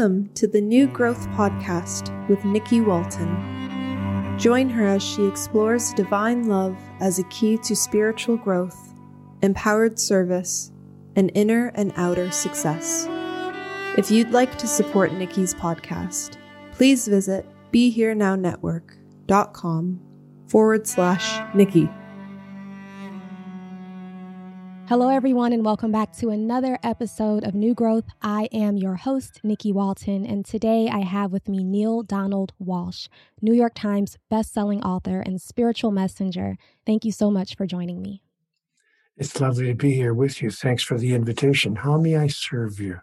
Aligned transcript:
Welcome 0.00 0.32
to 0.32 0.48
the 0.48 0.62
New 0.62 0.86
Growth 0.86 1.28
Podcast 1.32 2.26
with 2.26 2.42
Nikki 2.42 2.80
Walton. 2.80 4.38
Join 4.38 4.70
her 4.70 4.86
as 4.86 5.02
she 5.02 5.26
explores 5.26 5.92
divine 5.92 6.48
love 6.48 6.74
as 7.00 7.18
a 7.18 7.24
key 7.24 7.58
to 7.58 7.76
spiritual 7.76 8.38
growth, 8.38 8.94
empowered 9.42 9.98
service, 9.98 10.72
and 11.16 11.30
inner 11.34 11.70
and 11.74 11.92
outer 11.96 12.30
success. 12.30 13.06
If 13.98 14.10
you'd 14.10 14.30
like 14.30 14.56
to 14.60 14.66
support 14.66 15.12
Nikki's 15.12 15.52
podcast, 15.52 16.38
please 16.72 17.06
visit 17.06 17.44
BeHereNowNetwork.com 17.70 20.00
forward 20.48 20.86
slash 20.86 21.54
Nikki. 21.54 21.90
Hello, 24.90 25.08
everyone, 25.08 25.52
and 25.52 25.64
welcome 25.64 25.92
back 25.92 26.12
to 26.14 26.30
another 26.30 26.76
episode 26.82 27.44
of 27.44 27.54
New 27.54 27.74
Growth. 27.74 28.06
I 28.22 28.48
am 28.50 28.76
your 28.76 28.96
host, 28.96 29.38
Nikki 29.44 29.70
Walton, 29.70 30.26
and 30.26 30.44
today 30.44 30.88
I 30.92 31.02
have 31.02 31.30
with 31.30 31.48
me 31.48 31.62
Neale 31.62 32.02
Donald 32.02 32.52
Walsch, 32.60 33.06
New 33.40 33.54
York 33.54 33.74
Times 33.76 34.18
bestselling 34.32 34.84
author 34.84 35.20
and 35.20 35.40
spiritual 35.40 35.92
messenger. 35.92 36.56
Thank 36.86 37.04
you 37.04 37.12
so 37.12 37.30
much 37.30 37.56
for 37.56 37.68
joining 37.68 38.02
me. 38.02 38.24
It's 39.16 39.40
lovely 39.40 39.68
to 39.68 39.74
be 39.74 39.92
here 39.92 40.12
with 40.12 40.42
you. 40.42 40.50
Thanks 40.50 40.82
for 40.82 40.98
the 40.98 41.14
invitation. 41.14 41.76
How 41.76 41.96
may 41.96 42.16
I 42.16 42.26
serve 42.26 42.80
you? 42.80 42.98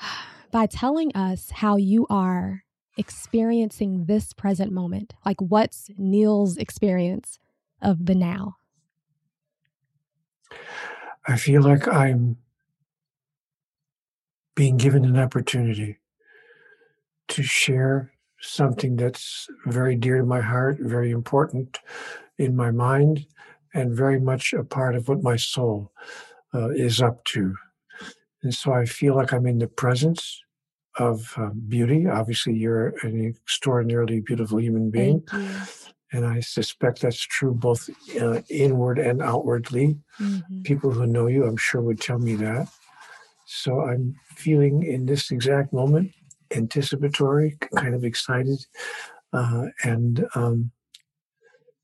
By 0.50 0.66
telling 0.66 1.14
us 1.14 1.52
how 1.52 1.76
you 1.76 2.08
are 2.10 2.64
experiencing 2.96 4.06
this 4.06 4.32
present 4.32 4.72
moment, 4.72 5.14
like 5.24 5.40
what's 5.40 5.90
Neale's 5.96 6.56
experience 6.56 7.38
of 7.80 8.06
the 8.06 8.16
now? 8.16 8.57
I 11.26 11.36
feel 11.36 11.62
like 11.62 11.86
I'm 11.86 12.36
being 14.54 14.76
given 14.76 15.04
an 15.04 15.18
opportunity 15.18 15.98
to 17.28 17.42
share 17.42 18.12
something 18.40 18.96
that's 18.96 19.48
very 19.66 19.94
dear 19.94 20.18
to 20.18 20.24
my 20.24 20.40
heart, 20.40 20.78
very 20.80 21.10
important 21.10 21.78
in 22.38 22.56
my 22.56 22.70
mind, 22.70 23.26
and 23.74 23.94
very 23.94 24.18
much 24.18 24.52
a 24.52 24.64
part 24.64 24.96
of 24.96 25.08
what 25.08 25.22
my 25.22 25.36
soul 25.36 25.92
uh, 26.54 26.70
is 26.70 27.00
up 27.00 27.22
to. 27.24 27.54
And 28.42 28.54
so 28.54 28.72
I 28.72 28.84
feel 28.84 29.14
like 29.14 29.32
I'm 29.32 29.46
in 29.46 29.58
the 29.58 29.68
presence 29.68 30.42
of 30.98 31.34
uh, 31.36 31.50
beauty. 31.68 32.06
Obviously, 32.06 32.54
you're 32.54 32.94
an 33.02 33.26
extraordinarily 33.26 34.20
beautiful 34.20 34.60
human 34.60 34.90
being. 34.90 35.22
And 36.12 36.24
I 36.26 36.40
suspect 36.40 37.02
that's 37.02 37.20
true 37.20 37.52
both 37.52 37.90
uh, 38.20 38.40
inward 38.48 38.98
and 38.98 39.22
outwardly. 39.22 39.98
Mm-hmm. 40.18 40.62
People 40.62 40.90
who 40.90 41.06
know 41.06 41.26
you, 41.26 41.44
I'm 41.44 41.56
sure, 41.56 41.82
would 41.82 42.00
tell 42.00 42.18
me 42.18 42.34
that. 42.36 42.68
So 43.46 43.80
I'm 43.80 44.14
feeling 44.34 44.82
in 44.82 45.06
this 45.06 45.30
exact 45.30 45.72
moment 45.72 46.12
anticipatory, 46.54 47.58
kind 47.74 47.94
of 47.94 48.04
excited, 48.04 48.64
uh, 49.32 49.66
and 49.84 50.26
um, 50.34 50.70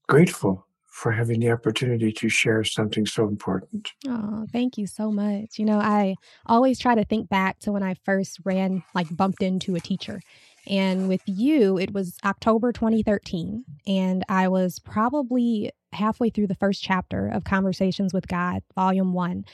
grateful 0.08 0.66
for 0.86 1.10
having 1.10 1.40
the 1.40 1.50
opportunity 1.50 2.12
to 2.12 2.28
share 2.28 2.62
something 2.62 3.04
so 3.04 3.26
important. 3.26 3.90
Oh, 4.06 4.46
thank 4.52 4.78
you 4.78 4.86
so 4.86 5.10
much. 5.10 5.58
You 5.58 5.64
know, 5.64 5.78
I 5.80 6.14
always 6.46 6.78
try 6.78 6.94
to 6.94 7.04
think 7.04 7.28
back 7.28 7.58
to 7.60 7.72
when 7.72 7.82
I 7.82 7.94
first 8.04 8.38
ran, 8.44 8.84
like 8.94 9.14
bumped 9.14 9.42
into 9.42 9.74
a 9.74 9.80
teacher. 9.80 10.20
And 10.66 11.08
with 11.08 11.22
you, 11.26 11.78
it 11.78 11.92
was 11.92 12.16
October 12.24 12.72
2013. 12.72 13.64
And 13.86 14.24
I 14.28 14.48
was 14.48 14.78
probably 14.78 15.70
halfway 15.92 16.30
through 16.30 16.46
the 16.46 16.54
first 16.54 16.82
chapter 16.82 17.28
of 17.28 17.44
Conversations 17.44 18.12
with 18.12 18.28
God, 18.28 18.62
volume 18.74 19.12
one. 19.12 19.44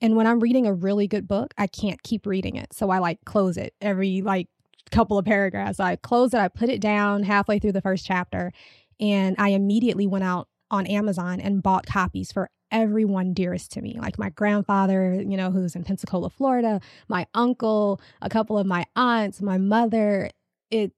And 0.00 0.16
when 0.16 0.26
I'm 0.26 0.40
reading 0.40 0.66
a 0.66 0.74
really 0.74 1.06
good 1.06 1.26
book, 1.28 1.54
I 1.56 1.66
can't 1.66 2.02
keep 2.02 2.26
reading 2.26 2.56
it. 2.56 2.72
So 2.72 2.90
I 2.90 2.98
like 2.98 3.24
close 3.24 3.56
it 3.56 3.74
every 3.80 4.22
like 4.22 4.48
couple 4.90 5.18
of 5.18 5.24
paragraphs. 5.24 5.80
I 5.80 5.96
close 5.96 6.34
it, 6.34 6.38
I 6.38 6.48
put 6.48 6.68
it 6.68 6.80
down 6.80 7.22
halfway 7.22 7.58
through 7.58 7.72
the 7.72 7.80
first 7.80 8.06
chapter. 8.06 8.52
And 9.00 9.36
I 9.38 9.50
immediately 9.50 10.06
went 10.06 10.24
out 10.24 10.48
on 10.70 10.86
Amazon 10.86 11.40
and 11.40 11.62
bought 11.62 11.86
copies 11.86 12.32
for 12.32 12.50
everyone 12.70 13.32
dearest 13.32 13.72
to 13.72 13.80
me, 13.80 13.96
like 14.00 14.18
my 14.18 14.30
grandfather, 14.30 15.14
you 15.14 15.36
know, 15.36 15.50
who's 15.50 15.76
in 15.76 15.84
Pensacola, 15.84 16.30
Florida, 16.30 16.80
my 17.08 17.26
uncle, 17.34 18.00
a 18.20 18.28
couple 18.28 18.58
of 18.58 18.66
my 18.66 18.84
aunts, 18.96 19.40
my 19.40 19.58
mother, 19.58 20.30
it 20.70 20.92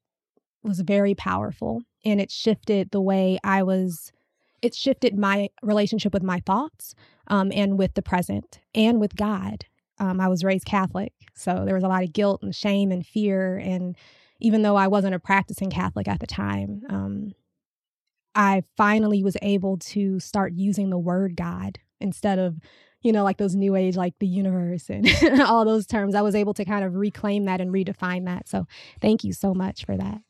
was 0.62 0.80
very 0.80 1.14
powerful 1.14 1.82
and 2.04 2.20
it 2.20 2.30
shifted 2.30 2.90
the 2.90 3.00
way 3.00 3.38
I 3.44 3.62
was 3.62 4.12
it 4.60 4.74
shifted 4.74 5.16
my 5.16 5.50
relationship 5.62 6.12
with 6.12 6.22
my 6.22 6.40
thoughts 6.40 6.94
um, 7.28 7.52
and 7.54 7.78
with 7.78 7.94
the 7.94 8.02
present 8.02 8.58
and 8.74 9.00
with 9.00 9.14
God. 9.14 9.64
Um, 10.00 10.20
I 10.20 10.28
was 10.28 10.42
raised 10.42 10.64
Catholic, 10.64 11.12
so 11.34 11.62
there 11.64 11.74
was 11.74 11.84
a 11.84 11.88
lot 11.88 12.02
of 12.02 12.12
guilt 12.12 12.42
and 12.42 12.54
shame 12.54 12.90
and 12.90 13.06
fear. 13.06 13.56
And 13.56 13.96
even 14.40 14.62
though 14.62 14.76
I 14.76 14.88
wasn't 14.88 15.14
a 15.14 15.20
practicing 15.20 15.70
Catholic 15.70 16.08
at 16.08 16.20
the 16.20 16.26
time, 16.26 16.82
um, 16.88 17.34
I 18.34 18.62
finally 18.76 19.22
was 19.22 19.36
able 19.42 19.76
to 19.78 20.20
start 20.20 20.52
using 20.54 20.90
the 20.90 20.98
word 20.98 21.36
God 21.36 21.78
instead 22.00 22.38
of, 22.38 22.56
you 23.02 23.12
know, 23.12 23.24
like 23.24 23.36
those 23.36 23.54
new 23.54 23.76
age, 23.76 23.96
like 23.96 24.14
the 24.18 24.26
universe 24.26 24.88
and 24.90 25.08
all 25.42 25.64
those 25.64 25.86
terms. 25.86 26.14
I 26.14 26.22
was 26.22 26.34
able 26.34 26.54
to 26.54 26.64
kind 26.64 26.84
of 26.84 26.94
reclaim 26.94 27.44
that 27.44 27.60
and 27.60 27.72
redefine 27.72 28.26
that. 28.26 28.48
So 28.48 28.66
thank 29.00 29.24
you 29.24 29.32
so 29.32 29.54
much 29.54 29.84
for 29.84 29.96
that. 29.96 30.20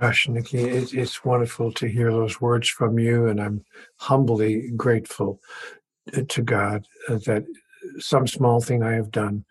Gosh, 0.00 0.28
Nikki, 0.28 0.58
it, 0.58 0.94
it's 0.94 1.24
wonderful 1.24 1.72
to 1.72 1.88
hear 1.88 2.12
those 2.12 2.40
words 2.40 2.68
from 2.68 3.00
you, 3.00 3.26
and 3.26 3.40
I'm 3.40 3.64
humbly 3.96 4.70
grateful 4.76 5.40
to 6.28 6.42
God 6.42 6.86
that 7.08 7.44
some 7.98 8.26
small 8.26 8.60
thing 8.60 8.82
I 8.82 8.92
have 8.92 9.10
done 9.10 9.44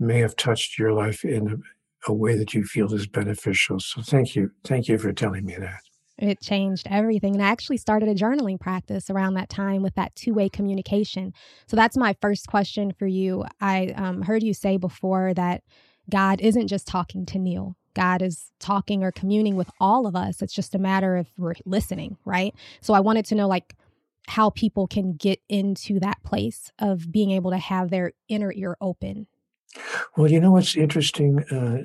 may 0.00 0.18
have 0.18 0.34
touched 0.36 0.78
your 0.78 0.92
life 0.92 1.24
in 1.24 1.48
a, 1.48 2.10
a 2.10 2.12
way 2.12 2.36
that 2.36 2.52
you 2.52 2.64
feel 2.64 2.92
is 2.92 3.06
beneficial. 3.06 3.78
So 3.78 4.02
thank 4.02 4.34
you. 4.34 4.50
Thank 4.64 4.88
you 4.88 4.98
for 4.98 5.12
telling 5.12 5.44
me 5.44 5.54
that. 5.56 5.80
It 6.22 6.40
changed 6.40 6.86
everything. 6.88 7.34
And 7.34 7.42
I 7.42 7.48
actually 7.48 7.78
started 7.78 8.08
a 8.08 8.14
journaling 8.14 8.60
practice 8.60 9.10
around 9.10 9.34
that 9.34 9.48
time 9.48 9.82
with 9.82 9.96
that 9.96 10.14
two 10.14 10.32
way 10.32 10.48
communication. 10.48 11.32
So 11.66 11.76
that's 11.76 11.96
my 11.96 12.14
first 12.20 12.46
question 12.46 12.92
for 12.96 13.06
you. 13.06 13.44
I 13.60 13.88
um, 13.96 14.22
heard 14.22 14.42
you 14.42 14.54
say 14.54 14.76
before 14.76 15.34
that 15.34 15.62
God 16.08 16.40
isn't 16.40 16.68
just 16.68 16.86
talking 16.86 17.26
to 17.26 17.38
Neale. 17.38 17.76
God 17.94 18.22
is 18.22 18.52
talking 18.60 19.02
or 19.02 19.10
communing 19.10 19.56
with 19.56 19.68
all 19.80 20.06
of 20.06 20.14
us. 20.14 20.42
It's 20.42 20.54
just 20.54 20.74
a 20.74 20.78
matter 20.78 21.16
of 21.16 21.26
we're 21.36 21.54
listening, 21.66 22.16
right? 22.24 22.54
So 22.80 22.94
I 22.94 23.00
wanted 23.00 23.26
to 23.26 23.34
know, 23.34 23.48
like, 23.48 23.74
how 24.28 24.50
people 24.50 24.86
can 24.86 25.14
get 25.14 25.40
into 25.48 25.98
that 25.98 26.22
place 26.22 26.70
of 26.78 27.10
being 27.10 27.32
able 27.32 27.50
to 27.50 27.58
have 27.58 27.90
their 27.90 28.12
inner 28.28 28.52
ear 28.52 28.76
open 28.80 29.26
well, 30.16 30.30
you 30.30 30.40
know 30.40 30.52
what's 30.52 30.76
interesting, 30.76 31.42
uh, 31.50 31.84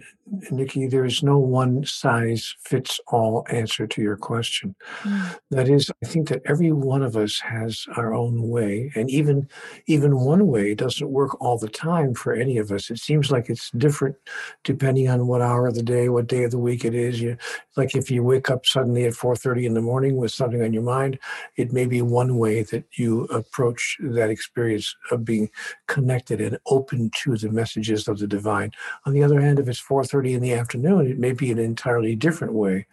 Nikki? 0.51 0.87
There 0.87 1.05
is 1.05 1.23
no 1.23 1.39
one 1.39 1.85
size 1.85 2.53
fits 2.59 2.99
all 3.07 3.45
answer 3.49 3.87
to 3.87 4.01
your 4.01 4.17
question. 4.17 4.75
Mm. 5.03 5.39
That 5.51 5.69
is, 5.69 5.89
I 6.03 6.07
think 6.07 6.27
that 6.27 6.41
every 6.45 6.71
one 6.73 7.01
of 7.01 7.15
us 7.15 7.39
has 7.39 7.85
our 7.95 8.13
own 8.13 8.49
way, 8.49 8.91
and 8.95 9.09
even 9.09 9.47
even 9.85 10.19
one 10.19 10.47
way 10.47 10.75
doesn't 10.75 11.09
work 11.09 11.39
all 11.41 11.57
the 11.57 11.69
time 11.69 12.13
for 12.13 12.33
any 12.33 12.57
of 12.57 12.71
us. 12.71 12.89
It 12.89 12.99
seems 12.99 13.31
like 13.31 13.49
it's 13.49 13.71
different 13.71 14.17
depending 14.63 15.07
on 15.07 15.27
what 15.27 15.41
hour 15.41 15.67
of 15.67 15.75
the 15.75 15.83
day, 15.83 16.09
what 16.09 16.27
day 16.27 16.43
of 16.43 16.51
the 16.51 16.57
week 16.57 16.83
it 16.83 16.93
is. 16.93 17.21
You 17.21 17.37
like 17.77 17.95
if 17.95 18.11
you 18.11 18.21
wake 18.23 18.49
up 18.49 18.65
suddenly 18.65 19.05
at 19.05 19.13
four 19.13 19.35
thirty 19.35 19.65
in 19.65 19.73
the 19.73 19.81
morning 19.81 20.17
with 20.17 20.33
something 20.33 20.61
on 20.61 20.73
your 20.73 20.83
mind, 20.83 21.19
it 21.55 21.71
may 21.71 21.85
be 21.85 22.01
one 22.01 22.37
way 22.37 22.63
that 22.63 22.83
you 22.97 23.23
approach 23.25 23.97
that 24.01 24.29
experience 24.29 24.93
of 25.11 25.23
being 25.23 25.49
connected 25.87 26.41
and 26.41 26.57
open 26.67 27.09
to 27.23 27.37
the 27.37 27.49
message 27.49 27.76
messages 27.77 28.07
of 28.07 28.19
the 28.19 28.27
divine. 28.27 28.71
On 29.05 29.13
the 29.13 29.23
other 29.23 29.39
hand, 29.39 29.59
if 29.59 29.67
it's 29.67 29.79
4:30 29.79 30.33
in 30.33 30.41
the 30.41 30.53
afternoon, 30.53 31.07
it 31.07 31.19
may 31.19 31.33
be 31.33 31.51
an 31.51 31.59
entirely 31.59 32.15
different 32.15 32.53
way. 32.53 32.87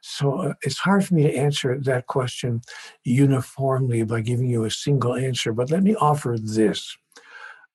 So 0.00 0.42
uh, 0.42 0.54
it's 0.62 0.78
hard 0.78 1.04
for 1.04 1.14
me 1.14 1.22
to 1.24 1.34
answer 1.34 1.78
that 1.80 2.06
question 2.06 2.62
uniformly 3.04 4.04
by 4.04 4.20
giving 4.22 4.48
you 4.48 4.64
a 4.64 4.70
single 4.70 5.14
answer. 5.14 5.52
But 5.52 5.70
let 5.70 5.82
me 5.82 5.94
offer 5.96 6.36
this. 6.38 6.96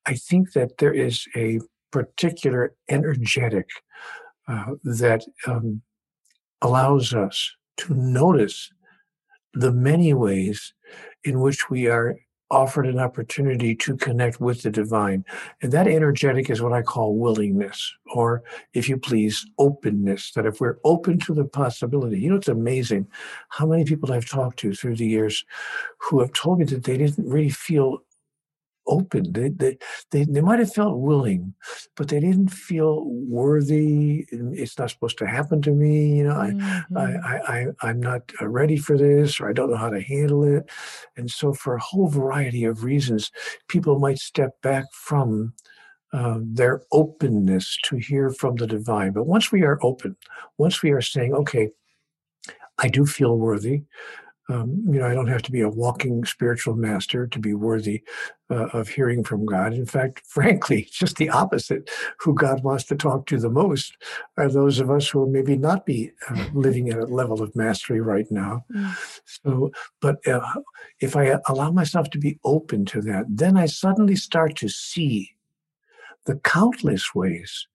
I 0.05 0.15
think 0.15 0.53
that 0.53 0.77
there 0.77 0.93
is 0.93 1.27
a 1.35 1.59
particular 1.91 2.73
energetic 2.89 3.67
uh, 4.47 4.75
that 4.83 5.23
um, 5.47 5.81
allows 6.61 7.13
us 7.13 7.55
to 7.77 7.93
notice 7.93 8.71
the 9.53 9.71
many 9.71 10.13
ways 10.13 10.73
in 11.23 11.39
which 11.39 11.69
we 11.69 11.87
are 11.87 12.15
offered 12.55 12.87
an 12.87 12.99
opportunity 12.99 13.75
to 13.75 13.97
connect 13.97 14.39
with 14.39 14.63
the 14.63 14.71
divine. 14.71 15.25
And 15.61 15.73
that 15.73 15.89
energetic 15.89 16.49
is 16.49 16.61
what 16.61 16.71
I 16.71 16.81
call 16.81 17.17
willingness, 17.17 17.93
or 18.13 18.43
if 18.73 18.87
you 18.87 18.97
please, 18.97 19.45
openness. 19.57 20.31
That 20.31 20.45
if 20.45 20.61
we're 20.61 20.79
open 20.85 21.19
to 21.19 21.33
the 21.33 21.43
possibility, 21.43 22.17
you 22.17 22.29
know, 22.29 22.37
it's 22.37 22.47
amazing 22.47 23.07
how 23.49 23.65
many 23.65 23.83
people 23.83 24.13
I've 24.13 24.29
talked 24.29 24.57
to 24.59 24.73
through 24.73 24.95
the 24.95 25.05
years 25.05 25.43
who 25.97 26.21
have 26.21 26.31
told 26.31 26.59
me 26.59 26.65
that 26.65 26.85
they 26.85 26.97
didn't 26.97 27.29
really 27.29 27.49
feel 27.49 28.04
open. 28.87 29.31
They, 29.31 29.49
they, 29.49 29.77
they, 30.11 30.23
they 30.25 30.41
might 30.41 30.59
have 30.59 30.73
felt 30.73 30.99
willing, 30.99 31.53
but 31.95 32.07
they 32.07 32.19
didn't 32.19 32.49
feel 32.49 33.03
worthy. 33.05 34.25
It's 34.31 34.77
not 34.77 34.89
supposed 34.89 35.17
to 35.19 35.27
happen 35.27 35.61
to 35.63 35.71
me. 35.71 36.17
You 36.17 36.25
know, 36.25 36.35
mm-hmm. 36.35 36.97
I, 36.97 37.15
I, 37.15 37.39
I, 37.47 37.65
I'm 37.81 37.99
not 37.99 38.31
uh, 38.41 38.47
ready 38.47 38.77
for 38.77 38.97
this, 38.97 39.39
or 39.39 39.49
I 39.49 39.53
don't 39.53 39.71
know 39.71 39.77
how 39.77 39.89
to 39.89 40.01
handle 40.01 40.43
it. 40.43 40.69
And 41.17 41.29
so, 41.29 41.53
for 41.53 41.75
a 41.75 41.81
whole 41.81 42.07
variety 42.07 42.63
of 42.65 42.83
reasons, 42.83 43.31
people 43.67 43.99
might 43.99 44.19
step 44.19 44.61
back 44.61 44.85
from 44.91 45.53
uh, 46.13 46.39
their 46.41 46.81
openness 46.91 47.77
to 47.83 47.97
hear 47.97 48.29
from 48.29 48.55
the 48.55 48.67
divine. 48.67 49.11
But 49.11 49.27
once 49.27 49.51
we 49.51 49.63
are 49.63 49.79
open, 49.81 50.15
once 50.57 50.81
we 50.81 50.91
are 50.91 51.01
saying, 51.01 51.33
okay, 51.33 51.71
I 52.77 52.87
do 52.87 53.05
feel 53.05 53.37
worthy. 53.37 53.83
Um, 54.47 54.83
you 54.87 54.99
know, 54.99 55.07
I 55.07 55.13
don't 55.13 55.27
have 55.27 55.41
to 55.43 55.51
be 55.51 55.61
a 55.61 55.69
walking 55.69 56.23
spiritual 56.23 56.75
master 56.75 57.25
to 57.27 57.39
be 57.39 57.53
worthy 57.53 58.03
uh, 58.49 58.67
of 58.73 58.89
hearing 58.89 59.23
from 59.23 59.45
God. 59.45 59.73
In 59.73 59.85
fact, 59.85 60.21
frankly, 60.25 60.87
just 60.91 61.17
the 61.17 61.29
opposite. 61.29 61.89
Who 62.19 62.33
God 62.33 62.63
wants 62.63 62.85
to 62.85 62.95
talk 62.95 63.25
to 63.27 63.39
the 63.39 63.49
most 63.49 63.97
are 64.37 64.49
those 64.49 64.79
of 64.79 64.89
us 64.89 65.09
who 65.09 65.19
will 65.19 65.29
maybe 65.29 65.57
not 65.57 65.85
be 65.85 66.11
uh, 66.29 66.45
living 66.53 66.89
at 66.89 66.99
a 66.99 67.05
level 67.05 67.41
of 67.41 67.55
mastery 67.55 68.01
right 68.01 68.29
now. 68.29 68.65
Mm. 68.73 68.95
So, 69.25 69.71
but 70.01 70.25
uh, 70.27 70.61
if 70.99 71.15
I 71.15 71.37
allow 71.47 71.71
myself 71.71 72.09
to 72.11 72.19
be 72.19 72.39
open 72.43 72.85
to 72.85 73.01
that, 73.01 73.25
then 73.29 73.57
I 73.57 73.65
suddenly 73.65 74.15
start 74.15 74.55
to 74.57 74.69
see 74.69 75.31
the 76.25 76.35
countless 76.37 77.13
ways 77.13 77.67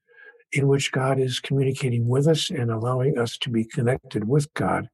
in 0.53 0.69
which 0.69 0.93
God 0.93 1.19
is 1.19 1.41
communicating 1.41 2.09
with 2.09 2.27
us 2.27 2.51
and 2.51 2.71
allowing 2.71 3.19
us 3.19 3.37
to 3.39 3.51
be 3.51 3.65
connected 3.65 4.29
with 4.29 4.53
God 4.55 4.89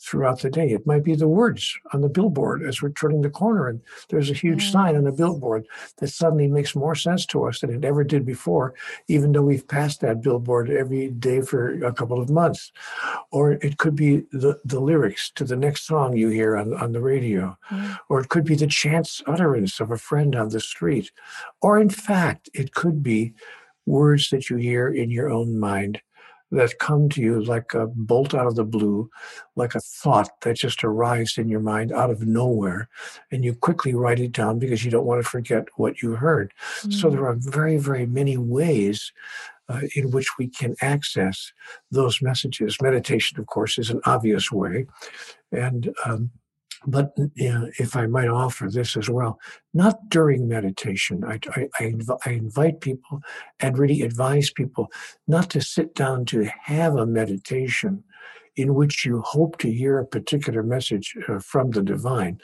throughout 0.00 0.40
the 0.40 0.50
day. 0.50 0.70
It 0.70 0.86
might 0.86 1.04
be 1.04 1.14
the 1.14 1.28
words 1.28 1.76
on 1.92 2.00
the 2.00 2.08
billboard 2.08 2.62
as 2.62 2.82
we're 2.82 2.90
turning 2.90 3.22
the 3.22 3.30
corner, 3.30 3.68
and 3.68 3.80
there's 4.08 4.30
a 4.30 4.34
huge 4.34 4.62
yes. 4.64 4.72
sign 4.72 4.96
on 4.96 5.04
the 5.04 5.12
billboard 5.12 5.66
that 5.98 6.08
suddenly 6.08 6.48
makes 6.48 6.74
more 6.74 6.94
sense 6.94 7.26
to 7.26 7.44
us 7.44 7.60
than 7.60 7.70
it 7.70 7.84
ever 7.84 8.04
did 8.04 8.24
before, 8.24 8.74
even 9.08 9.32
though 9.32 9.42
we've 9.42 9.66
passed 9.66 10.00
that 10.00 10.22
billboard 10.22 10.70
every 10.70 11.08
day 11.08 11.40
for 11.40 11.84
a 11.84 11.92
couple 11.92 12.20
of 12.20 12.30
months. 12.30 12.72
Or 13.30 13.52
it 13.52 13.78
could 13.78 13.96
be 13.96 14.18
the, 14.32 14.60
the 14.64 14.80
lyrics 14.80 15.30
to 15.32 15.44
the 15.44 15.56
next 15.56 15.86
song 15.86 16.16
you 16.16 16.28
hear 16.28 16.56
on, 16.56 16.74
on 16.74 16.92
the 16.92 17.00
radio, 17.00 17.56
mm. 17.70 17.98
or 18.08 18.20
it 18.20 18.28
could 18.28 18.44
be 18.44 18.54
the 18.54 18.66
chance 18.66 19.22
utterance 19.26 19.80
of 19.80 19.90
a 19.90 19.98
friend 19.98 20.36
on 20.36 20.50
the 20.50 20.60
street. 20.60 21.10
Or 21.60 21.78
in 21.78 21.90
fact, 21.90 22.48
it 22.54 22.74
could 22.74 23.02
be 23.02 23.34
words 23.86 24.30
that 24.30 24.50
you 24.50 24.56
hear 24.56 24.88
in 24.88 25.10
your 25.10 25.30
own 25.30 25.58
mind 25.58 26.00
that 26.52 26.78
come 26.78 27.08
to 27.08 27.20
you 27.20 27.42
like 27.42 27.74
a 27.74 27.86
bolt 27.88 28.34
out 28.34 28.46
of 28.46 28.54
the 28.54 28.64
blue, 28.64 29.10
like 29.56 29.74
a 29.74 29.80
thought 29.80 30.40
that 30.42 30.56
just 30.56 30.84
arrives 30.84 31.38
in 31.38 31.48
your 31.48 31.60
mind 31.60 31.92
out 31.92 32.10
of 32.10 32.26
nowhere. 32.26 32.88
And 33.32 33.44
you 33.44 33.54
quickly 33.54 33.94
write 33.94 34.20
it 34.20 34.32
down 34.32 34.58
because 34.58 34.84
you 34.84 34.90
don't 34.90 35.06
want 35.06 35.22
to 35.22 35.28
forget 35.28 35.66
what 35.76 36.02
you 36.02 36.14
heard. 36.14 36.52
Mm-hmm. 36.80 36.92
So 36.92 37.10
there 37.10 37.26
are 37.26 37.36
very, 37.36 37.78
very 37.78 38.06
many 38.06 38.36
ways 38.36 39.12
uh, 39.68 39.80
in 39.96 40.12
which 40.12 40.38
we 40.38 40.48
can 40.48 40.76
access 40.80 41.52
those 41.90 42.22
messages. 42.22 42.80
Meditation, 42.80 43.40
of 43.40 43.46
course, 43.46 43.78
is 43.78 43.90
an 43.90 44.00
obvious 44.04 44.52
way. 44.52 44.86
And 45.50 45.92
um, 46.04 46.30
but 46.86 47.12
if 47.36 47.96
I 47.96 48.06
might 48.06 48.28
offer 48.28 48.68
this 48.70 48.96
as 48.96 49.10
well, 49.10 49.40
not 49.74 50.08
during 50.08 50.48
meditation. 50.48 51.24
I, 51.24 51.40
I, 51.50 51.68
I, 51.80 51.82
inv- 51.84 52.18
I, 52.24 52.30
invite 52.30 52.80
people 52.80 53.22
and 53.60 53.78
really 53.78 54.02
advise 54.02 54.50
people 54.50 54.90
not 55.26 55.50
to 55.50 55.60
sit 55.60 55.94
down 55.94 56.24
to 56.26 56.44
have 56.44 56.96
a 56.96 57.06
meditation 57.06 58.04
in 58.56 58.74
which 58.74 59.04
you 59.04 59.20
hope 59.22 59.58
to 59.58 59.70
hear 59.70 59.98
a 59.98 60.06
particular 60.06 60.62
message 60.62 61.16
uh, 61.28 61.38
from 61.38 61.70
the 61.70 61.82
divine, 61.82 62.40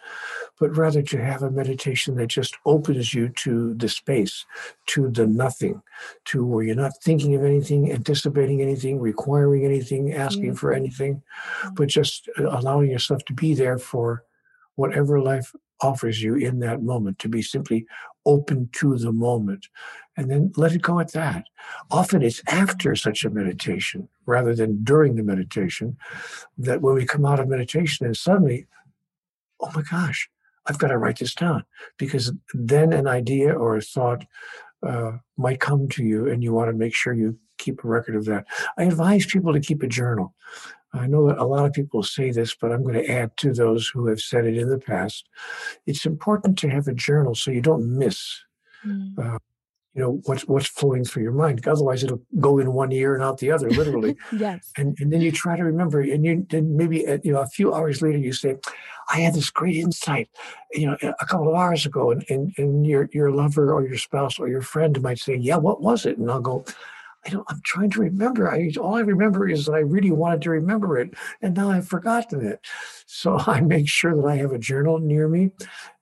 but 0.60 0.76
rather 0.76 1.02
to 1.02 1.22
have 1.22 1.42
a 1.42 1.50
meditation 1.50 2.16
that 2.16 2.26
just 2.26 2.56
opens 2.66 3.14
you 3.14 3.28
to 3.30 3.74
the 3.74 3.88
space, 3.88 4.44
to 4.86 5.10
the 5.10 5.26
nothing, 5.26 5.82
to 6.26 6.44
where 6.44 6.64
you're 6.64 6.76
not 6.76 6.92
thinking 7.02 7.34
of 7.34 7.44
anything, 7.44 7.90
anticipating 7.92 8.60
anything, 8.60 9.00
requiring 9.00 9.64
anything, 9.64 10.12
asking 10.12 10.50
mm-hmm. 10.50 10.54
for 10.54 10.72
anything, 10.72 11.14
mm-hmm. 11.14 11.74
but 11.74 11.88
just 11.88 12.28
uh, 12.38 12.48
allowing 12.58 12.90
yourself 12.90 13.24
to 13.24 13.32
be 13.32 13.54
there 13.54 13.78
for 13.78 14.24
whatever 14.76 15.20
life 15.20 15.52
offers 15.80 16.22
you 16.22 16.36
in 16.36 16.60
that 16.60 16.82
moment, 16.82 17.18
to 17.18 17.28
be 17.28 17.42
simply 17.42 17.86
open 18.24 18.68
to 18.72 18.96
the 18.96 19.12
moment 19.12 19.66
and 20.16 20.30
then 20.30 20.52
let 20.56 20.72
it 20.72 20.82
go 20.82 21.00
at 21.00 21.12
that. 21.12 21.44
Often 21.90 22.22
it's 22.22 22.42
after 22.48 22.94
such 22.94 23.24
a 23.24 23.30
meditation 23.30 24.08
rather 24.26 24.54
than 24.54 24.84
during 24.84 25.16
the 25.16 25.22
meditation 25.22 25.96
that 26.58 26.82
when 26.82 26.94
we 26.94 27.04
come 27.04 27.24
out 27.24 27.40
of 27.40 27.48
meditation 27.48 28.06
and 28.06 28.16
suddenly, 28.16 28.66
oh 29.60 29.70
my 29.74 29.82
gosh, 29.82 30.30
I've 30.66 30.78
got 30.78 30.88
to 30.88 30.98
write 30.98 31.18
this 31.18 31.34
down 31.34 31.64
because 31.98 32.32
then 32.54 32.92
an 32.92 33.08
idea 33.08 33.52
or 33.52 33.76
a 33.76 33.82
thought 33.82 34.24
uh, 34.86 35.12
might 35.36 35.60
come 35.60 35.88
to 35.88 36.04
you 36.04 36.28
and 36.28 36.42
you 36.42 36.52
want 36.52 36.70
to 36.70 36.76
make 36.76 36.94
sure 36.94 37.12
you 37.12 37.38
keep 37.58 37.82
a 37.84 37.88
record 37.88 38.16
of 38.16 38.24
that. 38.26 38.46
I 38.76 38.84
advise 38.84 39.26
people 39.26 39.52
to 39.52 39.60
keep 39.60 39.82
a 39.82 39.88
journal. 39.88 40.34
I 40.94 41.06
know 41.06 41.28
that 41.28 41.38
a 41.38 41.44
lot 41.44 41.64
of 41.64 41.72
people 41.72 42.02
say 42.02 42.30
this, 42.30 42.54
but 42.54 42.70
I'm 42.70 42.82
going 42.82 42.94
to 42.94 43.10
add 43.10 43.36
to 43.38 43.52
those 43.52 43.88
who 43.88 44.08
have 44.08 44.20
said 44.20 44.44
it 44.44 44.58
in 44.58 44.68
the 44.68 44.78
past. 44.78 45.26
It's 45.86 46.04
important 46.04 46.58
to 46.58 46.68
have 46.68 46.86
a 46.86 46.94
journal 46.94 47.34
so 47.34 47.50
you 47.50 47.62
don't 47.62 47.98
miss, 47.98 48.40
mm. 48.86 49.18
uh, 49.18 49.38
you 49.94 50.02
know, 50.02 50.20
what's 50.24 50.46
what's 50.46 50.68
flowing 50.68 51.04
through 51.04 51.22
your 51.22 51.32
mind. 51.32 51.66
Otherwise, 51.66 52.02
it'll 52.02 52.22
go 52.40 52.58
in 52.58 52.72
one 52.72 52.92
ear 52.92 53.14
and 53.14 53.22
out 53.22 53.38
the 53.38 53.50
other, 53.50 53.70
literally. 53.70 54.16
yes. 54.32 54.70
And 54.76 54.96
and 55.00 55.12
then 55.12 55.20
you 55.22 55.32
try 55.42 55.56
to 55.56 55.64
remember, 55.64 56.00
and 56.00 56.24
you 56.24 56.46
then 56.50 56.76
maybe 56.76 57.06
at, 57.06 57.24
you 57.24 57.32
know 57.32 57.40
a 57.40 57.46
few 57.46 57.74
hours 57.74 58.02
later 58.02 58.18
you 58.18 58.32
say, 58.32 58.56
"I 59.10 59.20
had 59.20 59.34
this 59.34 59.50
great 59.50 59.76
insight, 59.76 60.28
you 60.72 60.86
know, 60.86 60.96
a 61.20 61.26
couple 61.26 61.48
of 61.48 61.54
hours 61.54 61.84
ago," 61.86 62.10
and 62.10 62.24
and, 62.28 62.52
and 62.56 62.86
your 62.86 63.08
your 63.12 63.30
lover 63.30 63.72
or 63.72 63.86
your 63.86 63.98
spouse 63.98 64.38
or 64.38 64.48
your 64.48 64.62
friend 64.62 65.00
might 65.02 65.18
say, 65.18 65.36
"Yeah, 65.36 65.56
what 65.56 65.82
was 65.82 66.06
it?" 66.06 66.18
And 66.18 66.30
I'll 66.30 66.40
go 66.40 66.64
I 67.24 67.30
don't, 67.30 67.46
I'm 67.48 67.60
trying 67.64 67.90
to 67.90 68.00
remember. 68.00 68.50
I 68.50 68.70
all 68.80 68.96
I 68.96 69.00
remember 69.00 69.48
is 69.48 69.66
that 69.66 69.74
I 69.74 69.80
really 69.80 70.10
wanted 70.10 70.42
to 70.42 70.50
remember 70.50 70.98
it, 70.98 71.14
and 71.40 71.56
now 71.56 71.70
I've 71.70 71.86
forgotten 71.86 72.44
it. 72.44 72.60
So 73.06 73.38
I 73.46 73.60
make 73.60 73.88
sure 73.88 74.14
that 74.14 74.26
I 74.26 74.36
have 74.36 74.52
a 74.52 74.58
journal 74.58 74.98
near 74.98 75.28
me, 75.28 75.52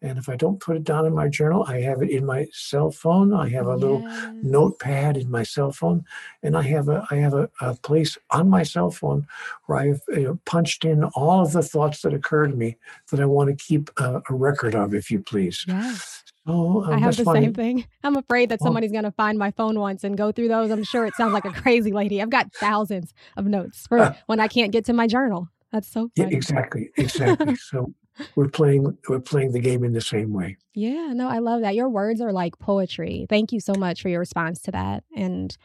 and 0.00 0.18
if 0.18 0.28
I 0.28 0.36
don't 0.36 0.60
put 0.60 0.76
it 0.76 0.84
down 0.84 1.06
in 1.06 1.14
my 1.14 1.28
journal, 1.28 1.64
I 1.68 1.80
have 1.82 2.02
it 2.02 2.10
in 2.10 2.24
my 2.24 2.46
cell 2.52 2.90
phone. 2.90 3.34
I 3.34 3.48
have 3.50 3.66
a 3.66 3.72
yes. 3.72 3.80
little 3.80 4.08
notepad 4.42 5.16
in 5.16 5.30
my 5.30 5.42
cell 5.42 5.72
phone, 5.72 6.04
and 6.42 6.56
I 6.56 6.62
have 6.62 6.88
a 6.88 7.06
I 7.10 7.16
have 7.16 7.34
a, 7.34 7.50
a 7.60 7.74
place 7.74 8.16
on 8.30 8.48
my 8.48 8.62
cell 8.62 8.90
phone 8.90 9.26
where 9.66 9.78
I've 9.78 10.00
you 10.08 10.24
know, 10.24 10.38
punched 10.46 10.84
in 10.84 11.04
all 11.04 11.42
of 11.42 11.52
the 11.52 11.62
thoughts 11.62 12.02
that 12.02 12.14
occur 12.14 12.46
to 12.46 12.56
me 12.56 12.76
that 13.10 13.20
I 13.20 13.26
want 13.26 13.50
to 13.50 13.64
keep 13.64 13.90
a, 13.98 14.22
a 14.28 14.34
record 14.34 14.74
of, 14.74 14.94
if 14.94 15.10
you 15.10 15.20
please. 15.20 15.64
Yes. 15.68 16.24
Oh, 16.50 16.82
um, 16.82 16.92
I 16.92 16.98
have 16.98 17.16
the 17.16 17.24
funny. 17.24 17.42
same 17.42 17.54
thing. 17.54 17.84
I'm 18.02 18.16
afraid 18.16 18.48
that 18.48 18.58
oh. 18.60 18.64
somebody's 18.64 18.92
going 18.92 19.04
to 19.04 19.12
find 19.12 19.38
my 19.38 19.50
phone 19.52 19.78
once 19.78 20.02
and 20.04 20.16
go 20.16 20.32
through 20.32 20.48
those. 20.48 20.70
I'm 20.70 20.84
sure 20.84 21.06
it 21.06 21.14
sounds 21.14 21.32
like 21.32 21.44
a 21.44 21.52
crazy 21.52 21.92
lady. 21.92 22.20
I've 22.20 22.30
got 22.30 22.52
thousands 22.52 23.14
of 23.36 23.46
notes 23.46 23.86
for 23.86 23.98
uh, 23.98 24.14
when 24.26 24.40
I 24.40 24.48
can't 24.48 24.72
get 24.72 24.84
to 24.86 24.92
my 24.92 25.06
journal. 25.06 25.48
That's 25.72 25.88
so 25.88 26.10
funny. 26.16 26.30
Yeah, 26.30 26.36
exactly, 26.36 26.90
exactly. 26.96 27.54
so 27.56 27.94
we're 28.34 28.48
playing 28.48 28.98
we're 29.08 29.20
playing 29.20 29.52
the 29.52 29.60
game 29.60 29.84
in 29.84 29.92
the 29.92 30.00
same 30.00 30.32
way. 30.32 30.56
Yeah, 30.74 31.12
no, 31.12 31.28
I 31.28 31.38
love 31.38 31.60
that. 31.60 31.76
Your 31.76 31.88
words 31.88 32.20
are 32.20 32.32
like 32.32 32.58
poetry. 32.58 33.26
Thank 33.28 33.52
you 33.52 33.60
so 33.60 33.74
much 33.78 34.02
for 34.02 34.08
your 34.08 34.18
response 34.18 34.60
to 34.62 34.72
that. 34.72 35.04
And 35.14 35.56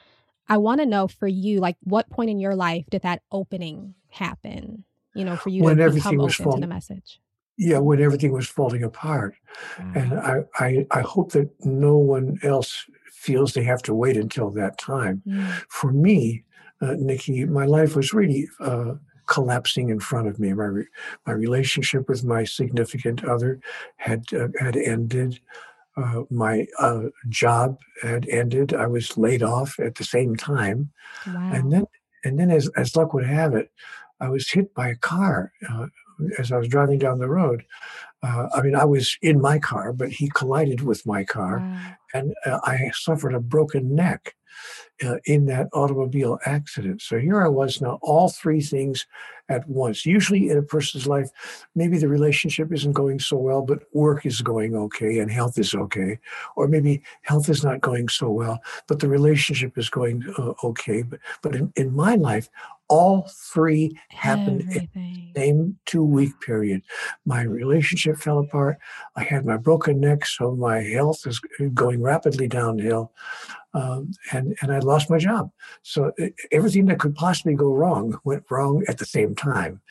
I 0.47 0.57
want 0.57 0.79
to 0.81 0.85
know 0.85 1.07
for 1.07 1.27
you, 1.27 1.59
like, 1.59 1.75
what 1.83 2.09
point 2.11 2.29
in 2.29 2.39
your 2.39 2.55
life 2.55 2.85
did 2.91 3.01
that 3.01 3.23
opening 3.31 3.95
happen? 4.09 4.85
You 5.15 5.25
know, 5.25 5.37
for 5.37 5.49
you 5.49 5.63
when 5.63 5.77
to 5.77 5.89
become 5.89 6.19
open 6.19 6.33
falling, 6.33 6.61
to 6.61 6.67
the 6.67 6.73
message 6.73 7.19
yeah, 7.57 7.77
when 7.77 8.01
everything 8.01 8.31
was 8.31 8.47
falling 8.47 8.83
apart. 8.83 9.35
Mm-hmm. 9.77 9.97
And 9.97 10.13
I, 10.19 10.43
I, 10.59 10.85
I 10.91 11.01
hope 11.01 11.31
that 11.31 11.49
no 11.63 11.97
one 11.97 12.37
else 12.43 12.85
feels 13.11 13.53
they 13.53 13.63
have 13.63 13.81
to 13.83 13.93
wait 13.93 14.17
until 14.17 14.51
that 14.51 14.77
time. 14.77 15.21
Mm-hmm. 15.27 15.51
For 15.69 15.91
me, 15.91 16.43
uh, 16.81 16.95
Nikki, 16.97 17.45
my 17.45 17.65
life 17.65 17.95
was 17.95 18.13
really 18.13 18.47
uh, 18.59 18.95
collapsing 19.27 19.89
in 19.89 19.99
front 19.99 20.27
of 20.27 20.39
me. 20.39 20.53
My 20.53 20.65
re- 20.65 20.87
my 21.25 21.33
relationship 21.33 22.09
with 22.09 22.23
my 22.23 22.43
significant 22.43 23.23
other 23.23 23.59
had 23.97 24.25
uh, 24.33 24.49
had 24.59 24.75
ended. 24.75 25.39
Uh, 25.97 26.23
my 26.29 26.67
uh, 26.79 27.03
job 27.29 27.77
had 28.01 28.27
ended. 28.27 28.73
I 28.73 28.87
was 28.87 29.17
laid 29.17 29.41
off 29.41 29.79
at 29.79 29.95
the 29.95 30.03
same 30.03 30.35
time, 30.35 30.91
wow. 31.25 31.51
and 31.53 31.71
then 31.71 31.85
and 32.25 32.37
then 32.37 32.51
as 32.51 32.69
as 32.75 32.95
luck 32.95 33.13
would 33.13 33.25
have 33.25 33.55
it, 33.55 33.71
I 34.19 34.29
was 34.29 34.49
hit 34.49 34.73
by 34.73 34.89
a 34.89 34.95
car 34.95 35.53
uh, 35.69 35.87
as 36.37 36.51
I 36.51 36.57
was 36.57 36.67
driving 36.67 36.99
down 36.99 37.19
the 37.19 37.29
road. 37.29 37.63
Uh, 38.23 38.47
I 38.53 38.61
mean, 38.61 38.75
I 38.75 38.85
was 38.85 39.17
in 39.21 39.39
my 39.41 39.59
car, 39.59 39.93
but 39.93 40.09
he 40.09 40.29
collided 40.29 40.81
with 40.81 41.05
my 41.05 41.23
car, 41.23 41.59
wow. 41.59 41.95
and 42.13 42.33
uh, 42.45 42.59
I 42.63 42.91
suffered 42.93 43.35
a 43.35 43.39
broken 43.39 43.93
neck 43.93 44.35
uh, 45.03 45.17
in 45.25 45.45
that 45.45 45.67
automobile 45.73 46.39
accident. 46.45 47.01
So 47.01 47.19
here 47.19 47.43
I 47.43 47.47
was 47.47 47.81
now, 47.81 47.99
all 48.01 48.29
three 48.29 48.61
things 48.61 49.05
at 49.49 49.67
once. 49.67 50.05
Usually 50.05 50.49
in 50.49 50.57
a 50.57 50.63
person's 50.63 51.05
life, 51.05 51.29
maybe 51.75 51.97
the 51.97 52.07
relationship 52.07 52.73
isn't 52.73 52.93
going 52.93 53.19
so 53.19 53.37
well, 53.37 53.61
but 53.61 53.83
work 53.93 54.25
is 54.25 54.41
going 54.41 54.75
okay 54.75 55.19
and 55.19 55.29
health 55.29 55.57
is 55.59 55.75
okay. 55.75 56.19
Or 56.55 56.67
maybe 56.67 57.03
health 57.23 57.49
is 57.49 57.63
not 57.63 57.81
going 57.81 58.09
so 58.09 58.31
well, 58.31 58.59
but 58.87 58.99
the 58.99 59.09
relationship 59.09 59.77
is 59.77 59.89
going 59.89 60.23
uh, 60.37 60.53
okay. 60.63 61.03
But, 61.03 61.19
but 61.41 61.55
in, 61.55 61.71
in 61.75 61.93
my 61.93 62.15
life, 62.15 62.49
All 62.87 63.29
three 63.53 63.97
happened 64.09 64.61
Everything. 64.69 64.87
in 64.95 65.31
the 65.33 65.39
same 65.39 65.79
two 65.85 66.03
week 66.03 66.39
period. 66.41 66.81
My 67.25 67.41
relationship 67.41 68.17
fell 68.17 68.39
apart. 68.39 68.77
I 69.15 69.23
had 69.23 69.45
my 69.45 69.57
broken 69.57 69.99
neck, 69.99 70.25
so 70.25 70.55
my 70.55 70.81
health 70.81 71.25
is 71.25 71.39
going 71.73 72.01
rapidly 72.01 72.47
downhill. 72.47 73.11
Um, 73.73 74.13
and 74.31 74.55
and 74.61 74.71
I 74.71 74.79
lost 74.79 75.09
my 75.09 75.17
job. 75.17 75.51
So 75.81 76.13
everything 76.51 76.85
that 76.85 76.99
could 76.99 77.13
possibly 77.13 77.55
go 77.55 77.73
wrong 77.73 78.17
went 78.23 78.43
wrong 78.49 78.83
at 78.87 78.99
the 78.99 79.05
same 79.05 79.35
time. 79.35 79.81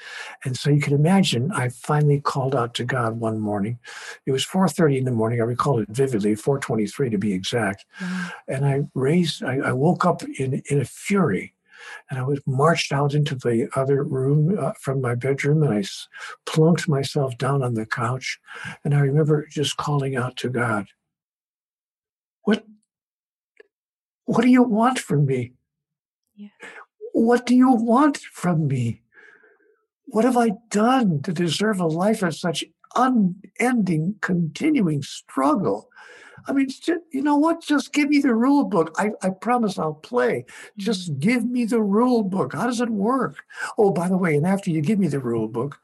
And 0.44 0.56
so 0.56 0.70
you 0.70 0.80
can 0.80 0.94
imagine, 0.94 1.52
I 1.52 1.68
finally 1.68 2.20
called 2.20 2.54
out 2.54 2.72
to 2.74 2.84
God 2.84 3.20
one 3.20 3.38
morning. 3.40 3.78
It 4.24 4.32
was 4.32 4.44
4:30 4.44 4.98
in 4.98 5.04
the 5.04 5.10
morning. 5.10 5.40
I 5.40 5.44
recall 5.44 5.80
it 5.80 5.88
vividly, 5.90 6.34
4:23 6.34 7.10
to 7.10 7.18
be 7.18 7.34
exact. 7.34 7.84
Wow. 8.00 8.30
And 8.48 8.64
I 8.64 8.82
raised. 8.94 9.42
I, 9.42 9.56
I, 9.56 9.72
woke 9.72 10.06
up 10.06 10.22
in 10.38 10.62
in 10.70 10.80
a 10.80 10.84
fury. 10.84 11.53
And 12.10 12.18
I 12.18 12.22
was 12.22 12.40
marched 12.46 12.92
out 12.92 13.14
into 13.14 13.34
the 13.34 13.68
other 13.76 14.02
room 14.02 14.58
uh, 14.58 14.72
from 14.80 15.00
my 15.00 15.14
bedroom, 15.14 15.62
and 15.62 15.74
I 15.74 15.84
plunked 16.46 16.88
myself 16.88 17.36
down 17.38 17.62
on 17.62 17.74
the 17.74 17.86
couch. 17.86 18.38
And 18.84 18.94
I 18.94 19.00
remember 19.00 19.46
just 19.50 19.76
calling 19.76 20.16
out 20.16 20.36
to 20.38 20.48
God, 20.48 20.86
"What 22.42 22.64
what 24.24 24.42
do 24.42 24.48
you 24.48 24.62
want 24.62 24.98
from 24.98 25.26
me? 25.26 25.52
Yeah. 26.36 26.48
What 27.12 27.46
do 27.46 27.54
you 27.54 27.70
want 27.70 28.18
from 28.18 28.66
me? 28.66 29.02
What 30.06 30.24
have 30.24 30.36
I 30.36 30.52
done 30.70 31.22
to 31.22 31.32
deserve 31.32 31.80
a 31.80 31.86
life 31.86 32.22
of 32.22 32.34
such 32.34 32.64
unending, 32.94 34.16
continuing 34.20 35.02
struggle? 35.02 35.88
I 36.46 36.52
mean, 36.52 36.68
you 37.10 37.22
know 37.22 37.36
what? 37.36 37.62
Just 37.62 37.92
give 37.92 38.08
me 38.08 38.18
the 38.18 38.34
rule 38.34 38.64
book. 38.64 38.94
I, 38.98 39.10
I 39.22 39.30
promise 39.30 39.78
I'll 39.78 39.94
play. 39.94 40.44
Just 40.76 41.10
mm-hmm. 41.10 41.20
give 41.20 41.44
me 41.44 41.64
the 41.64 41.82
rule 41.82 42.22
book. 42.22 42.54
How 42.54 42.66
does 42.66 42.80
it 42.80 42.90
work? 42.90 43.44
Oh, 43.78 43.90
by 43.90 44.08
the 44.08 44.18
way, 44.18 44.36
and 44.36 44.46
after 44.46 44.70
you 44.70 44.80
give 44.80 44.98
me 44.98 45.08
the 45.08 45.20
rule 45.20 45.48
book, 45.48 45.78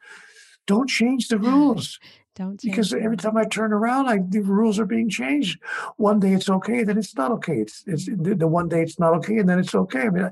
don't 0.67 0.89
change 0.89 1.27
the 1.27 1.39
rules. 1.39 1.99
Don't 2.33 2.61
because 2.61 2.93
every 2.93 3.17
time 3.17 3.35
I 3.35 3.43
turn 3.43 3.73
around, 3.73 4.07
I, 4.07 4.19
the 4.25 4.39
rules 4.39 4.79
are 4.79 4.85
being 4.85 5.09
changed. 5.09 5.59
One 5.97 6.21
day 6.21 6.31
it's 6.31 6.49
okay, 6.49 6.85
then 6.85 6.97
it's 6.97 7.13
not 7.13 7.29
okay. 7.31 7.57
It's, 7.57 7.83
it's 7.85 8.05
the 8.05 8.47
one 8.47 8.69
day 8.69 8.81
it's 8.81 8.97
not 8.97 9.13
okay, 9.15 9.39
and 9.39 9.49
then 9.49 9.59
it's 9.59 9.75
okay. 9.75 10.03
I 10.03 10.09
mean, 10.09 10.29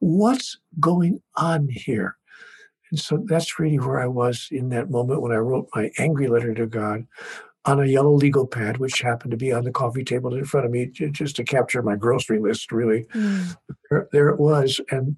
what's 0.00 0.58
going 0.80 1.22
on 1.36 1.68
here? 1.68 2.16
And 2.90 2.98
so 2.98 3.22
that's 3.26 3.60
really 3.60 3.78
where 3.78 4.00
I 4.00 4.08
was 4.08 4.48
in 4.50 4.70
that 4.70 4.90
moment 4.90 5.22
when 5.22 5.30
I 5.30 5.36
wrote 5.36 5.68
my 5.72 5.90
angry 5.98 6.26
letter 6.26 6.52
to 6.54 6.66
God 6.66 7.06
on 7.66 7.80
a 7.80 7.86
yellow 7.86 8.14
legal 8.14 8.46
pad, 8.46 8.78
which 8.78 9.00
happened 9.00 9.32
to 9.32 9.36
be 9.36 9.52
on 9.52 9.64
the 9.64 9.72
coffee 9.72 10.04
table 10.04 10.34
in 10.34 10.44
front 10.44 10.66
of 10.66 10.72
me, 10.72 10.86
just 10.86 11.36
to 11.36 11.44
capture 11.44 11.82
my 11.82 11.96
grocery 11.96 12.38
list. 12.38 12.72
Really, 12.72 13.04
mm. 13.14 13.56
there, 13.90 14.08
there 14.12 14.28
it 14.28 14.40
was, 14.40 14.80
and 14.90 15.16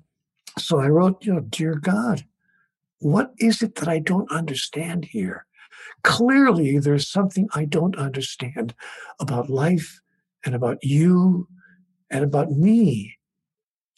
so 0.59 0.81
I 0.81 0.89
wrote, 0.89 1.25
you 1.25 1.35
know, 1.35 1.41
dear 1.41 1.75
God, 1.75 2.25
what 3.01 3.33
is 3.39 3.63
it 3.63 3.77
that 3.77 3.89
I 3.89 3.99
don't 3.99 4.31
understand 4.31 5.05
here? 5.07 5.47
Clearly, 6.03 6.79
there's 6.79 7.09
something 7.09 7.49
I 7.55 7.65
don't 7.65 7.97
understand 7.97 8.75
about 9.21 9.51
life 9.51 10.01
and 10.45 10.55
about 10.55 10.79
you 10.83 11.49
and 12.11 12.25
about 12.25 12.51
me, 12.51 13.19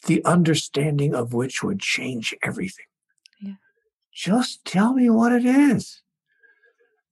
the 0.05 0.23
understanding 0.25 1.15
of 1.15 1.33
which 1.33 1.63
would 1.63 1.79
change 1.79 2.35
everything. 2.43 2.85
Yeah. 3.39 3.53
Just 4.13 4.65
tell 4.65 4.93
me 4.93 5.09
what 5.09 5.31
it 5.31 5.45
is. 5.45 6.01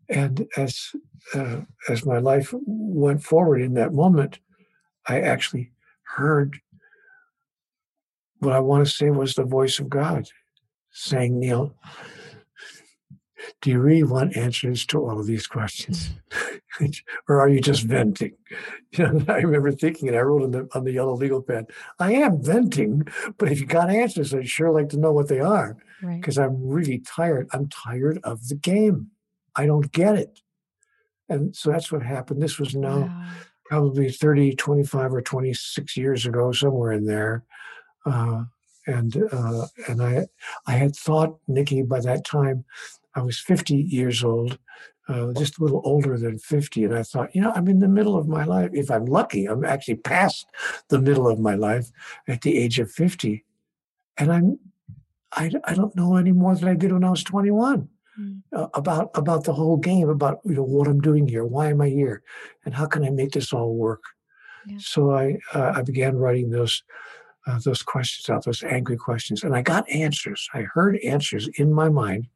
And 0.10 0.48
as 0.58 0.92
uh, 1.34 1.62
as 1.88 2.06
my 2.06 2.18
life 2.18 2.54
went 2.66 3.24
forward 3.24 3.62
in 3.62 3.75
that 3.75 3.94
moment, 3.94 4.39
I 5.08 5.22
actually 5.22 5.72
heard 6.04 6.60
what 8.39 8.54
I 8.54 8.60
want 8.60 8.86
to 8.86 8.92
say 8.92 9.10
was 9.10 9.36
the 9.36 9.44
voice 9.44 9.80
of 9.80 9.89
God 9.89 10.28
saying, 10.92 11.39
Neale, 11.39 11.75
do 13.62 13.70
you 13.70 13.80
really 13.80 14.04
want 14.04 14.36
answers 14.36 14.86
to 14.88 15.00
all 15.00 15.20
of 15.20 15.28
these 15.28 15.48
questions? 15.48 16.12
or 17.28 17.39
are 17.39 17.50
you 17.50 17.62
just 17.62 17.84
venting? 17.84 18.34
You 18.98 19.06
know, 19.06 19.24
I 19.28 19.42
remember 19.42 19.72
thinking, 19.72 20.08
and 20.08 20.18
I 20.18 20.22
wrote 20.22 20.42
on 20.42 20.50
the 20.50 20.68
on 20.74 20.84
the 20.84 20.94
yellow 20.94 21.13
legal 21.13 21.44
pad, 21.44 21.70
I 22.00 22.13
am 22.13 22.42
venting, 22.42 23.08
but 23.38 23.51
if 23.51 23.60
you 23.60 23.68
got 23.68 23.92
answers, 23.92 24.34
I'd 24.34 24.50
sure 24.50 24.72
like 24.72 24.89
to 24.89 24.98
know 24.98 25.12
what 25.12 25.28
they 25.28 25.39
are. 25.39 25.78
Because 26.01 26.39
right. 26.39 26.46
I'm 26.46 26.68
really 26.68 26.98
tired. 26.98 27.48
I'm 27.51 27.70
tired 27.70 28.20
of 28.24 28.48
the 28.48 28.56
game. 28.56 29.12
I 29.60 29.66
don't 29.66 29.92
get 29.92 30.16
it. 30.16 30.39
And 31.28 31.56
so 31.56 31.70
that's 31.70 31.92
what 31.92 32.01
happened. 32.01 32.42
This 32.42 32.58
was 32.60 32.75
now 32.75 33.01
wow. 33.01 33.30
probably 33.66 34.10
30, 34.10 34.56
25, 34.56 35.13
or 35.13 35.22
26 35.22 35.98
years 35.98 36.25
ago, 36.25 36.51
somewhere 36.51 36.94
in 36.94 37.06
there. 37.06 37.44
Uh, 38.06 38.46
and 38.88 39.22
uh, 39.32 39.68
and 39.88 40.01
I 40.01 40.28
I 40.66 40.72
had 40.72 40.96
thought, 40.96 41.38
Nikki, 41.48 41.82
by 41.84 42.00
that 42.00 42.25
time 42.25 42.63
I 43.13 43.22
was 43.22 43.38
50 43.38 43.75
years 43.75 44.24
old, 44.24 44.58
uh, 45.10 45.34
just 45.34 45.60
a 45.60 45.63
little 45.63 45.82
older 45.84 46.18
than 46.18 46.39
50. 46.39 46.86
And 46.86 46.96
I 46.96 47.04
thought, 47.04 47.36
you 47.36 47.42
know, 47.42 47.51
I'm 47.54 47.68
in 47.68 47.80
the 47.80 47.88
middle 47.88 48.18
of 48.18 48.28
my 48.28 48.46
life. 48.46 48.72
If 48.74 48.89
I'm 48.89 49.06
lucky, 49.06 49.46
I'm 49.46 49.66
actually 49.66 49.96
past 49.96 50.48
the 50.88 51.01
middle 51.01 51.28
of 51.28 51.39
my 51.39 51.56
life 51.56 51.92
at 52.28 52.42
the 52.42 52.58
age 52.58 52.80
of 52.80 52.89
50. 52.92 53.44
And 54.18 54.32
I'm, 54.32 54.60
I, 55.34 55.51
I 55.66 55.74
don't 55.74 55.96
know 55.96 56.16
any 56.16 56.32
more 56.32 56.56
than 56.56 56.70
I 56.70 56.75
did 56.75 56.94
when 56.94 57.04
I 57.04 57.10
was 57.10 57.24
21 57.24 57.82
mm. 57.82 57.88
Uh, 58.55 58.67
about, 58.73 59.11
about 59.15 59.43
the 59.43 59.53
whole 59.53 59.77
game, 59.77 60.09
about, 60.09 60.39
you 60.45 60.55
know, 60.55 60.63
what 60.63 60.88
I'm 60.88 61.01
doing 61.01 61.27
here, 61.27 61.45
why 61.45 61.69
am 61.69 61.81
I 61.81 61.89
here, 61.89 62.23
and 62.65 62.73
how 62.73 62.85
can 62.85 63.03
I 63.03 63.09
make 63.09 63.31
this 63.31 63.53
all 63.53 63.75
work? 63.75 64.03
Yeah. 64.67 64.77
So 64.79 65.11
I, 65.11 65.38
uh, 65.53 65.73
I 65.75 65.81
began 65.81 66.15
writing 66.15 66.49
those, 66.49 66.83
uh, 67.47 67.59
those 67.59 67.81
questions 67.81 68.29
out, 68.29 68.45
those 68.45 68.63
angry 68.63 68.97
questions, 68.97 69.43
and 69.43 69.55
I 69.55 69.61
got 69.61 69.89
answers. 69.89 70.49
I 70.53 70.61
heard 70.61 70.97
answers 70.97 71.49
in 71.55 71.73
my 71.73 71.89
mind 71.89 72.27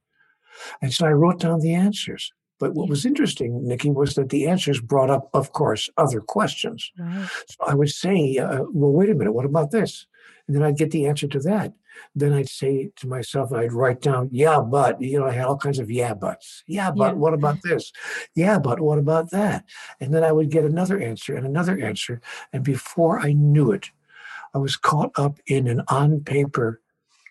and 0.81 0.93
so 0.93 1.05
I 1.05 1.11
wrote 1.11 1.39
down 1.39 1.59
the 1.59 1.73
answers. 1.73 2.31
But 2.59 2.75
what 2.75 2.87
was 2.87 3.05
interesting, 3.05 3.67
Nikki, 3.67 3.89
was 3.89 4.15
that 4.15 4.29
the 4.29 4.47
answers 4.47 4.79
brought 4.79 5.09
up, 5.09 5.29
of 5.33 5.51
course, 5.51 5.89
other 5.97 6.21
questions. 6.21 6.91
Right. 6.97 7.27
So 7.47 7.57
I 7.67 7.73
would 7.73 7.89
say, 7.89 8.37
uh, 8.37 8.63
well, 8.71 8.91
wait 8.91 9.09
a 9.09 9.15
minute, 9.15 9.33
what 9.33 9.45
about 9.45 9.71
this? 9.71 10.05
And 10.47 10.55
then 10.55 10.63
I'd 10.63 10.77
get 10.77 10.91
the 10.91 11.07
answer 11.07 11.27
to 11.27 11.39
that. 11.39 11.73
Then 12.15 12.33
I'd 12.33 12.49
say 12.49 12.91
to 12.97 13.07
myself, 13.07 13.51
I'd 13.51 13.73
write 13.73 14.01
down, 14.01 14.29
yeah, 14.31 14.59
but, 14.59 15.01
you 15.01 15.19
know, 15.19 15.27
I 15.27 15.31
had 15.31 15.45
all 15.45 15.57
kinds 15.57 15.79
of 15.79 15.91
yeah, 15.91 16.13
buts. 16.13 16.63
Yeah, 16.67 16.91
but 16.91 17.13
yeah. 17.13 17.13
what 17.13 17.33
about 17.33 17.57
this? 17.63 17.91
Yeah, 18.35 18.59
but 18.59 18.79
what 18.79 18.99
about 18.99 19.31
that? 19.31 19.65
And 19.99 20.13
then 20.13 20.23
I 20.23 20.31
would 20.31 20.49
get 20.49 20.65
another 20.65 20.99
answer 20.99 21.35
and 21.35 21.45
another 21.45 21.79
answer. 21.79 22.21
And 22.51 22.63
before 22.63 23.19
I 23.19 23.33
knew 23.33 23.71
it, 23.71 23.89
I 24.53 24.57
was 24.59 24.75
caught 24.75 25.11
up 25.17 25.39
in 25.47 25.67
an 25.67 25.81
on 25.87 26.21
paper 26.21 26.81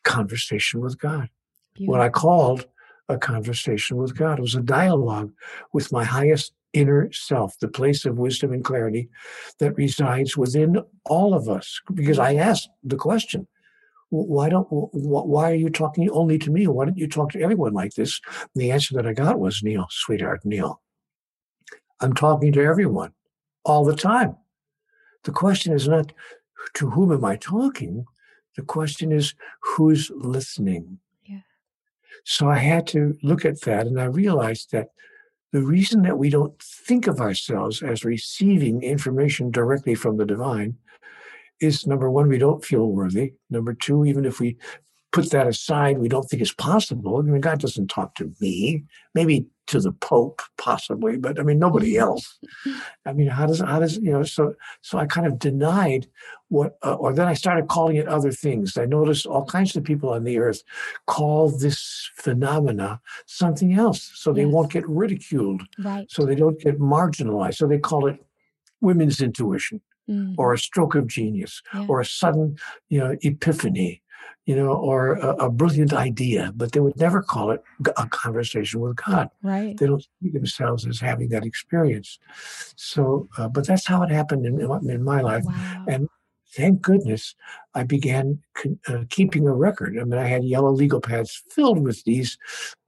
conversation 0.03 0.81
with 0.81 0.99
God. 0.99 1.29
Beautiful. 1.75 1.93
What 1.93 2.01
I 2.01 2.09
called 2.09 2.67
a 3.09 3.19
conversation 3.19 3.97
with 3.97 4.17
God. 4.17 4.39
It 4.39 4.43
was 4.43 4.55
a 4.55 4.63
dialogue 4.63 5.33
with 5.73 5.93
my 5.93 6.05
highest 6.05 6.53
inner 6.73 7.13
self, 7.13 7.59
the 7.59 7.69
place 7.69 8.05
of 8.05 8.17
wisdom 8.19 8.53
and 8.53 8.65
clarity 8.65 9.09
that 9.59 9.77
resides 9.77 10.37
within 10.37 10.83
all 11.05 11.35
of 11.35 11.49
us. 11.49 11.81
Because 11.93 12.19
I 12.19 12.35
asked 12.35 12.71
the 12.83 12.97
question, 12.97 13.47
why 14.13 14.51
don't 14.51 14.67
why 14.71 15.51
are 15.51 15.55
you 15.55 15.71
talking 15.71 16.11
only 16.11 16.39
to 16.39 16.51
me? 16.51 16.67
Why 16.67 16.85
don't 16.85 16.99
you 16.99 17.09
talk 17.09 17.33
to 17.33 17.41
everyone 17.41 17.73
like 17.73 17.95
this? 17.95 18.21
And 18.29 18.63
the 18.63 18.71
answer 18.71 18.95
that 18.95 19.07
I 19.07 19.15
got 19.15 19.41
was, 19.41 19.63
Neale, 19.63 19.87
sweetheart, 19.91 20.45
Neale, 20.45 20.83
I'm 21.99 22.13
talking 22.13 22.53
to 22.53 22.63
everyone 22.63 23.13
all 23.65 23.87
the 23.87 23.97
time. 23.97 24.37
The 25.25 25.33
question 25.33 25.73
is 25.73 25.89
not 25.89 26.13
to 26.75 26.91
whom 26.91 27.11
am 27.11 27.25
I 27.25 27.37
talking? 27.37 28.05
The 28.57 28.63
question 28.63 29.13
is 29.13 29.35
who's 29.63 30.11
listening? 30.15 30.99
So 32.25 32.51
I 32.51 32.59
had 32.59 32.87
to 32.89 33.17
look 33.23 33.47
at 33.47 33.63
that 33.63 33.87
and 33.87 33.99
I 33.99 34.05
realized 34.05 34.73
that 34.73 34.89
the 35.53 35.63
reason 35.63 36.03
that 36.03 36.19
we 36.19 36.29
don't 36.29 36.57
think 36.61 37.07
of 37.07 37.21
ourselves 37.21 37.83
as 37.83 38.05
receiving 38.05 38.83
information 38.83 39.51
directly 39.51 39.95
from 39.95 40.19
the 40.19 40.27
divine 40.27 40.77
is 41.63 41.87
number 41.87 42.11
one, 42.11 42.29
we 42.29 42.39
don't 42.39 42.65
feel 42.65 42.91
worthy. 42.91 43.35
Number 43.51 43.75
two, 43.75 44.05
even 44.05 44.25
if 44.25 44.41
we 44.41 44.57
put 45.13 45.31
that 45.31 45.47
aside, 45.47 45.99
we 45.99 46.09
don't 46.09 46.25
think 46.29 46.43
it's 46.43 46.55
possible. 46.55 47.19
I 47.19 47.23
mean, 47.23 47.41
God 47.41 47.61
doesn't 47.61 47.89
talk 47.89 48.15
to 48.17 48.33
me. 48.41 48.85
Maybe 49.15 49.47
to 49.69 49.81
the 49.81 49.93
Pope, 49.93 50.43
possibly, 50.59 51.17
but 51.17 51.39
I 51.39 51.43
mean 51.43 51.59
nobody 51.59 51.97
else. 52.09 52.39
I 53.07 53.13
mean, 53.13 53.29
how 53.29 53.47
does 53.47 53.61
how 53.61 53.79
does 53.79 53.97
you 53.99 54.11
know? 54.11 54.23
So 54.25 54.55
so 54.81 54.99
I 54.99 55.07
kind 55.07 55.27
of 55.27 55.39
denied 55.39 56.09
what, 56.49 56.77
uh, 56.85 56.95
or 56.95 57.15
then 57.15 57.29
I 57.29 57.35
started 57.35 57.69
calling 57.69 57.97
it 57.97 58.09
other 58.09 58.33
things. 58.33 58.77
I 58.77 58.85
noticed 58.85 59.25
all 59.25 59.45
kinds 59.45 59.75
of 59.77 59.85
people 59.85 60.11
on 60.11 60.25
the 60.25 60.39
earth 60.39 60.63
call 61.07 61.49
this 61.51 62.11
phenomena 62.17 63.01
something 63.27 63.75
else, 63.75 64.11
so 64.15 64.33
they 64.33 64.45
yes. 64.45 64.53
won't 64.53 64.73
get 64.73 64.89
ridiculed, 64.89 65.63
right? 65.79 66.11
So 66.11 66.27
they 66.27 66.35
don't 66.35 66.61
get 66.61 66.79
marginalized. 66.79 67.55
So 67.55 67.67
they 67.67 67.79
call 67.79 68.07
it 68.07 68.17
women's 68.81 69.21
intuition. 69.21 69.81
Mm-hmm. 70.11 70.35
Or 70.37 70.53
a 70.53 70.59
stroke 70.59 70.97
of 70.97 71.07
genius, 71.07 71.63
yeah. 71.73 71.87
or 71.89 72.01
a 72.01 72.05
sudden, 72.05 72.57
you 72.89 72.99
know, 72.99 73.17
epiphany, 73.23 74.03
you 74.47 74.57
know, 74.57 74.73
or 74.73 75.15
a, 75.15 75.45
a, 75.45 75.51
brilliant 75.51 75.93
idea, 75.93 76.53
but 76.57 76.73
they 76.73 76.81
would 76.81 76.97
never 76.97 77.23
call 77.23 77.53
it 77.53 77.63
a 77.97 78.07
conversation 78.09 78.81
with 78.81 78.97
God. 78.97 79.31
Right. 79.43 79.77
They 79.77 79.87
don't 79.87 80.03
see 80.21 80.31
themselves 80.31 80.87
as 80.87 80.99
having 80.99 81.29
that 81.29 81.47
experience. 81.47 82.19
So, 82.75 83.29
uh, 83.39 83.49
but 83.49 83.67
that's 83.67 83.87
how 83.87 84.03
it 84.03 84.11
happened 84.11 84.45
in, 84.45 84.61
in 84.91 85.05
my 85.05 85.21
life. 85.21 85.45
Wow. 85.45 85.85
And 85.89 86.09
thank 86.55 86.83
goodness 86.83 87.37
I 87.75 87.85
began 87.85 88.41
uh, 88.89 89.05
keeping 89.09 89.47
a 89.47 89.55
record. 89.55 89.97
I 89.99 90.05
mean, 90.05 90.19
I 90.19 90.27
had 90.27 90.45
yellow 90.45 90.73
legal 90.73 91.01
pads 91.01 91.43
filled 91.51 91.83
with 91.83 92.03
these 92.05 92.37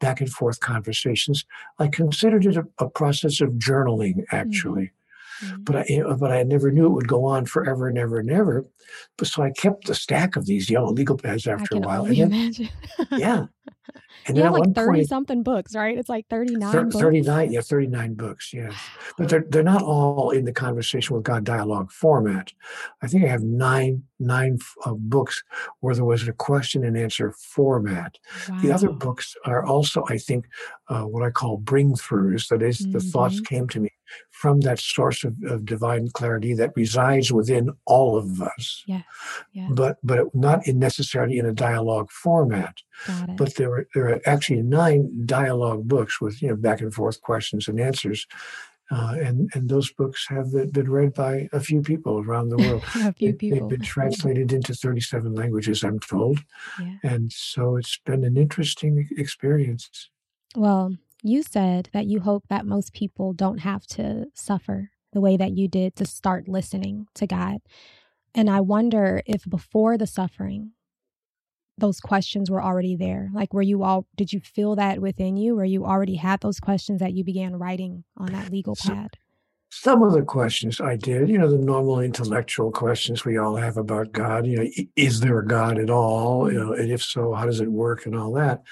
back 0.00 0.20
and 0.20 0.30
forth 0.30 0.58
conversations. 0.60 1.44
I 1.78 1.86
considered 1.86 2.46
it 2.46 2.56
a, 2.56 2.64
a 2.78 2.88
process 2.88 3.40
of 3.40 3.50
journaling, 3.50 4.16
mm-hmm. 4.16 4.36
actually. 4.36 4.90
Mm-hmm. 5.42 5.62
But 5.62 5.76
I, 5.76 6.14
but 6.18 6.32
I 6.32 6.42
never 6.42 6.70
knew 6.70 6.86
it 6.86 6.92
would 6.92 7.08
go 7.08 7.24
on 7.24 7.46
forever 7.46 7.88
and 7.88 7.98
ever 7.98 8.18
and 8.18 8.30
ever. 8.30 8.64
But 9.16 9.28
so 9.28 9.42
I 9.42 9.50
kept 9.50 9.88
a 9.88 9.94
stack 9.94 10.36
of 10.36 10.46
these 10.46 10.70
yellow 10.70 10.92
legal 10.92 11.16
pads 11.16 11.46
after 11.46 11.76
a 11.76 11.80
while. 11.80 12.04
and 12.04 12.32
then, 12.32 12.70
yeah, 13.12 13.46
and 14.26 14.36
you 14.36 14.42
have 14.42 14.52
like 14.52 14.74
30 14.74 14.98
point, 14.98 15.08
something 15.08 15.42
books, 15.42 15.74
right? 15.74 15.96
It's 15.96 16.08
like 16.08 16.26
39 16.28 16.72
thir- 16.72 16.90
39, 16.90 17.52
yeah, 17.52 17.60
39 17.60 18.14
books, 18.14 18.52
yes. 18.52 18.74
But 19.18 19.28
they're, 19.28 19.44
they're 19.48 19.62
not 19.62 19.82
all 19.82 20.30
in 20.30 20.44
the 20.44 20.52
conversation 20.52 21.14
with 21.14 21.24
God 21.24 21.44
dialogue 21.44 21.90
format. 21.90 22.52
I 23.02 23.06
think 23.06 23.24
I 23.24 23.28
have 23.28 23.42
nine, 23.42 24.02
nine 24.18 24.58
uh, 24.84 24.94
books 24.94 25.42
where 25.80 25.94
there 25.94 26.04
was 26.04 26.26
a 26.26 26.32
question 26.32 26.84
and 26.84 26.96
answer 26.96 27.32
format. 27.32 28.18
Wow. 28.48 28.60
The 28.62 28.72
other 28.72 28.88
books 28.90 29.36
are 29.44 29.64
also, 29.64 30.04
I 30.08 30.18
think, 30.18 30.46
uh, 30.88 31.02
what 31.02 31.22
I 31.22 31.30
call 31.30 31.58
bring 31.58 31.94
throughs. 31.94 32.48
That 32.48 32.62
is, 32.62 32.80
mm-hmm. 32.80 32.92
the 32.92 33.00
thoughts 33.00 33.36
mm-hmm. 33.36 33.54
came 33.54 33.68
to 33.68 33.80
me 33.80 33.90
from 34.44 34.60
that 34.60 34.78
source 34.78 35.24
of, 35.24 35.34
of, 35.44 35.64
divine 35.64 36.10
clarity 36.10 36.52
that 36.52 36.76
resides 36.76 37.32
within 37.32 37.70
all 37.86 38.14
of 38.14 38.42
us. 38.42 38.84
Yeah. 38.86 39.00
yeah. 39.54 39.68
But 39.70 39.96
but 40.02 40.34
not 40.34 40.68
in 40.68 40.78
necessarily 40.78 41.38
in 41.38 41.46
a 41.46 41.54
dialogue 41.54 42.10
format. 42.10 42.74
But 43.38 43.54
there 43.54 43.72
are 43.72 43.88
there 43.94 44.08
are 44.10 44.20
actually 44.26 44.60
nine 44.60 45.24
dialogue 45.24 45.88
books 45.88 46.20
with 46.20 46.42
you 46.42 46.48
know 46.48 46.56
back 46.56 46.82
and 46.82 46.92
forth 46.92 47.22
questions 47.22 47.68
and 47.68 47.80
answers. 47.80 48.26
Uh, 48.90 49.14
and 49.26 49.48
and 49.54 49.70
those 49.70 49.90
books 49.92 50.26
have 50.28 50.52
been 50.74 50.90
read 50.90 51.14
by 51.14 51.48
a 51.54 51.60
few 51.60 51.80
people 51.80 52.18
around 52.18 52.50
the 52.50 52.58
world. 52.64 52.82
a 52.96 53.14
few 53.14 53.32
people. 53.32 53.60
They've 53.60 53.78
been 53.78 53.86
translated 53.94 54.52
into 54.52 54.74
37 54.74 55.34
languages, 55.34 55.82
I'm 55.82 56.00
told. 56.00 56.40
Yeah. 56.78 56.96
And 57.02 57.32
so 57.32 57.76
it's 57.76 57.98
been 58.04 58.24
an 58.24 58.36
interesting 58.36 59.08
experience. 59.16 60.10
Well, 60.54 60.98
you 61.24 61.42
said 61.42 61.88
that 61.94 62.06
you 62.06 62.20
hope 62.20 62.44
that 62.48 62.66
most 62.66 62.92
people 62.92 63.32
don't 63.32 63.58
have 63.58 63.86
to 63.86 64.26
suffer 64.34 64.90
the 65.12 65.22
way 65.22 65.36
that 65.38 65.52
you 65.56 65.68
did 65.68 65.96
to 65.96 66.04
start 66.04 66.48
listening 66.48 67.06
to 67.14 67.26
God. 67.26 67.58
And 68.34 68.50
I 68.50 68.60
wonder 68.60 69.22
if 69.24 69.48
before 69.48 69.96
the 69.96 70.06
suffering, 70.06 70.72
those 71.78 71.98
questions 71.98 72.50
were 72.50 72.62
already 72.62 72.94
there. 72.94 73.30
Like, 73.32 73.54
were 73.54 73.62
you 73.62 73.82
all, 73.84 74.06
did 74.16 74.32
you 74.32 74.40
feel 74.40 74.76
that 74.76 75.00
within 75.00 75.36
you, 75.36 75.56
where 75.56 75.64
you 75.64 75.86
already 75.86 76.16
had 76.16 76.40
those 76.40 76.60
questions 76.60 77.00
that 77.00 77.14
you 77.14 77.24
began 77.24 77.56
writing 77.56 78.04
on 78.16 78.32
that 78.32 78.50
legal 78.50 78.76
pad? 78.76 79.16
Some 79.76 80.04
of 80.04 80.12
the 80.12 80.22
questions 80.22 80.80
I 80.80 80.94
did, 80.94 81.28
you 81.28 81.36
know, 81.36 81.50
the 81.50 81.58
normal 81.58 81.98
intellectual 81.98 82.70
questions 82.70 83.24
we 83.24 83.38
all 83.38 83.56
have 83.56 83.76
about 83.76 84.12
God. 84.12 84.46
You 84.46 84.56
know, 84.58 84.70
is 84.94 85.18
there 85.18 85.40
a 85.40 85.46
God 85.46 85.78
at 85.78 85.90
all? 85.90 86.50
You 86.50 86.60
know, 86.60 86.72
and 86.72 86.92
if 86.92 87.02
so, 87.02 87.32
how 87.34 87.44
does 87.44 87.60
it 87.60 87.72
work 87.72 88.06
and 88.06 88.14
all 88.16 88.32
that? 88.34 88.62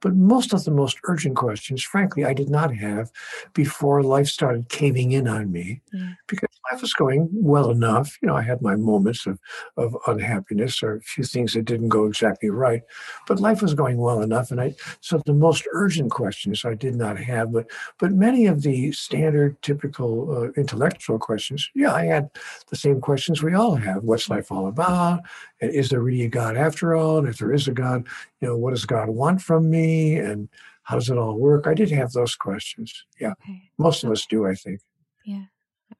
But 0.00 0.14
most 0.14 0.52
of 0.52 0.64
the 0.64 0.70
most 0.70 0.98
urgent 1.04 1.36
questions, 1.36 1.82
frankly, 1.82 2.24
I 2.24 2.34
did 2.34 2.50
not 2.50 2.74
have 2.74 3.10
before 3.54 4.02
life 4.02 4.28
started 4.28 4.68
caving 4.68 5.12
in 5.12 5.26
on 5.26 5.50
me 5.50 5.80
yeah. 5.92 6.12
because 6.26 6.48
life 6.70 6.82
was 6.82 6.92
going 6.92 7.28
well 7.32 7.70
enough. 7.70 8.16
You 8.22 8.28
know, 8.28 8.36
I 8.36 8.42
had 8.42 8.62
my 8.62 8.76
moments 8.76 9.26
of, 9.26 9.38
of 9.76 9.96
unhappiness 10.06 10.82
or 10.82 10.96
a 10.96 11.00
few 11.00 11.24
things 11.24 11.54
that 11.54 11.64
didn't 11.64 11.88
go 11.88 12.04
exactly 12.04 12.50
right, 12.50 12.82
but 13.26 13.40
life 13.40 13.62
was 13.62 13.74
going 13.74 13.98
well 13.98 14.22
enough. 14.22 14.50
And 14.50 14.60
I, 14.60 14.74
so 15.00 15.20
the 15.24 15.32
most 15.32 15.66
urgent 15.72 16.10
questions 16.10 16.64
I 16.64 16.74
did 16.74 16.96
not 16.96 17.18
have, 17.18 17.52
but, 17.52 17.70
but 17.98 18.12
many 18.12 18.46
of 18.46 18.62
the 18.62 18.92
standard, 18.92 19.60
typical 19.62 20.30
uh, 20.30 20.49
intellectual 20.56 21.18
questions, 21.18 21.68
yeah, 21.74 21.92
I 21.92 22.04
had 22.06 22.30
the 22.68 22.76
same 22.76 23.00
questions 23.00 23.42
we 23.42 23.54
all 23.54 23.76
have. 23.76 24.02
What's 24.02 24.28
life 24.28 24.50
all 24.50 24.68
about? 24.68 25.20
And 25.60 25.72
is 25.72 25.88
there 25.88 26.00
really 26.00 26.24
a 26.24 26.28
God 26.28 26.56
after 26.56 26.94
all? 26.94 27.18
And 27.18 27.28
if 27.28 27.38
there 27.38 27.52
is 27.52 27.68
a 27.68 27.72
God, 27.72 28.06
you 28.40 28.48
know, 28.48 28.56
what 28.56 28.70
does 28.70 28.84
God 28.84 29.08
want 29.08 29.42
from 29.42 29.70
me? 29.70 30.16
And 30.16 30.48
how 30.82 30.96
does 30.96 31.10
it 31.10 31.18
all 31.18 31.36
work? 31.36 31.66
I 31.66 31.74
did 31.74 31.90
have 31.90 32.12
those 32.12 32.34
questions. 32.34 33.04
Yeah. 33.20 33.32
Okay. 33.42 33.70
Most 33.78 34.04
of 34.04 34.10
us 34.10 34.26
do, 34.26 34.46
I 34.46 34.54
think. 34.54 34.80
Yeah. 35.24 35.44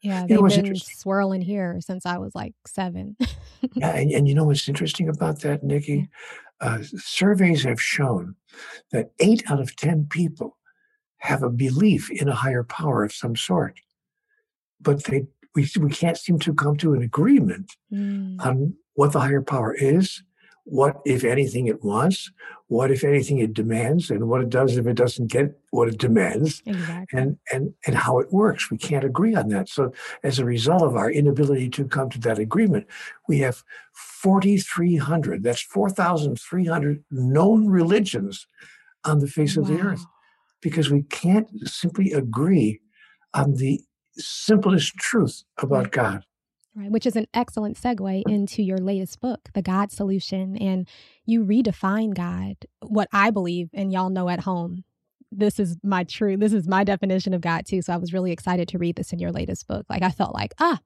Yeah, 0.02 0.26
they've 0.26 0.38
been 0.38 0.76
swirling 0.76 1.42
here 1.42 1.78
since 1.80 2.06
I 2.06 2.18
was 2.18 2.34
like 2.34 2.54
seven. 2.66 3.16
yeah, 3.74 3.96
and, 3.96 4.10
and 4.12 4.28
you 4.28 4.34
know 4.34 4.44
what's 4.44 4.68
interesting 4.68 5.08
about 5.08 5.40
that, 5.40 5.62
Nikki? 5.62 6.08
Yeah. 6.62 6.68
Uh, 6.68 6.82
surveys 6.96 7.64
have 7.64 7.80
shown 7.80 8.34
that 8.92 9.10
eight 9.18 9.42
out 9.50 9.60
of 9.60 9.74
10 9.76 10.06
people 10.10 10.56
have 11.18 11.42
a 11.42 11.50
belief 11.50 12.10
in 12.10 12.28
a 12.28 12.34
higher 12.34 12.64
power 12.64 13.04
of 13.04 13.12
some 13.12 13.36
sort 13.36 13.78
but 14.80 15.04
they 15.04 15.26
we, 15.54 15.68
we 15.80 15.90
can't 15.90 16.16
seem 16.16 16.38
to 16.40 16.54
come 16.54 16.76
to 16.76 16.94
an 16.94 17.02
agreement 17.02 17.76
mm. 17.92 18.36
on 18.44 18.74
what 18.94 19.12
the 19.12 19.20
higher 19.20 19.42
power 19.42 19.74
is, 19.74 20.22
what, 20.64 21.00
if 21.04 21.24
anything, 21.24 21.66
it 21.66 21.82
wants, 21.82 22.30
what, 22.68 22.90
if 22.90 23.02
anything, 23.02 23.38
it 23.38 23.54
demands, 23.54 24.10
and 24.10 24.28
what 24.28 24.40
it 24.40 24.50
does 24.50 24.76
if 24.76 24.86
it 24.86 24.94
doesn't 24.94 25.26
get 25.26 25.58
what 25.70 25.88
it 25.88 25.98
demands, 25.98 26.62
exactly. 26.66 27.18
and, 27.18 27.38
and, 27.50 27.74
and 27.86 27.96
how 27.96 28.20
it 28.20 28.32
works. 28.32 28.70
We 28.70 28.78
can't 28.78 29.02
agree 29.02 29.34
on 29.34 29.48
that. 29.48 29.68
So, 29.68 29.92
as 30.22 30.38
a 30.38 30.44
result 30.44 30.82
of 30.82 30.94
our 30.96 31.10
inability 31.10 31.70
to 31.70 31.86
come 31.86 32.10
to 32.10 32.20
that 32.20 32.38
agreement, 32.38 32.86
we 33.26 33.38
have 33.38 33.64
4,300, 33.94 35.42
that's 35.42 35.62
4,300 35.62 37.04
known 37.10 37.66
religions 37.66 38.46
on 39.04 39.18
the 39.18 39.26
face 39.26 39.56
wow. 39.56 39.62
of 39.62 39.68
the 39.68 39.80
earth 39.80 40.04
because 40.60 40.90
we 40.90 41.02
can't 41.02 41.48
simply 41.68 42.12
agree 42.12 42.80
on 43.34 43.54
the 43.54 43.80
simplest 44.16 44.96
truth 44.96 45.44
about. 45.58 45.90
God. 45.92 46.24
Right, 46.74 46.90
which 46.90 47.04
is 47.04 47.16
an 47.16 47.26
excellent 47.34 47.76
segue 47.76 48.22
into 48.28 48.62
your 48.62 48.78
latest 48.78 49.20
book, 49.20 49.48
The 49.54 49.62
God 49.62 49.90
Solution. 49.90 50.56
And 50.56 50.86
you 51.26 51.44
redefine 51.44 52.14
God, 52.14 52.56
what 52.80 53.08
I 53.12 53.30
believe, 53.30 53.70
and 53.74 53.92
y'all 53.92 54.08
know 54.08 54.28
at 54.28 54.40
home. 54.40 54.84
This 55.32 55.58
is 55.58 55.76
my 55.82 56.04
true, 56.04 56.36
this 56.36 56.52
is 56.52 56.68
my 56.68 56.84
definition 56.84 57.34
of 57.34 57.40
God 57.40 57.66
too. 57.66 57.82
So 57.82 57.92
I 57.92 57.96
was 57.96 58.12
really 58.12 58.30
excited 58.30 58.68
to 58.68 58.78
read 58.78 58.96
this 58.96 59.12
in 59.12 59.18
your 59.18 59.32
latest 59.32 59.66
book. 59.66 59.86
Like 59.88 60.02
I 60.02 60.10
felt 60.10 60.32
like, 60.32 60.54
ah, 60.60 60.78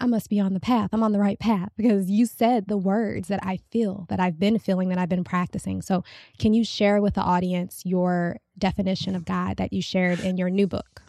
I 0.00 0.06
must 0.06 0.28
be 0.28 0.40
on 0.40 0.54
the 0.54 0.60
path. 0.60 0.90
I'm 0.92 1.04
on 1.04 1.12
the 1.12 1.20
right 1.20 1.38
path 1.38 1.70
because 1.76 2.10
you 2.10 2.26
said 2.26 2.66
the 2.66 2.76
words 2.76 3.28
that 3.28 3.38
I 3.44 3.58
feel, 3.70 4.06
that 4.08 4.18
I've 4.18 4.38
been 4.38 4.58
feeling, 4.58 4.88
that 4.88 4.98
I've 4.98 5.08
been 5.08 5.22
practicing. 5.22 5.80
So, 5.82 6.02
can 6.38 6.52
you 6.54 6.64
share 6.64 7.00
with 7.00 7.14
the 7.14 7.22
audience 7.22 7.82
your 7.84 8.38
definition 8.58 9.14
of 9.14 9.24
God 9.24 9.58
that 9.58 9.72
you 9.72 9.80
shared 9.80 10.18
in 10.18 10.36
your 10.36 10.50
new 10.50 10.66
book? 10.66 11.02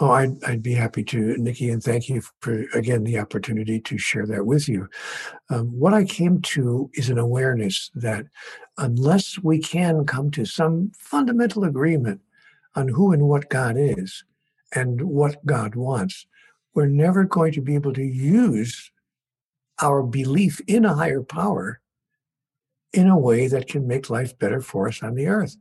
Oh, 0.00 0.12
I'd, 0.12 0.42
I'd 0.44 0.62
be 0.62 0.74
happy 0.74 1.02
to, 1.04 1.36
Nikki, 1.38 1.70
and 1.70 1.82
thank 1.82 2.08
you 2.08 2.22
for, 2.40 2.64
again, 2.74 3.02
the 3.02 3.18
opportunity 3.18 3.80
to 3.80 3.98
share 3.98 4.26
that 4.26 4.46
with 4.46 4.68
you. 4.68 4.88
Um, 5.50 5.66
what 5.76 5.92
I 5.92 6.04
came 6.04 6.40
to 6.42 6.88
is 6.94 7.10
an 7.10 7.18
awareness 7.18 7.90
that 7.96 8.26
unless 8.76 9.40
we 9.42 9.58
can 9.58 10.04
come 10.06 10.30
to 10.32 10.44
some 10.44 10.92
fundamental 10.96 11.64
agreement 11.64 12.20
on 12.76 12.86
who 12.86 13.12
and 13.12 13.24
what 13.28 13.48
God 13.48 13.74
is 13.76 14.24
and 14.72 15.02
what 15.02 15.44
God 15.44 15.74
wants, 15.74 16.26
we're 16.74 16.86
never 16.86 17.24
going 17.24 17.52
to 17.54 17.60
be 17.60 17.74
able 17.74 17.92
to 17.94 18.04
use 18.04 18.92
our 19.80 20.04
belief 20.04 20.60
in 20.68 20.84
a 20.84 20.94
higher 20.94 21.22
power 21.22 21.80
in 22.92 23.08
a 23.08 23.18
way 23.18 23.48
that 23.48 23.68
can 23.68 23.88
make 23.88 24.10
life 24.10 24.38
better 24.38 24.60
for 24.60 24.86
us 24.86 25.02
on 25.02 25.16
the 25.16 25.26
earth. 25.26 25.56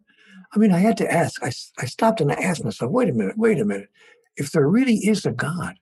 I 0.56 0.60
mean, 0.60 0.72
I 0.72 0.80
had 0.80 0.98
to 0.98 1.12
ask, 1.12 1.42
I, 1.44 1.52
I 1.80 1.86
stopped 1.86 2.22
and 2.22 2.32
I 2.32 2.36
asked 2.36 2.64
myself, 2.64 2.92
wait 2.92 3.10
a 3.10 3.14
minute, 3.14 3.38
wait 3.38 3.60
a 3.60 3.66
minute 3.66 3.90
if 4.38 4.52
there 4.52 4.68
really 4.68 4.98
is 4.98 5.26
a 5.26 5.32
God, 5.32 5.80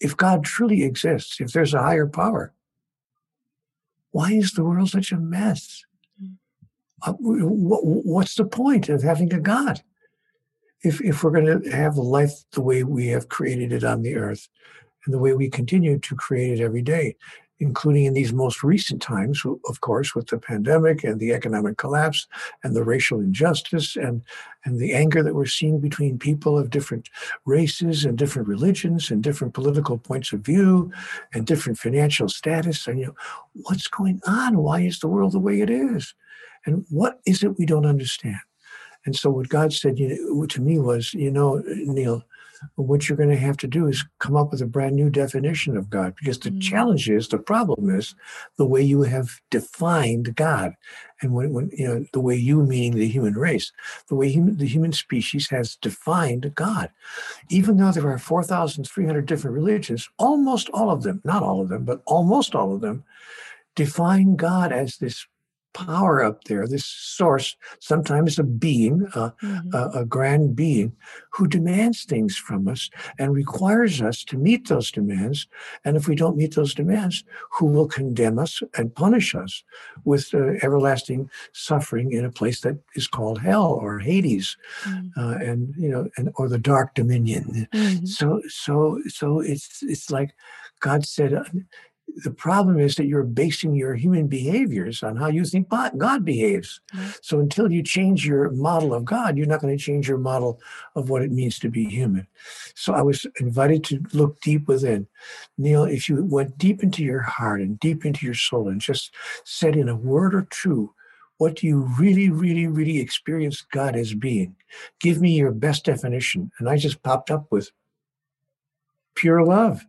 if 0.00 0.16
God 0.16 0.44
truly 0.44 0.82
exists, 0.82 1.40
if 1.40 1.52
there's 1.52 1.72
a 1.72 1.82
higher 1.82 2.06
power, 2.06 2.52
why 4.10 4.32
is 4.32 4.52
the 4.52 4.64
world 4.64 4.90
such 4.90 5.12
a 5.12 5.16
mess? 5.16 5.84
Uh, 7.02 7.12
what's 7.20 8.34
the 8.34 8.44
point 8.44 8.88
of 8.88 9.02
having 9.02 9.32
a 9.32 9.40
God? 9.40 9.82
If, 10.82 11.00
if 11.00 11.22
we're 11.22 11.30
going 11.30 11.62
to 11.62 11.70
have 11.70 11.96
life 11.96 12.32
the 12.52 12.60
way 12.60 12.82
we 12.82 13.08
have 13.08 13.28
created 13.28 13.72
it 13.72 13.84
on 13.84 14.02
the 14.02 14.16
earth 14.16 14.48
and 15.04 15.14
the 15.14 15.18
way 15.18 15.32
we 15.32 15.48
continue 15.48 15.98
to 15.98 16.14
create 16.14 16.58
it 16.58 16.62
every 16.62 16.82
day, 16.82 17.16
including 17.58 18.04
in 18.04 18.14
these 18.14 18.32
most 18.32 18.62
recent 18.62 19.00
times, 19.00 19.42
of 19.68 19.80
course, 19.80 20.14
with 20.14 20.26
the 20.28 20.38
pandemic 20.38 21.04
and 21.04 21.18
the 21.18 21.32
economic 21.32 21.78
collapse 21.78 22.26
and 22.62 22.76
the 22.76 22.84
racial 22.84 23.20
injustice 23.20 23.96
and, 23.96 24.22
and 24.64 24.78
the 24.78 24.92
anger 24.92 25.22
that 25.22 25.34
we're 25.34 25.46
seeing 25.46 25.80
between 25.80 26.18
people 26.18 26.58
of 26.58 26.70
different 26.70 27.08
races 27.46 28.04
and 28.04 28.18
different 28.18 28.46
religions 28.46 29.10
and 29.10 29.22
different 29.22 29.54
political 29.54 29.96
points 29.96 30.32
of 30.32 30.40
view 30.40 30.92
and 31.32 31.46
different 31.46 31.78
financial 31.78 32.28
status. 32.28 32.86
And, 32.86 33.00
you 33.00 33.06
know, 33.06 33.16
what's 33.62 33.88
going 33.88 34.20
on? 34.26 34.58
Why 34.58 34.80
is 34.80 34.98
the 34.98 35.08
world 35.08 35.32
the 35.32 35.38
way 35.38 35.60
it 35.60 35.70
is? 35.70 36.14
And 36.66 36.84
what 36.90 37.20
is 37.26 37.42
it 37.42 37.58
we 37.58 37.64
don't 37.64 37.86
understand? 37.86 38.40
And 39.06 39.14
so 39.14 39.30
what 39.30 39.48
God 39.48 39.72
said 39.72 39.98
you 39.98 40.08
know, 40.08 40.46
to 40.46 40.60
me 40.60 40.78
was, 40.78 41.14
you 41.14 41.30
know, 41.30 41.62
Neale, 41.66 42.24
what 42.74 43.08
you're 43.08 43.16
going 43.16 43.30
to 43.30 43.36
have 43.36 43.56
to 43.58 43.66
do 43.66 43.86
is 43.86 44.04
come 44.18 44.36
up 44.36 44.50
with 44.50 44.60
a 44.60 44.66
brand 44.66 44.96
new 44.96 45.08
definition 45.08 45.76
of 45.76 45.88
God. 45.88 46.14
Because 46.16 46.38
the 46.38 46.50
mm. 46.50 46.60
challenge 46.60 47.08
is 47.08 47.28
the 47.28 47.38
problem 47.38 47.94
is 47.94 48.14
the 48.56 48.66
way 48.66 48.82
you 48.82 49.02
have 49.02 49.40
defined 49.50 50.34
God. 50.34 50.74
And 51.22 51.32
when, 51.32 51.52
when 51.52 51.70
you 51.72 51.88
know 51.88 52.04
the 52.12 52.20
way 52.20 52.36
you 52.36 52.62
meaning 52.62 52.98
the 52.98 53.08
human 53.08 53.34
race 53.34 53.72
the 54.08 54.14
way 54.14 54.28
human, 54.28 54.58
the 54.58 54.66
human 54.66 54.92
species 54.92 55.48
has 55.48 55.76
defined 55.76 56.54
God. 56.54 56.90
Even 57.48 57.78
though 57.78 57.92
there 57.92 58.10
are 58.10 58.18
4300 58.18 59.24
different 59.24 59.54
religions 59.54 60.08
almost 60.18 60.68
all 60.70 60.90
of 60.90 61.02
them 61.02 61.22
not 61.24 61.42
all 61.42 61.62
of 61.62 61.68
them 61.68 61.84
but 61.84 62.02
almost 62.04 62.54
all 62.54 62.74
of 62.74 62.80
them 62.82 63.04
define 63.74 64.36
God 64.36 64.72
as 64.72 64.96
this 64.96 65.26
power 65.76 66.24
up 66.24 66.44
there, 66.44 66.66
this 66.66 66.86
source, 66.86 67.54
sometimes 67.80 68.38
a 68.38 68.42
being, 68.42 69.06
uh, 69.14 69.30
mm-hmm. 69.42 69.74
a, 69.74 70.00
a, 70.00 70.04
grand 70.06 70.56
being, 70.56 70.96
who 71.32 71.46
demands 71.46 72.04
things 72.04 72.34
from 72.34 72.66
us 72.66 72.88
and 73.18 73.34
requires 73.34 74.00
us 74.00 74.24
to 74.24 74.38
meet 74.38 74.68
those 74.68 74.90
demands. 74.90 75.46
And 75.84 75.94
if 75.94 76.08
we 76.08 76.14
don't 76.16 76.36
meet 76.36 76.54
those 76.54 76.74
demands, 76.74 77.24
who 77.52 77.66
will 77.66 77.86
condemn 77.86 78.38
us 78.38 78.62
and 78.78 78.94
punish 78.94 79.34
us 79.34 79.62
with 80.04 80.32
uh, 80.32 80.54
everlasting 80.62 81.28
suffering 81.52 82.10
in 82.10 82.24
a 82.24 82.32
place 82.32 82.62
that 82.62 82.78
is 82.94 83.06
called 83.06 83.38
hell 83.38 83.72
or 83.72 83.98
Hades, 83.98 84.56
mm-hmm. 84.84 85.20
uh, 85.20 85.34
and 85.34 85.74
you 85.76 85.90
know, 85.90 86.08
and 86.16 86.30
or 86.36 86.48
the 86.48 86.58
dark 86.58 86.94
dominion. 86.94 87.68
Mm-hmm. 87.74 88.06
So, 88.06 88.40
so, 88.48 88.98
so 89.08 89.40
it's 89.40 89.82
it's 89.82 90.10
like 90.10 90.30
God 90.80 91.04
said 91.04 91.34
the 92.16 92.30
problem 92.30 92.78
is 92.78 92.96
that 92.96 93.06
you're 93.06 93.24
basing 93.24 93.74
your 93.74 93.94
human 93.94 94.26
behaviors 94.26 95.02
on 95.02 95.16
how 95.16 95.26
you 95.28 95.44
think 95.44 95.68
God 95.68 96.24
behaves. 96.24 96.80
Mm-hmm. 96.94 97.10
So 97.20 97.40
until 97.40 97.70
you 97.70 97.82
change 97.82 98.26
your 98.26 98.50
model 98.50 98.94
of 98.94 99.04
God, 99.04 99.36
you're 99.36 99.46
not 99.46 99.60
going 99.60 99.76
to 99.76 99.82
change 99.82 100.08
your 100.08 100.18
model 100.18 100.60
of 100.94 101.10
what 101.10 101.22
it 101.22 101.30
means 101.32 101.58
to 101.58 101.68
be 101.68 101.84
human. 101.84 102.26
So 102.74 102.94
I 102.94 103.02
was 103.02 103.26
invited 103.40 103.84
to 103.84 104.02
look 104.12 104.40
deep 104.40 104.68
within. 104.68 105.06
Neale, 105.58 105.84
if 105.84 106.08
you 106.08 106.24
went 106.24 106.56
deep 106.58 106.82
into 106.82 107.02
your 107.02 107.22
heart 107.22 107.60
and 107.60 107.78
deep 107.80 108.06
into 108.06 108.24
your 108.24 108.34
soul 108.34 108.68
and 108.68 108.80
just 108.80 109.12
said 109.44 109.76
in 109.76 109.88
a 109.88 109.96
word 109.96 110.34
or 110.34 110.46
two, 110.50 110.94
what 111.38 111.56
do 111.56 111.66
you 111.66 111.82
really, 111.98 112.30
really, 112.30 112.66
really 112.66 112.98
experience 112.98 113.60
God 113.60 113.94
as 113.94 114.14
being? 114.14 114.56
Give 115.00 115.20
me 115.20 115.36
your 115.36 115.52
best 115.52 115.84
definition. 115.84 116.50
And 116.58 116.68
I 116.68 116.76
just 116.78 117.02
popped 117.02 117.30
up 117.30 117.46
with 117.50 117.70
pure 119.14 119.44
love. 119.44 119.84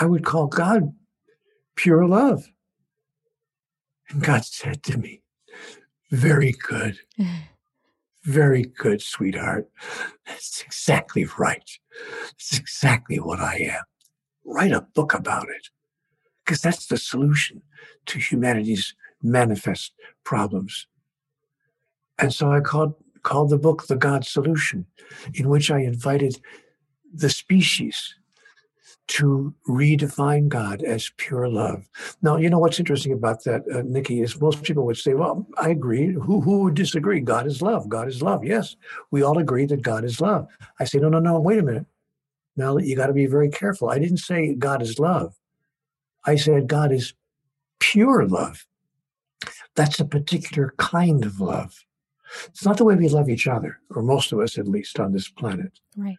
I 0.00 0.06
would 0.06 0.24
call 0.24 0.46
God 0.46 0.94
pure 1.76 2.06
love. 2.06 2.48
And 4.08 4.22
God 4.22 4.46
said 4.46 4.82
to 4.84 4.96
me, 4.96 5.22
Very 6.10 6.52
good. 6.52 6.98
Very 8.24 8.64
good, 8.64 9.00
sweetheart. 9.00 9.70
That's 10.26 10.62
exactly 10.62 11.26
right. 11.38 11.70
That's 12.26 12.58
exactly 12.58 13.18
what 13.18 13.40
I 13.40 13.56
am. 13.56 13.82
Write 14.44 14.72
a 14.72 14.86
book 14.94 15.14
about 15.14 15.48
it. 15.48 15.68
Because 16.44 16.60
that's 16.60 16.86
the 16.86 16.98
solution 16.98 17.62
to 18.06 18.18
humanity's 18.18 18.94
manifest 19.22 19.94
problems. 20.24 20.86
And 22.18 22.32
so 22.32 22.52
I 22.52 22.60
called, 22.60 22.94
called 23.22 23.48
the 23.48 23.58
book 23.58 23.86
The 23.86 23.96
God 23.96 24.26
Solution, 24.26 24.84
in 25.32 25.48
which 25.48 25.70
I 25.70 25.78
invited 25.78 26.42
the 27.14 27.30
species 27.30 28.14
to 29.10 29.52
redefine 29.68 30.46
God 30.46 30.82
as 30.82 31.10
pure 31.16 31.48
love. 31.48 31.88
Now, 32.22 32.36
you 32.36 32.48
know 32.48 32.60
what's 32.60 32.78
interesting 32.78 33.12
about 33.12 33.42
that, 33.42 33.62
uh, 33.74 33.82
Nikki, 33.84 34.22
is 34.22 34.40
most 34.40 34.62
people 34.62 34.86
would 34.86 34.98
say, 34.98 35.14
well, 35.14 35.48
I 35.60 35.70
agree. 35.70 36.12
Who, 36.12 36.40
who 36.40 36.62
would 36.62 36.74
disagree? 36.74 37.18
God 37.18 37.48
is 37.48 37.60
love. 37.60 37.88
God 37.88 38.06
is 38.06 38.22
love. 38.22 38.44
Yes, 38.44 38.76
we 39.10 39.22
all 39.22 39.38
agree 39.38 39.66
that 39.66 39.82
God 39.82 40.04
is 40.04 40.20
love. 40.20 40.46
I 40.78 40.84
say, 40.84 40.98
no, 40.98 41.08
no, 41.08 41.18
no, 41.18 41.40
wait 41.40 41.58
a 41.58 41.62
minute. 41.62 41.86
Now, 42.56 42.76
you 42.76 42.94
got 42.94 43.08
to 43.08 43.12
be 43.12 43.26
very 43.26 43.48
careful. 43.48 43.90
I 43.90 43.98
didn't 43.98 44.18
say 44.18 44.54
God 44.54 44.80
is 44.80 45.00
love. 45.00 45.34
I 46.24 46.36
said 46.36 46.68
God 46.68 46.92
is 46.92 47.12
pure 47.80 48.28
love. 48.28 48.64
That's 49.74 49.98
a 49.98 50.04
particular 50.04 50.72
kind 50.78 51.24
of 51.24 51.40
love. 51.40 51.84
It's 52.46 52.64
not 52.64 52.76
the 52.76 52.84
way 52.84 52.94
we 52.94 53.08
love 53.08 53.28
each 53.28 53.48
other, 53.48 53.80
or 53.90 54.02
most 54.02 54.30
of 54.30 54.38
us 54.38 54.56
at 54.56 54.68
least 54.68 55.00
on 55.00 55.12
this 55.12 55.28
planet. 55.28 55.80
Right. 55.96 56.18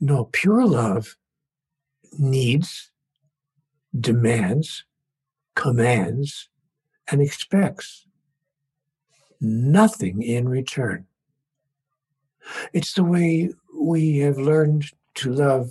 No, 0.00 0.28
pure 0.32 0.66
love 0.66 1.16
needs, 2.18 2.90
demands, 3.98 4.84
commands, 5.54 6.48
and 7.10 7.20
expects 7.20 8.06
nothing 9.40 10.22
in 10.22 10.48
return. 10.48 11.06
It's 12.72 12.94
the 12.94 13.04
way 13.04 13.50
we 13.78 14.18
have 14.18 14.38
learned 14.38 14.86
to 15.16 15.32
love 15.32 15.70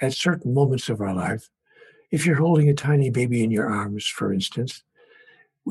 at 0.00 0.12
certain 0.12 0.54
moments 0.54 0.88
of 0.88 1.00
our 1.00 1.14
life. 1.14 1.48
If 2.10 2.24
you're 2.24 2.36
holding 2.36 2.68
a 2.68 2.74
tiny 2.74 3.10
baby 3.10 3.42
in 3.42 3.50
your 3.50 3.68
arms, 3.70 4.06
for 4.06 4.32
instance, 4.32 4.82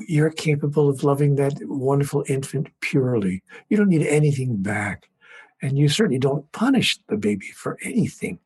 you're 0.07 0.29
capable 0.29 0.89
of 0.89 1.03
loving 1.03 1.35
that 1.35 1.53
wonderful 1.63 2.23
infant 2.27 2.67
purely. 2.81 3.41
You 3.69 3.77
don't 3.77 3.89
need 3.89 4.05
anything 4.05 4.57
back. 4.57 5.09
And 5.61 5.77
you 5.77 5.89
certainly 5.89 6.19
don't 6.19 6.51
punish 6.51 6.99
the 7.07 7.17
baby 7.17 7.47
for 7.47 7.79
anything 7.81 8.37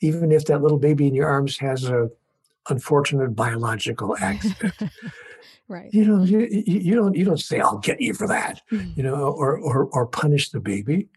even 0.00 0.32
if 0.32 0.46
that 0.46 0.62
little 0.62 0.78
baby 0.78 1.06
in 1.06 1.14
your 1.14 1.28
arms 1.28 1.58
has 1.58 1.84
a 1.84 2.10
unfortunate 2.68 3.34
biological 3.34 4.16
accident. 4.20 4.74
right. 5.68 5.92
You 5.92 6.04
know, 6.04 6.22
you, 6.22 6.48
you, 6.66 6.94
don't 6.94 7.14
you 7.14 7.24
don't 7.24 7.40
say 7.40 7.60
I'll 7.60 7.78
get 7.78 8.00
you 8.00 8.14
for 8.14 8.26
that, 8.28 8.60
mm-hmm. 8.70 8.90
you 8.96 9.02
know, 9.02 9.14
or 9.14 9.56
or 9.58 9.86
or 9.86 10.06
punish 10.06 10.50
the 10.50 10.60
baby, 10.60 11.08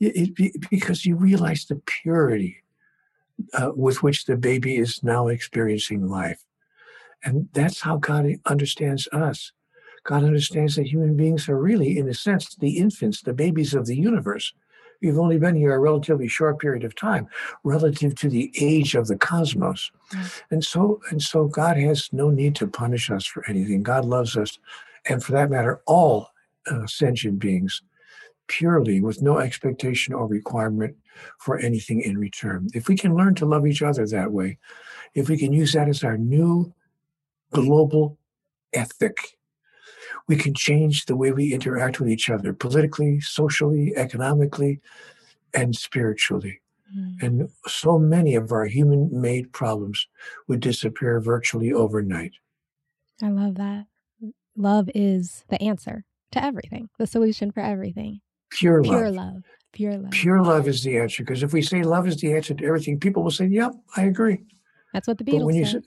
it, 0.00 0.32
it, 0.38 0.70
because 0.70 1.04
you 1.06 1.16
realize 1.16 1.64
the 1.64 1.80
purity 1.86 2.62
uh, 3.54 3.70
with 3.74 4.02
which 4.02 4.24
the 4.24 4.36
baby 4.36 4.76
is 4.76 5.02
now 5.02 5.28
experiencing 5.28 6.08
life, 6.08 6.44
and 7.24 7.48
that's 7.52 7.80
how 7.80 7.96
God 7.96 8.26
understands 8.46 9.08
us. 9.12 9.52
God 10.04 10.24
understands 10.24 10.74
that 10.76 10.88
human 10.88 11.16
beings 11.16 11.48
are 11.48 11.60
really, 11.60 11.96
in 11.96 12.08
a 12.08 12.14
sense, 12.14 12.56
the 12.56 12.78
infants, 12.78 13.22
the 13.22 13.32
babies 13.32 13.72
of 13.72 13.86
the 13.86 13.96
universe. 13.96 14.52
You've 15.02 15.18
only 15.18 15.38
been 15.38 15.56
here 15.56 15.74
a 15.74 15.78
relatively 15.78 16.28
short 16.28 16.60
period 16.60 16.84
of 16.84 16.94
time 16.94 17.28
relative 17.64 18.14
to 18.16 18.28
the 18.28 18.52
age 18.58 18.94
of 18.94 19.08
the 19.08 19.16
cosmos. 19.16 19.90
Mm. 20.12 20.42
And 20.50 20.64
so 20.64 21.00
and 21.10 21.20
so 21.20 21.46
God 21.46 21.76
has 21.76 22.08
no 22.12 22.30
need 22.30 22.54
to 22.56 22.66
punish 22.66 23.10
us 23.10 23.26
for 23.26 23.44
anything. 23.48 23.82
God 23.82 24.04
loves 24.04 24.36
us 24.36 24.58
and 25.08 25.22
for 25.22 25.32
that 25.32 25.50
matter 25.50 25.82
all 25.86 26.28
uh, 26.70 26.86
sentient 26.86 27.40
beings 27.40 27.82
purely 28.46 29.00
with 29.00 29.22
no 29.22 29.38
expectation 29.38 30.14
or 30.14 30.26
requirement 30.26 30.96
for 31.38 31.58
anything 31.58 32.00
in 32.00 32.18
return. 32.18 32.68
If 32.74 32.88
we 32.88 32.96
can 32.96 33.16
learn 33.16 33.34
to 33.36 33.46
love 33.46 33.66
each 33.66 33.82
other 33.82 34.06
that 34.06 34.32
way, 34.32 34.58
if 35.14 35.28
we 35.28 35.36
can 35.36 35.52
use 35.52 35.72
that 35.72 35.88
as 35.88 36.04
our 36.04 36.16
new 36.16 36.72
global 37.52 38.18
ethic, 38.72 39.16
we 40.28 40.36
can 40.36 40.54
change 40.54 41.06
the 41.06 41.16
way 41.16 41.32
we 41.32 41.52
interact 41.52 42.00
with 42.00 42.08
each 42.08 42.30
other 42.30 42.52
politically, 42.52 43.20
socially, 43.20 43.92
economically, 43.96 44.80
and 45.54 45.74
spiritually. 45.74 46.60
Mm. 46.96 47.22
And 47.22 47.48
so 47.66 47.98
many 47.98 48.34
of 48.34 48.52
our 48.52 48.66
human 48.66 49.08
made 49.20 49.52
problems 49.52 50.06
would 50.48 50.60
disappear 50.60 51.20
virtually 51.20 51.72
overnight. 51.72 52.32
I 53.22 53.28
love 53.28 53.56
that. 53.56 53.86
Love 54.56 54.90
is 54.94 55.44
the 55.48 55.60
answer 55.62 56.04
to 56.32 56.44
everything, 56.44 56.88
the 56.98 57.06
solution 57.06 57.50
for 57.52 57.60
everything. 57.60 58.20
Pure, 58.50 58.82
Pure 58.82 59.10
love. 59.12 59.34
love. 59.34 59.42
Pure 59.72 59.98
love. 59.98 60.10
Pure 60.10 60.42
love 60.42 60.68
is 60.68 60.82
the 60.82 60.98
answer. 60.98 61.22
Because 61.22 61.42
if 61.42 61.52
we 61.54 61.62
say 61.62 61.82
love 61.82 62.06
is 62.06 62.18
the 62.20 62.34
answer 62.34 62.52
to 62.52 62.64
everything, 62.64 63.00
people 63.00 63.22
will 63.22 63.30
say, 63.30 63.46
Yep, 63.46 63.72
I 63.96 64.02
agree. 64.04 64.44
That's 64.92 65.08
what 65.08 65.18
the 65.18 65.24
Beatles 65.24 65.70
said. 65.70 65.84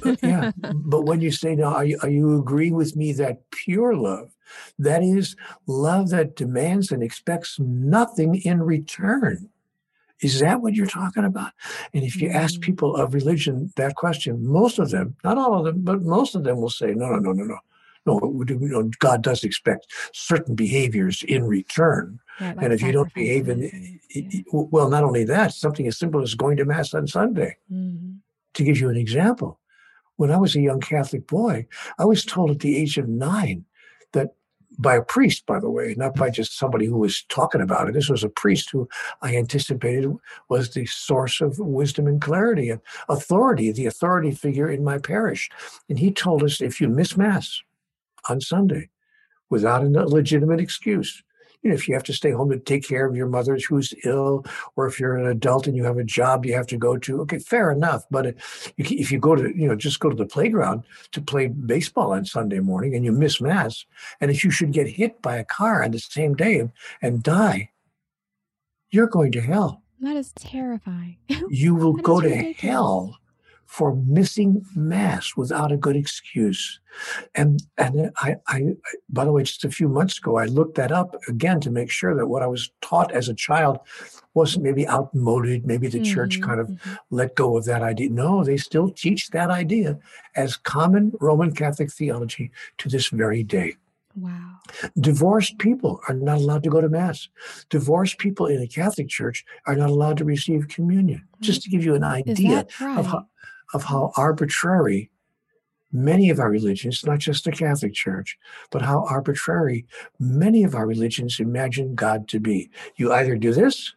Say, 0.00 0.16
yeah, 0.28 0.52
but 0.74 1.02
when 1.02 1.20
you 1.20 1.30
say 1.30 1.54
now, 1.54 1.74
are 1.74 1.84
you, 1.84 1.98
are 2.02 2.08
you 2.08 2.38
agreeing 2.38 2.74
with 2.74 2.96
me 2.96 3.12
that 3.14 3.50
pure 3.50 3.94
love, 3.94 4.34
that 4.78 5.02
is 5.02 5.36
love 5.66 6.10
that 6.10 6.34
demands 6.34 6.90
and 6.90 7.02
expects 7.02 7.58
nothing 7.58 8.36
in 8.36 8.62
return? 8.62 9.50
Is 10.20 10.40
that 10.40 10.62
what 10.62 10.74
you're 10.74 10.86
talking 10.86 11.24
about? 11.24 11.52
And 11.94 12.02
if 12.02 12.20
you 12.20 12.28
ask 12.30 12.56
mm. 12.56 12.62
people 12.62 12.96
of 12.96 13.14
religion 13.14 13.72
that 13.76 13.94
question, 13.94 14.44
most 14.44 14.78
of 14.78 14.90
them, 14.90 15.14
not 15.22 15.38
all 15.38 15.58
of 15.58 15.64
them, 15.64 15.82
but 15.82 16.02
most 16.02 16.34
of 16.34 16.42
them 16.42 16.60
will 16.60 16.70
say, 16.70 16.92
no, 16.92 17.08
no, 17.10 17.18
no, 17.18 17.32
no, 17.32 17.44
no. 17.44 17.58
No, 18.06 18.90
God 19.00 19.22
does 19.22 19.44
expect 19.44 19.92
certain 20.14 20.54
behaviors 20.54 21.22
in 21.24 21.44
return. 21.44 22.18
like 22.40 22.56
and 22.58 22.72
if 22.72 22.80
you 22.80 22.90
don't 22.90 23.12
behave 23.12 23.50
in, 23.50 23.98
yeah. 24.08 24.40
well, 24.50 24.88
not 24.88 25.04
only 25.04 25.24
that, 25.24 25.52
something 25.52 25.86
as 25.86 25.98
simple 25.98 26.22
as 26.22 26.34
going 26.34 26.56
to 26.56 26.64
Mass 26.64 26.94
on 26.94 27.06
Sunday. 27.06 27.58
Mm-hmm 27.70 28.14
to 28.58 28.64
give 28.64 28.78
you 28.78 28.90
an 28.90 28.96
example, 28.96 29.58
when 30.16 30.30
I 30.30 30.36
was 30.36 30.54
a 30.54 30.60
young 30.60 30.80
Catholic 30.80 31.26
boy, 31.26 31.66
I 31.98 32.04
was 32.04 32.24
told 32.24 32.50
at 32.50 32.58
the 32.58 32.76
age 32.76 32.98
of 32.98 33.08
nine 33.08 33.64
that 34.12 34.34
by 34.78 34.96
a 34.96 35.02
priest, 35.02 35.46
by 35.46 35.60
the 35.60 35.70
way, 35.70 35.94
not 35.96 36.14
by 36.14 36.28
just 36.28 36.58
somebody 36.58 36.86
who 36.86 36.98
was 36.98 37.22
talking 37.28 37.60
about 37.60 37.88
it. 37.88 37.94
This 37.94 38.08
was 38.08 38.22
a 38.22 38.28
priest 38.28 38.70
who 38.70 38.88
I 39.22 39.36
anticipated 39.36 40.12
was 40.48 40.70
the 40.70 40.86
source 40.86 41.40
of 41.40 41.58
wisdom 41.58 42.06
and 42.06 42.20
clarity 42.20 42.70
and 42.70 42.80
authority, 43.08 43.72
the 43.72 43.86
authority 43.86 44.32
figure 44.32 44.68
in 44.70 44.84
my 44.84 44.98
parish. 44.98 45.48
And 45.88 45.98
he 45.98 46.12
told 46.12 46.42
us 46.42 46.60
if 46.60 46.80
you 46.80 46.88
miss 46.88 47.16
Mass 47.16 47.60
on 48.28 48.40
Sunday 48.40 48.90
without 49.50 49.84
a 49.84 49.88
legitimate 49.88 50.60
excuse, 50.60 51.22
you 51.62 51.70
know, 51.70 51.74
if 51.74 51.88
you 51.88 51.94
have 51.94 52.04
to 52.04 52.12
stay 52.12 52.30
home 52.30 52.50
to 52.50 52.58
take 52.58 52.86
care 52.86 53.06
of 53.06 53.16
your 53.16 53.26
mother 53.26 53.58
who's 53.68 53.92
ill, 54.04 54.44
or 54.76 54.86
if 54.86 55.00
you're 55.00 55.16
an 55.16 55.26
adult 55.26 55.66
and 55.66 55.76
you 55.76 55.84
have 55.84 55.98
a 55.98 56.04
job 56.04 56.46
you 56.46 56.54
have 56.54 56.66
to 56.68 56.76
go 56.76 56.96
to, 56.96 57.20
okay, 57.22 57.38
fair 57.38 57.70
enough. 57.70 58.04
But 58.10 58.36
if 58.76 59.10
you 59.10 59.18
go 59.18 59.34
to, 59.34 59.42
you 59.56 59.68
know, 59.68 59.74
just 59.74 60.00
go 60.00 60.08
to 60.08 60.16
the 60.16 60.26
playground 60.26 60.84
to 61.12 61.20
play 61.20 61.48
baseball 61.48 62.12
on 62.12 62.24
Sunday 62.24 62.60
morning 62.60 62.94
and 62.94 63.04
you 63.04 63.12
miss 63.12 63.40
mass, 63.40 63.84
and 64.20 64.30
if 64.30 64.44
you 64.44 64.50
should 64.50 64.72
get 64.72 64.88
hit 64.88 65.20
by 65.22 65.36
a 65.36 65.44
car 65.44 65.82
on 65.82 65.90
the 65.90 65.98
same 65.98 66.34
day 66.34 66.58
and, 66.58 66.72
and 67.02 67.22
die, 67.22 67.70
you're 68.90 69.06
going 69.06 69.32
to 69.32 69.40
hell. 69.40 69.82
That 70.00 70.16
is 70.16 70.32
terrifying. 70.32 71.16
You 71.50 71.74
will 71.74 71.94
go 71.94 72.20
to 72.20 72.52
hell 72.52 73.18
for 73.68 73.94
missing 73.94 74.64
mass 74.74 75.36
without 75.36 75.70
a 75.70 75.76
good 75.76 75.94
excuse. 75.94 76.80
And 77.34 77.62
and 77.76 78.10
I, 78.16 78.36
I, 78.46 78.62
by 79.10 79.26
the 79.26 79.30
way, 79.30 79.42
just 79.42 79.64
a 79.64 79.70
few 79.70 79.88
months 79.88 80.18
ago, 80.18 80.38
I 80.38 80.46
looked 80.46 80.76
that 80.76 80.90
up 80.90 81.14
again 81.28 81.60
to 81.60 81.70
make 81.70 81.90
sure 81.90 82.16
that 82.16 82.26
what 82.26 82.42
I 82.42 82.46
was 82.46 82.72
taught 82.80 83.12
as 83.12 83.28
a 83.28 83.34
child 83.34 83.78
wasn't 84.32 84.64
maybe 84.64 84.88
outmoded. 84.88 85.66
Maybe 85.66 85.86
the 85.86 85.98
mm-hmm. 85.98 86.14
church 86.14 86.40
kind 86.40 86.60
of 86.60 86.68
mm-hmm. 86.68 86.94
let 87.10 87.36
go 87.36 87.58
of 87.58 87.66
that 87.66 87.82
idea. 87.82 88.08
No, 88.08 88.42
they 88.42 88.56
still 88.56 88.88
teach 88.88 89.28
that 89.28 89.50
idea 89.50 89.98
as 90.34 90.56
common 90.56 91.12
Roman 91.20 91.54
Catholic 91.54 91.92
theology 91.92 92.50
to 92.78 92.88
this 92.88 93.08
very 93.08 93.42
day. 93.42 93.76
Wow. 94.16 94.56
Divorced 94.98 95.58
people 95.58 96.00
are 96.08 96.14
not 96.14 96.38
allowed 96.38 96.62
to 96.64 96.70
go 96.70 96.80
to 96.80 96.88
Mass. 96.88 97.28
Divorced 97.70 98.18
people 98.18 98.46
in 98.46 98.60
a 98.60 98.66
Catholic 98.66 99.08
church 99.08 99.44
are 99.66 99.76
not 99.76 99.90
allowed 99.90 100.16
to 100.18 100.24
receive 100.24 100.68
communion. 100.68 101.28
Just 101.40 101.62
to 101.62 101.70
give 101.70 101.84
you 101.84 101.94
an 101.94 102.02
idea 102.02 102.66
right? 102.80 102.98
of 102.98 103.06
how 103.06 103.26
of 103.74 103.84
how 103.84 104.12
arbitrary 104.16 105.10
many 105.92 106.30
of 106.30 106.38
our 106.38 106.50
religions, 106.50 107.04
not 107.04 107.18
just 107.18 107.44
the 107.44 107.52
Catholic 107.52 107.94
Church, 107.94 108.38
but 108.70 108.82
how 108.82 109.04
arbitrary 109.06 109.86
many 110.18 110.64
of 110.64 110.74
our 110.74 110.86
religions 110.86 111.40
imagine 111.40 111.94
God 111.94 112.28
to 112.28 112.40
be. 112.40 112.70
You 112.96 113.12
either 113.12 113.36
do 113.36 113.52
this, 113.52 113.94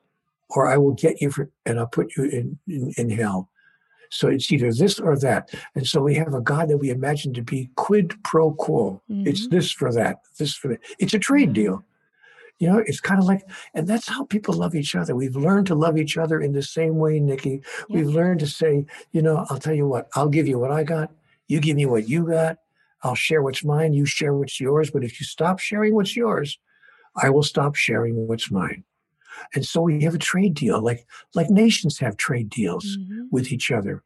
or 0.50 0.68
I 0.68 0.78
will 0.78 0.94
get 0.94 1.22
you 1.22 1.32
for, 1.32 1.50
and 1.66 1.80
I'll 1.80 1.88
put 1.88 2.16
you 2.16 2.24
in, 2.26 2.60
in, 2.68 2.94
in 2.98 3.10
hell. 3.10 3.50
So 4.10 4.28
it's 4.28 4.52
either 4.52 4.74
this 4.74 5.00
or 5.00 5.18
that. 5.20 5.54
And 5.76 5.88
so 5.88 6.02
we 6.02 6.16
have 6.16 6.34
a 6.34 6.42
God 6.42 6.68
that 6.70 6.78
we 6.78 6.90
imagine 6.90 7.34
to 7.34 7.42
be 7.42 7.70
quid 7.76 8.22
pro 8.24 8.52
quo. 8.52 9.02
Mm-hmm. 9.10 9.28
It's 9.28 9.48
this 9.48 9.72
for 9.72 9.94
that, 9.94 10.18
this 10.38 10.54
for 10.54 10.68
that. 10.68 10.80
It's 11.00 11.14
a 11.14 11.20
trade 11.20 11.50
mm-hmm. 11.50 11.54
deal. 11.54 11.86
You 12.62 12.68
know, 12.68 12.78
it's 12.78 13.00
kind 13.00 13.20
of 13.20 13.26
like, 13.26 13.42
and 13.74 13.88
that's 13.88 14.08
how 14.08 14.26
people 14.26 14.54
love 14.54 14.76
each 14.76 14.96
other. 14.96 15.16
We've 15.16 15.36
learned 15.36 15.66
to 15.68 15.76
love 15.76 15.98
each 15.98 16.16
other 16.16 16.40
in 16.40 16.52
the 16.52 16.62
same 16.62 16.98
way, 16.98 17.20
Nikki. 17.20 17.64
Yeah. 17.90 17.98
We've 17.98 18.08
learned 18.08 18.40
to 18.42 18.48
say, 18.48 18.86
you 19.14 19.24
know, 19.24 19.48
I'll 19.50 19.58
tell 19.58 19.74
you 19.74 19.88
what, 19.88 20.10
I'll 20.14 20.30
give 20.30 20.48
you 20.48 20.60
what 20.60 20.72
I 20.72 20.84
got. 20.84 21.12
You 21.48 21.60
give 21.60 21.76
me 21.76 21.88
what 21.88 22.08
you 22.08 22.28
got. 22.28 22.58
I'll 23.02 23.16
share 23.16 23.42
what's 23.42 23.64
mine. 23.64 23.94
You 23.94 24.06
share 24.06 24.36
what's 24.36 24.60
yours. 24.60 24.92
But 24.92 25.04
if 25.04 25.20
you 25.20 25.26
stop 25.26 25.58
sharing 25.58 25.96
what's 25.96 26.16
yours, 26.16 26.60
I 27.16 27.32
will 27.32 27.42
stop 27.42 27.74
sharing 27.74 28.28
what's 28.28 28.52
mine. 28.52 28.84
And 29.56 29.66
so 29.66 29.82
we 29.82 30.04
have 30.04 30.14
a 30.14 30.20
trade 30.20 30.54
deal, 30.54 30.80
like 30.80 31.08
like 31.34 31.50
nations 31.50 31.98
have 31.98 32.16
trade 32.16 32.50
deals 32.50 32.86
mm-hmm. 32.96 33.24
with 33.32 33.52
each 33.52 33.72
other. 33.72 34.04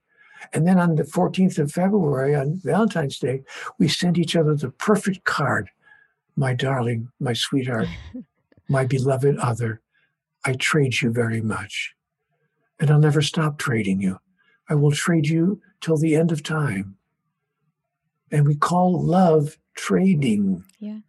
And 0.54 0.66
then 0.66 0.80
on 0.80 0.96
the 0.96 1.04
14th 1.04 1.60
of 1.60 1.74
February, 1.74 2.36
on 2.36 2.62
Valentine's 2.64 3.20
Day, 3.20 3.44
we 3.80 3.90
send 3.90 4.18
each 4.18 4.36
other 4.38 4.56
the 4.56 4.70
perfect 4.70 5.26
card. 5.26 5.70
My 6.38 6.54
darling, 6.54 7.10
my 7.20 7.34
sweetheart, 7.34 7.88
my 8.68 8.86
beloved 8.86 9.38
other, 9.38 9.82
I 10.44 10.54
trade 10.54 11.02
you 11.02 11.12
very 11.12 11.42
much. 11.42 11.94
And 12.80 12.92
I'll 12.92 13.00
never 13.00 13.22
stop 13.22 13.58
trading 13.58 14.02
you. 14.02 14.20
I 14.70 14.76
will 14.76 14.92
trade 14.92 15.28
you 15.28 15.62
till 15.82 15.98
the 15.98 16.16
end 16.16 16.32
of 16.32 16.44
time. 16.44 16.98
And 18.32 18.48
we 18.48 18.56
call 18.56 19.02
love 19.02 19.58
trading. 19.76 20.64
Yeah. 20.80 21.00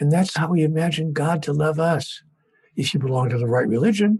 And 0.00 0.10
that's 0.10 0.36
how 0.36 0.48
we 0.48 0.62
imagine 0.64 1.12
God 1.12 1.42
to 1.44 1.52
love 1.52 1.78
us. 1.78 2.22
If 2.74 2.94
you 2.94 3.00
belong 3.00 3.28
to 3.30 3.38
the 3.38 3.46
right 3.46 3.68
religion, 3.68 4.18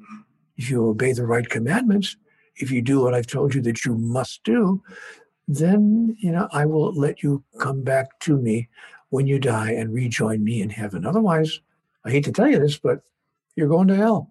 if 0.57 0.71
you 0.71 0.87
obey 0.87 1.13
the 1.13 1.27
right 1.27 1.49
commandments, 1.49 2.17
if 2.57 2.71
you 2.71 2.83
do 2.83 3.01
what 3.01 3.15
I've 3.15 3.27
told 3.27 3.55
you 3.55 3.63
that 3.63 3.85
you 3.85 3.97
must 3.97 4.45
do, 4.45 4.83
then 5.49 6.15
you 6.21 6.31
know 6.31 6.49
I 6.53 6.67
will 6.67 6.95
let 6.95 7.23
you 7.23 7.43
come 7.59 7.83
back 7.83 8.21
to 8.21 8.37
me 8.37 8.69
when 9.09 9.27
you 9.27 9.39
die 9.39 9.73
and 9.73 9.93
rejoin 9.93 10.45
me 10.45 10.63
in 10.63 10.71
heaven. 10.71 11.05
Otherwise, 11.07 11.61
I 12.05 12.11
hate 12.11 12.25
to 12.25 12.33
tell 12.33 12.49
you 12.49 12.59
this, 12.59 12.79
but 12.79 13.01
you're 13.57 13.69
going 13.69 13.89
to 13.89 13.97
hell. 13.97 14.31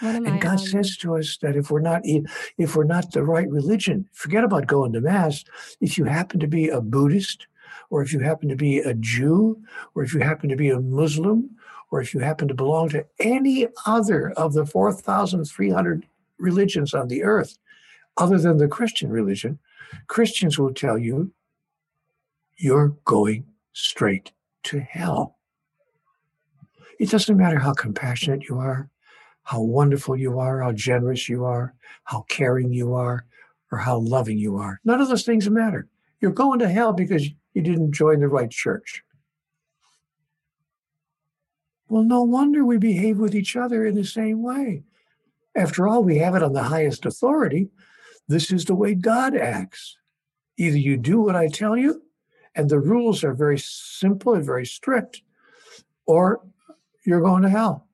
And 0.00 0.40
God 0.40 0.60
says 0.60 0.96
to 0.98 1.16
us 1.16 1.36
that 1.42 1.56
if 1.56 1.70
we're 1.70 1.80
not 1.80 2.02
if 2.04 2.76
we're 2.76 2.84
not 2.84 3.12
the 3.12 3.22
right 3.22 3.48
religion, 3.48 4.08
forget 4.12 4.44
about 4.44 4.66
going 4.66 4.92
to 4.92 5.00
mass. 5.00 5.44
If 5.80 5.98
you 5.98 6.04
happen 6.04 6.40
to 6.40 6.46
be 6.46 6.68
a 6.68 6.80
Buddhist, 6.80 7.46
or 7.90 8.02
if 8.02 8.12
you 8.12 8.20
happen 8.20 8.48
to 8.48 8.56
be 8.56 8.78
a 8.78 8.94
Jew, 8.94 9.60
or 9.94 10.02
if 10.02 10.14
you 10.14 10.20
happen 10.20 10.48
to 10.48 10.56
be 10.56 10.70
a 10.70 10.80
Muslim, 10.80 11.50
or 11.90 12.00
if 12.00 12.14
you 12.14 12.20
happen 12.20 12.48
to 12.48 12.54
belong 12.54 12.88
to 12.90 13.04
any 13.20 13.68
other 13.86 14.30
of 14.32 14.54
the 14.54 14.64
4,300 14.64 16.06
religions 16.38 16.94
on 16.94 17.08
the 17.08 17.22
earth, 17.22 17.58
other 18.16 18.38
than 18.38 18.56
the 18.56 18.68
Christian 18.68 19.10
religion, 19.10 19.58
Christians 20.06 20.58
will 20.58 20.72
tell 20.74 20.98
you 20.98 21.32
you're 22.56 22.96
going 23.04 23.44
straight 23.72 24.32
to 24.64 24.80
hell. 24.80 25.38
It 27.02 27.10
doesn't 27.10 27.36
matter 27.36 27.58
how 27.58 27.72
compassionate 27.72 28.48
you 28.48 28.58
are, 28.58 28.88
how 29.42 29.60
wonderful 29.60 30.16
you 30.16 30.38
are, 30.38 30.62
how 30.62 30.70
generous 30.70 31.28
you 31.28 31.44
are, 31.44 31.74
how 32.04 32.24
caring 32.28 32.72
you 32.72 32.94
are, 32.94 33.26
or 33.72 33.78
how 33.78 33.98
loving 33.98 34.38
you 34.38 34.56
are. 34.58 34.78
None 34.84 35.00
of 35.00 35.08
those 35.08 35.24
things 35.24 35.50
matter. 35.50 35.88
You're 36.20 36.30
going 36.30 36.60
to 36.60 36.68
hell 36.68 36.92
because 36.92 37.28
you 37.54 37.62
didn't 37.62 37.90
join 37.90 38.20
the 38.20 38.28
right 38.28 38.48
church. 38.48 39.02
Well, 41.88 42.04
no 42.04 42.22
wonder 42.22 42.64
we 42.64 42.78
behave 42.78 43.18
with 43.18 43.34
each 43.34 43.56
other 43.56 43.84
in 43.84 43.96
the 43.96 44.04
same 44.04 44.40
way. 44.40 44.84
After 45.56 45.88
all, 45.88 46.04
we 46.04 46.18
have 46.18 46.36
it 46.36 46.42
on 46.44 46.52
the 46.52 46.62
highest 46.62 47.04
authority. 47.04 47.68
This 48.28 48.52
is 48.52 48.64
the 48.64 48.76
way 48.76 48.94
God 48.94 49.36
acts. 49.36 49.96
Either 50.56 50.78
you 50.78 50.96
do 50.98 51.20
what 51.20 51.34
I 51.34 51.48
tell 51.48 51.76
you, 51.76 52.00
and 52.54 52.70
the 52.70 52.78
rules 52.78 53.24
are 53.24 53.34
very 53.34 53.58
simple 53.58 54.34
and 54.34 54.46
very 54.46 54.66
strict, 54.66 55.22
or 56.06 56.42
you're 57.04 57.20
going 57.20 57.42
to 57.42 57.48
hell. 57.48 57.88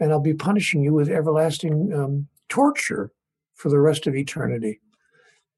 And 0.00 0.10
I'll 0.10 0.20
be 0.20 0.34
punishing 0.34 0.82
you 0.82 0.92
with 0.92 1.08
everlasting 1.08 1.92
um, 1.92 2.28
torture 2.48 3.12
for 3.54 3.68
the 3.68 3.78
rest 3.78 4.06
of 4.06 4.16
eternity. 4.16 4.80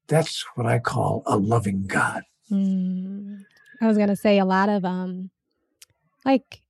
That's 0.07 0.45
what 0.55 0.67
I 0.67 0.79
call 0.79 1.23
a 1.25 1.37
loving 1.37 1.87
God. 1.87 2.23
Mm. 2.51 3.43
I 3.81 3.87
was 3.87 3.97
going 3.97 4.09
to 4.09 4.15
say 4.15 4.37
a 4.37 4.45
lot 4.45 4.69
of, 4.69 4.85
um, 4.85 5.31
like, 6.23 6.61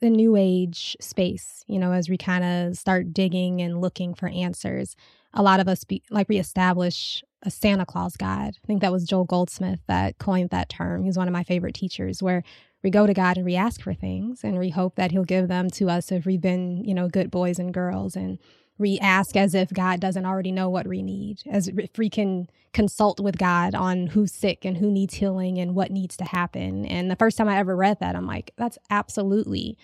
the 0.00 0.08
new 0.08 0.34
age 0.34 0.96
space, 0.98 1.62
you 1.66 1.78
know, 1.78 1.92
as 1.92 2.08
we 2.08 2.16
kind 2.16 2.42
of 2.42 2.76
start 2.78 3.12
digging 3.12 3.60
and 3.60 3.82
looking 3.82 4.14
for 4.14 4.28
answers, 4.28 4.96
a 5.34 5.42
lot 5.42 5.60
of 5.60 5.68
us 5.68 5.84
be, 5.84 6.02
like 6.10 6.26
reestablish 6.28 7.22
a 7.42 7.50
Santa 7.50 7.84
Claus 7.84 8.16
God. 8.16 8.54
I 8.62 8.66
think 8.66 8.80
that 8.80 8.92
was 8.92 9.04
Joel 9.04 9.26
Goldsmith 9.26 9.80
that 9.88 10.16
coined 10.16 10.50
that 10.50 10.70
term. 10.70 11.04
He's 11.04 11.18
one 11.18 11.28
of 11.28 11.32
my 11.32 11.44
favorite 11.44 11.74
teachers, 11.74 12.22
where 12.22 12.42
we 12.82 12.90
go 12.90 13.06
to 13.06 13.14
God 13.14 13.36
and 13.36 13.44
we 13.44 13.56
ask 13.56 13.82
for 13.82 13.94
things 13.94 14.42
and 14.42 14.58
we 14.58 14.70
hope 14.70 14.96
that 14.96 15.10
He'll 15.12 15.24
give 15.24 15.48
them 15.48 15.70
to 15.70 15.90
us 15.90 16.10
if 16.10 16.24
we've 16.26 16.40
been, 16.40 16.84
you 16.84 16.94
know, 16.94 17.08
good 17.08 17.30
boys 17.30 17.58
and 17.58 17.74
girls. 17.74 18.16
And 18.16 18.38
we 18.78 18.98
ask 18.98 19.36
as 19.36 19.54
if 19.54 19.70
God 19.70 20.00
doesn't 20.00 20.24
already 20.24 20.52
know 20.52 20.70
what 20.70 20.86
we 20.86 21.02
need, 21.02 21.42
as 21.50 21.68
if 21.68 21.98
we 21.98 22.08
can 22.08 22.48
consult 22.72 23.20
with 23.20 23.36
God 23.36 23.74
on 23.74 24.08
who's 24.08 24.32
sick 24.32 24.64
and 24.64 24.78
who 24.78 24.90
needs 24.90 25.14
healing 25.14 25.58
and 25.58 25.74
what 25.74 25.90
needs 25.90 26.16
to 26.18 26.24
happen. 26.24 26.86
And 26.86 27.10
the 27.10 27.16
first 27.16 27.36
time 27.36 27.48
I 27.48 27.58
ever 27.58 27.76
read 27.76 28.00
that, 28.00 28.16
I'm 28.16 28.26
like, 28.26 28.52
that's 28.56 28.78
absolutely 28.88 29.76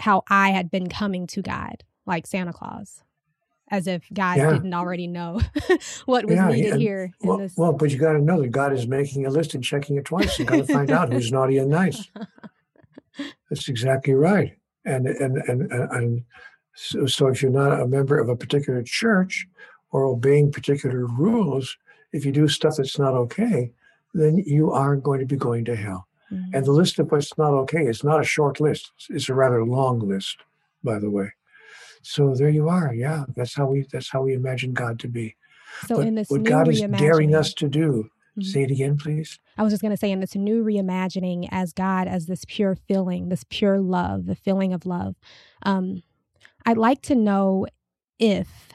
how 0.00 0.22
I 0.28 0.50
had 0.50 0.70
been 0.70 0.88
coming 0.88 1.26
to 1.28 1.40
God, 1.40 1.84
like 2.04 2.26
Santa 2.26 2.52
Claus 2.52 3.02
as 3.72 3.86
if 3.86 4.04
God 4.12 4.36
yeah. 4.36 4.52
didn't 4.52 4.74
already 4.74 5.06
know 5.06 5.40
what 6.04 6.26
was 6.26 6.36
yeah, 6.36 6.48
needed 6.48 6.76
here. 6.76 7.10
Well, 7.22 7.38
this... 7.38 7.56
well, 7.56 7.72
but 7.72 7.90
you 7.90 7.98
got 7.98 8.12
to 8.12 8.20
know 8.20 8.40
that 8.42 8.50
God 8.50 8.74
is 8.74 8.86
making 8.86 9.24
a 9.24 9.30
list 9.30 9.54
and 9.54 9.64
checking 9.64 9.96
it 9.96 10.04
twice. 10.04 10.38
You 10.38 10.44
got 10.44 10.66
to 10.66 10.72
find 10.72 10.90
out 10.90 11.10
who's 11.10 11.32
naughty 11.32 11.56
and 11.56 11.70
nice. 11.70 12.08
That's 13.50 13.68
exactly 13.68 14.12
right. 14.12 14.52
And 14.84 15.06
and 15.06 15.38
and 15.48 15.72
and 15.72 16.24
so, 16.74 17.06
so 17.06 17.28
if 17.28 17.40
you're 17.40 17.50
not 17.50 17.80
a 17.80 17.86
member 17.86 18.18
of 18.18 18.28
a 18.28 18.36
particular 18.36 18.82
church 18.82 19.46
or 19.90 20.04
obeying 20.04 20.52
particular 20.52 21.06
rules, 21.06 21.76
if 22.12 22.26
you 22.26 22.32
do 22.32 22.48
stuff 22.48 22.76
that's 22.76 22.98
not 22.98 23.14
okay, 23.14 23.72
then 24.12 24.38
you 24.38 24.72
are 24.72 24.96
going 24.96 25.20
to 25.20 25.26
be 25.26 25.36
going 25.36 25.64
to 25.66 25.76
hell. 25.76 26.08
Mm-hmm. 26.32 26.54
And 26.54 26.66
the 26.66 26.72
list 26.72 26.98
of 26.98 27.12
what's 27.12 27.36
not 27.38 27.52
okay 27.52 27.84
is 27.84 28.02
not 28.02 28.20
a 28.20 28.24
short 28.24 28.60
list; 28.60 28.92
it's 29.08 29.28
a 29.28 29.34
rather 29.34 29.64
long 29.64 30.00
list, 30.00 30.38
by 30.82 30.98
the 30.98 31.10
way. 31.10 31.32
So 32.02 32.34
there 32.34 32.48
you 32.48 32.68
are. 32.68 32.92
Yeah, 32.94 33.24
that's 33.34 33.54
how 33.54 33.66
we 33.66 33.86
that's 33.90 34.10
how 34.10 34.22
we 34.22 34.34
imagine 34.34 34.72
God 34.72 34.98
to 35.00 35.08
be. 35.08 35.36
So 35.86 35.96
but 35.96 36.06
in 36.06 36.14
this 36.14 36.28
what 36.28 36.44
God 36.44 36.68
is 36.68 36.80
daring 36.80 37.34
us 37.34 37.54
to 37.54 37.68
do. 37.68 38.10
Mm-hmm. 38.38 38.48
Say 38.48 38.62
it 38.62 38.70
again, 38.70 38.96
please. 38.96 39.38
I 39.58 39.62
was 39.62 39.74
just 39.74 39.82
going 39.82 39.90
to 39.90 39.96
say, 39.96 40.10
in 40.10 40.20
this 40.20 40.34
new 40.34 40.64
reimagining 40.64 41.48
as 41.50 41.74
God 41.74 42.08
as 42.08 42.26
this 42.26 42.46
pure 42.48 42.74
feeling, 42.74 43.28
this 43.28 43.44
pure 43.50 43.78
love, 43.78 44.24
the 44.24 44.34
feeling 44.34 44.72
of 44.72 44.86
love. 44.86 45.16
Um, 45.64 46.02
I'd 46.64 46.78
like 46.78 47.02
to 47.02 47.14
know 47.14 47.66
if 48.18 48.70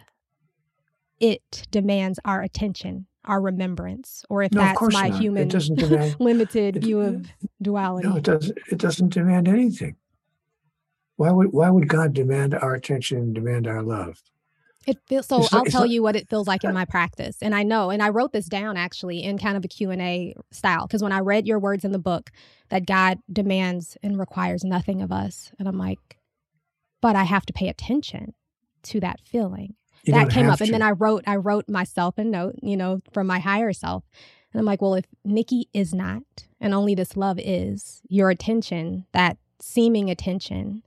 it 1.19 1.67
demands 1.71 2.19
our 2.23 2.43
attention, 2.43 3.07
our 3.25 3.41
remembrance, 3.41 4.23
or 4.29 4.43
if 4.43 4.51
no, 4.51 4.61
that's 4.61 4.93
my 4.93 5.09
not. 5.09 5.19
human 5.19 5.47
demand, 5.47 6.17
limited 6.19 6.77
it, 6.77 6.83
view 6.83 6.99
of 7.01 7.25
duality. 7.59 8.07
No, 8.07 8.17
it 8.17 8.23
doesn't. 8.23 8.57
It 8.71 8.77
doesn't 8.77 9.09
demand 9.09 9.47
anything. 9.47 9.95
Why 11.17 11.31
would 11.31 11.51
why 11.51 11.69
would 11.69 11.87
God 11.89 12.13
demand 12.13 12.53
our 12.53 12.73
attention 12.73 13.17
and 13.17 13.35
demand 13.35 13.67
our 13.67 13.83
love? 13.83 14.21
It 14.85 14.99
feels 15.05 15.25
so. 15.25 15.45
I'll 15.51 15.65
tell 15.65 15.81
not, 15.81 15.89
you 15.89 16.01
what 16.01 16.15
it 16.15 16.29
feels 16.29 16.47
like 16.47 16.63
in 16.63 16.73
my 16.73 16.85
practice, 16.85 17.37
and 17.41 17.53
I 17.53 17.63
know, 17.63 17.89
and 17.89 18.01
I 18.01 18.09
wrote 18.09 18.31
this 18.31 18.45
down 18.45 18.77
actually 18.77 19.21
in 19.21 19.37
kind 19.37 19.57
of 19.57 19.65
a 19.65 19.67
Q 19.67 19.91
and 19.91 20.01
A 20.01 20.33
style 20.51 20.87
because 20.87 21.03
when 21.03 21.11
I 21.11 21.19
read 21.19 21.45
your 21.45 21.59
words 21.59 21.83
in 21.83 21.91
the 21.91 21.99
book 21.99 22.31
that 22.69 22.85
God 22.85 23.19
demands 23.31 23.97
and 24.01 24.17
requires 24.17 24.63
nothing 24.63 25.01
of 25.01 25.11
us, 25.11 25.51
and 25.59 25.67
I'm 25.67 25.77
like, 25.77 26.17
but 27.01 27.17
I 27.17 27.23
have 27.23 27.45
to 27.47 27.53
pay 27.53 27.67
attention 27.67 28.33
to 28.83 28.99
that 29.01 29.19
feeling. 29.25 29.75
You 30.03 30.13
that 30.13 30.29
came 30.29 30.49
up, 30.49 30.59
to. 30.59 30.63
and 30.63 30.73
then 30.73 30.81
I 30.81 30.91
wrote, 30.91 31.25
I 31.27 31.35
wrote 31.35 31.67
myself 31.67 32.17
a 32.17 32.23
note, 32.23 32.55
you 32.61 32.77
know, 32.77 33.01
from 33.11 33.27
my 33.27 33.39
higher 33.39 33.73
self, 33.73 34.05
and 34.53 34.59
I'm 34.59 34.65
like, 34.65 34.81
well, 34.81 34.93
if 34.93 35.05
Nikki 35.25 35.67
is 35.73 35.93
not, 35.93 36.23
and 36.61 36.73
only 36.73 36.95
this 36.95 37.17
love 37.17 37.39
is, 37.39 38.01
your 38.07 38.29
attention, 38.29 39.05
that 39.11 39.37
seeming 39.59 40.09
attention 40.09 40.83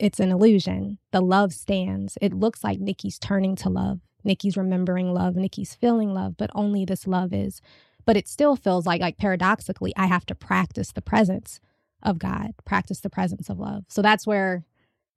it's 0.00 0.18
an 0.18 0.32
illusion. 0.32 0.98
The 1.12 1.20
love 1.20 1.52
stands. 1.52 2.16
It 2.22 2.32
looks 2.32 2.64
like 2.64 2.80
Nikki's 2.80 3.18
turning 3.18 3.54
to 3.56 3.68
love. 3.68 4.00
Nikki's 4.24 4.56
remembering 4.56 5.12
love. 5.12 5.36
Nikki's 5.36 5.74
feeling 5.74 6.12
love, 6.14 6.36
but 6.38 6.50
only 6.54 6.84
this 6.84 7.06
love 7.06 7.32
is. 7.32 7.60
But 8.06 8.16
it 8.16 8.26
still 8.26 8.56
feels 8.56 8.86
like, 8.86 9.00
like 9.00 9.18
paradoxically, 9.18 9.92
I 9.96 10.06
have 10.06 10.24
to 10.26 10.34
practice 10.34 10.92
the 10.92 11.02
presence 11.02 11.60
of 12.02 12.18
God, 12.18 12.54
practice 12.64 13.00
the 13.00 13.10
presence 13.10 13.50
of 13.50 13.58
love. 13.58 13.84
So 13.88 14.00
that's 14.00 14.26
where, 14.26 14.64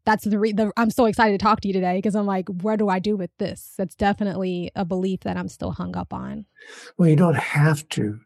that's 0.05 0.25
the, 0.25 0.37
re- 0.37 0.51
the 0.51 0.73
I'm 0.75 0.91
so 0.91 1.05
excited 1.05 1.39
to 1.39 1.43
talk 1.43 1.61
to 1.61 1.67
you 1.69 1.73
today 1.73 1.97
because 1.97 2.13
I'm 2.13 2.25
like, 2.25 2.49
where 2.49 2.75
do 2.75 2.89
I 2.89 2.99
do 2.99 3.15
with 3.15 3.31
this? 3.37 3.73
That's 3.77 3.95
definitely 3.95 4.69
a 4.75 4.83
belief 4.83 5.21
that 5.21 5.37
I'm 5.37 5.47
still 5.47 5.71
hung 5.71 5.95
up 5.95 6.13
on. 6.13 6.45
Well, 6.97 7.07
you 7.07 7.15
don't 7.15 7.37
have 7.37 7.87
to 7.89 8.19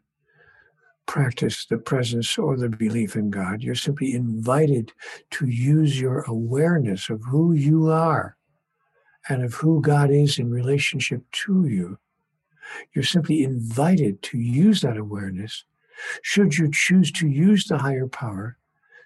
practice 1.08 1.64
the 1.64 1.78
presence 1.78 2.38
or 2.38 2.56
the 2.56 2.68
belief 2.68 3.16
in 3.16 3.30
God. 3.30 3.62
You're 3.62 3.74
simply 3.74 4.14
invited 4.14 4.92
to 5.32 5.46
use 5.46 6.00
your 6.00 6.20
awareness 6.28 7.08
of 7.08 7.22
who 7.24 7.54
you 7.54 7.90
are 7.90 8.36
and 9.28 9.42
of 9.42 9.54
who 9.54 9.80
God 9.80 10.10
is 10.10 10.38
in 10.38 10.50
relationship 10.50 11.22
to 11.32 11.66
you. 11.66 11.98
You're 12.94 13.04
simply 13.04 13.42
invited 13.42 14.22
to 14.24 14.38
use 14.38 14.82
that 14.82 14.98
awareness 14.98 15.64
should 16.22 16.56
you 16.56 16.70
choose 16.70 17.10
to 17.12 17.26
use 17.26 17.64
the 17.64 17.78
higher 17.78 18.06
power 18.06 18.56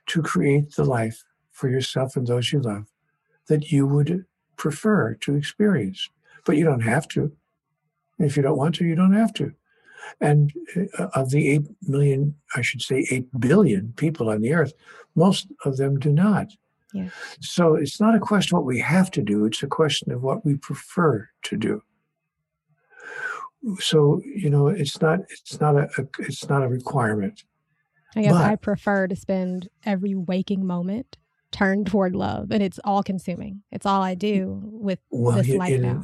to 0.08 0.20
create 0.20 0.74
the 0.74 0.84
life 0.84 1.24
for 1.52 1.70
yourself 1.70 2.16
and 2.16 2.26
those 2.26 2.52
you 2.52 2.60
love 2.60 2.92
that 3.46 3.70
you 3.70 3.86
would 3.86 4.26
prefer 4.56 5.14
to 5.14 5.36
experience. 5.36 6.10
But 6.44 6.56
you 6.56 6.64
don't 6.64 6.80
have 6.80 7.08
to. 7.08 7.32
If 8.18 8.36
you 8.36 8.42
don't 8.42 8.58
want 8.58 8.74
to, 8.76 8.84
you 8.84 8.94
don't 8.94 9.14
have 9.14 9.32
to. 9.34 9.52
And 10.20 10.52
uh, 10.98 11.08
of 11.14 11.30
the 11.30 11.48
8 11.48 11.62
million, 11.82 12.34
I 12.56 12.62
should 12.62 12.82
say 12.82 13.06
8 13.10 13.40
billion 13.40 13.92
people 13.96 14.30
on 14.30 14.40
the 14.40 14.52
earth, 14.52 14.72
most 15.14 15.48
of 15.64 15.76
them 15.76 15.98
do 15.98 16.12
not. 16.12 16.48
Yeah. 16.92 17.08
So 17.40 17.74
it's 17.74 18.00
not 18.00 18.14
a 18.14 18.20
question 18.20 18.56
of 18.56 18.62
what 18.62 18.66
we 18.66 18.80
have 18.80 19.10
to 19.12 19.22
do, 19.22 19.46
it's 19.46 19.62
a 19.62 19.66
question 19.66 20.12
of 20.12 20.22
what 20.22 20.44
we 20.44 20.56
prefer 20.56 21.28
to 21.44 21.56
do. 21.56 21.82
So, 23.78 24.20
you 24.24 24.50
know, 24.50 24.66
it's 24.66 25.00
not 25.00 25.20
it's 25.30 25.60
not 25.60 25.76
a, 25.76 25.88
a 25.96 26.06
it's 26.18 26.48
not 26.48 26.62
a 26.62 26.68
requirement. 26.68 27.44
I 28.16 28.22
guess 28.22 28.32
but, 28.32 28.42
I 28.42 28.56
prefer 28.56 29.06
to 29.06 29.16
spend 29.16 29.68
every 29.84 30.14
waking 30.14 30.66
moment 30.66 31.16
turned 31.52 31.86
toward 31.86 32.16
love 32.16 32.50
and 32.50 32.62
it's 32.62 32.80
all 32.82 33.02
consuming 33.02 33.62
it's 33.70 33.84
all 33.84 34.00
i 34.00 34.14
do 34.14 34.58
with 34.64 34.98
well, 35.10 35.36
this 35.36 35.48
life 35.48 35.74
in, 35.74 35.82
now 35.82 36.02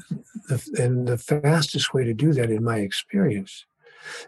the, 0.49 0.77
and 0.79 1.09
the 1.09 1.17
fastest 1.17 1.95
way 1.95 2.05
to 2.05 2.13
do 2.13 2.35
that 2.35 2.51
in 2.51 2.63
my 2.63 2.77
experience 2.77 3.65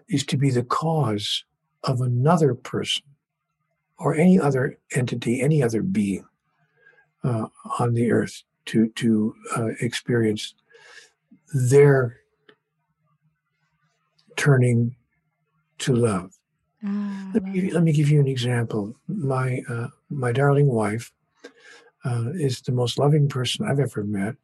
is 0.09 0.25
to 0.27 0.37
be 0.37 0.51
the 0.51 0.65
cause 0.65 1.45
of 1.85 2.01
another 2.01 2.55
person 2.55 3.05
or 3.99 4.15
any 4.15 4.39
other 4.41 4.79
entity, 4.95 5.41
any 5.41 5.63
other 5.63 5.83
being 5.83 6.25
uh, 7.25 7.47
on 7.79 7.95
the 7.95 8.11
earth 8.11 8.43
to 8.67 8.89
to 8.89 9.35
uh, 9.57 9.69
experience 9.81 10.55
their 11.53 12.17
turning 14.37 14.97
to 15.79 15.95
love. 15.95 16.33
Ah, 16.85 17.31
let, 17.35 17.43
me, 17.43 17.71
let 17.71 17.83
me 17.83 17.93
give 17.93 18.09
you 18.09 18.21
an 18.21 18.27
example. 18.27 18.95
My 19.07 19.63
uh, 19.69 19.89
my 20.09 20.33
darling 20.33 20.67
wife 20.67 21.13
uh, 22.05 22.31
is 22.35 22.61
the 22.61 22.73
most 22.73 22.99
loving 22.99 23.29
person 23.29 23.67
I've 23.67 23.81
ever 23.81 24.05
met, 24.05 24.37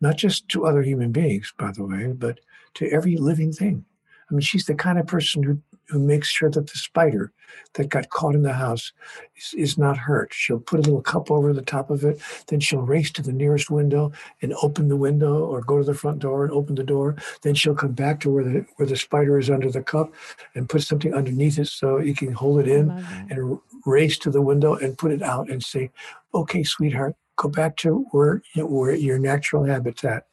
not 0.00 0.16
just 0.16 0.48
to 0.50 0.66
other 0.66 0.82
human 0.82 1.10
beings, 1.10 1.52
by 1.58 1.72
the 1.72 1.84
way, 1.84 2.12
but 2.12 2.38
to 2.74 2.88
every 2.90 3.16
living 3.16 3.52
thing. 3.52 3.84
I 4.30 4.34
mean, 4.34 4.40
she's 4.40 4.66
the 4.66 4.74
kind 4.74 4.98
of 4.98 5.06
person 5.06 5.42
who, 5.42 5.58
who 5.88 5.98
makes 5.98 6.28
sure 6.28 6.50
that 6.50 6.66
the 6.68 6.78
spider 6.78 7.32
that 7.74 7.88
got 7.88 8.10
caught 8.10 8.36
in 8.36 8.42
the 8.42 8.52
house 8.52 8.92
is, 9.36 9.54
is 9.54 9.78
not 9.78 9.98
hurt. 9.98 10.32
She'll 10.32 10.60
put 10.60 10.78
a 10.78 10.82
little 10.82 11.02
cup 11.02 11.30
over 11.30 11.52
the 11.52 11.62
top 11.62 11.90
of 11.90 12.04
it. 12.04 12.20
Then 12.46 12.60
she'll 12.60 12.82
race 12.82 13.10
to 13.12 13.22
the 13.22 13.32
nearest 13.32 13.70
window 13.70 14.12
and 14.40 14.54
open 14.62 14.88
the 14.88 14.96
window 14.96 15.44
or 15.44 15.60
go 15.62 15.78
to 15.78 15.84
the 15.84 15.94
front 15.94 16.20
door 16.20 16.44
and 16.44 16.52
open 16.52 16.76
the 16.76 16.84
door. 16.84 17.16
Then 17.42 17.54
she'll 17.54 17.74
come 17.74 17.92
back 17.92 18.20
to 18.20 18.30
where 18.30 18.44
the, 18.44 18.66
where 18.76 18.86
the 18.86 18.96
spider 18.96 19.38
is 19.38 19.50
under 19.50 19.70
the 19.70 19.82
cup 19.82 20.12
and 20.54 20.68
put 20.68 20.82
something 20.82 21.12
underneath 21.12 21.58
it 21.58 21.66
so 21.68 21.98
you 21.98 22.14
can 22.14 22.32
hold 22.32 22.60
it 22.60 22.68
in 22.68 22.90
and 23.30 23.58
race 23.84 24.16
to 24.18 24.30
the 24.30 24.42
window 24.42 24.76
and 24.76 24.98
put 24.98 25.10
it 25.10 25.22
out 25.22 25.50
and 25.50 25.62
say, 25.62 25.90
okay, 26.34 26.62
sweetheart, 26.62 27.16
go 27.36 27.48
back 27.48 27.76
to 27.78 28.06
where, 28.12 28.42
where 28.54 28.94
your 28.94 29.18
natural 29.18 29.64
habitat 29.64 30.26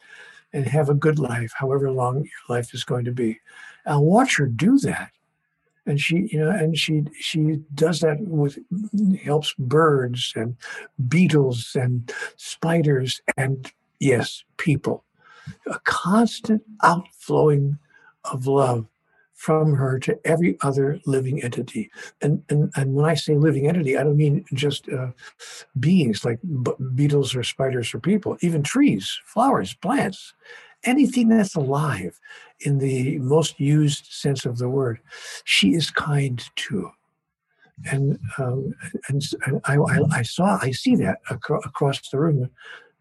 and 0.54 0.66
have 0.66 0.90
a 0.90 0.94
good 0.94 1.20
life, 1.20 1.52
however 1.58 1.92
long 1.92 2.18
your 2.18 2.58
life 2.58 2.74
is 2.74 2.84
going 2.84 3.06
to 3.06 3.12
be. 3.12 3.40
I'll 3.88 4.04
watch 4.04 4.38
her 4.38 4.46
do 4.46 4.78
that. 4.80 5.12
And 5.86 6.00
she, 6.00 6.28
you 6.32 6.40
know, 6.40 6.50
and 6.50 6.78
she 6.78 7.06
she 7.18 7.60
does 7.74 8.02
that 8.02 8.20
with 8.20 8.60
helps 9.24 9.54
birds 9.58 10.34
and 10.36 10.58
beetles 11.08 11.76
and 11.80 12.12
spiders 12.36 13.22
and 13.38 13.72
yes, 14.00 14.44
people. 14.58 15.06
A 15.68 15.80
constant 15.86 16.62
outflowing 16.84 17.78
of 18.26 18.48
love 18.48 18.86
from 19.38 19.76
her 19.76 20.00
to 20.00 20.20
every 20.26 20.58
other 20.62 21.00
living 21.06 21.42
entity. 21.44 21.92
And, 22.22 22.44
and, 22.50 22.72
and 22.76 22.96
when 22.96 23.06
I 23.06 23.14
say 23.14 23.36
living 23.36 23.68
entity, 23.68 23.96
I 23.96 24.04
don't 24.04 24.18
mean 24.18 24.44
just 24.54 24.90
uh, 24.90 25.12
beings 25.80 26.26
like 26.26 26.40
b- 26.64 26.72
beetles 26.96 27.36
or 27.36 27.44
spiders 27.44 27.94
or 27.94 28.00
people, 28.00 28.36
even 28.42 28.64
trees, 28.64 29.20
flowers, 29.26 29.76
plants, 29.76 30.34
anything 30.84 31.30
that's 31.30 31.56
alive 31.56 32.20
in 32.62 32.78
the 32.78 33.18
most 33.20 33.60
used 33.60 34.06
sense 34.06 34.46
of 34.46 34.58
the 34.58 34.70
word, 34.70 35.00
she 35.44 35.74
is 35.74 35.90
kind 35.92 36.44
to. 36.56 36.92
And 37.92 38.20
um, 38.40 38.74
and, 39.08 39.22
and 39.46 39.62
I, 39.66 39.78
I, 40.12 40.22
saw 40.24 40.58
I 40.62 40.72
see 40.72 40.96
that 40.96 41.20
acro- 41.30 41.62
across 41.62 42.10
the 42.10 42.18
room 42.18 42.50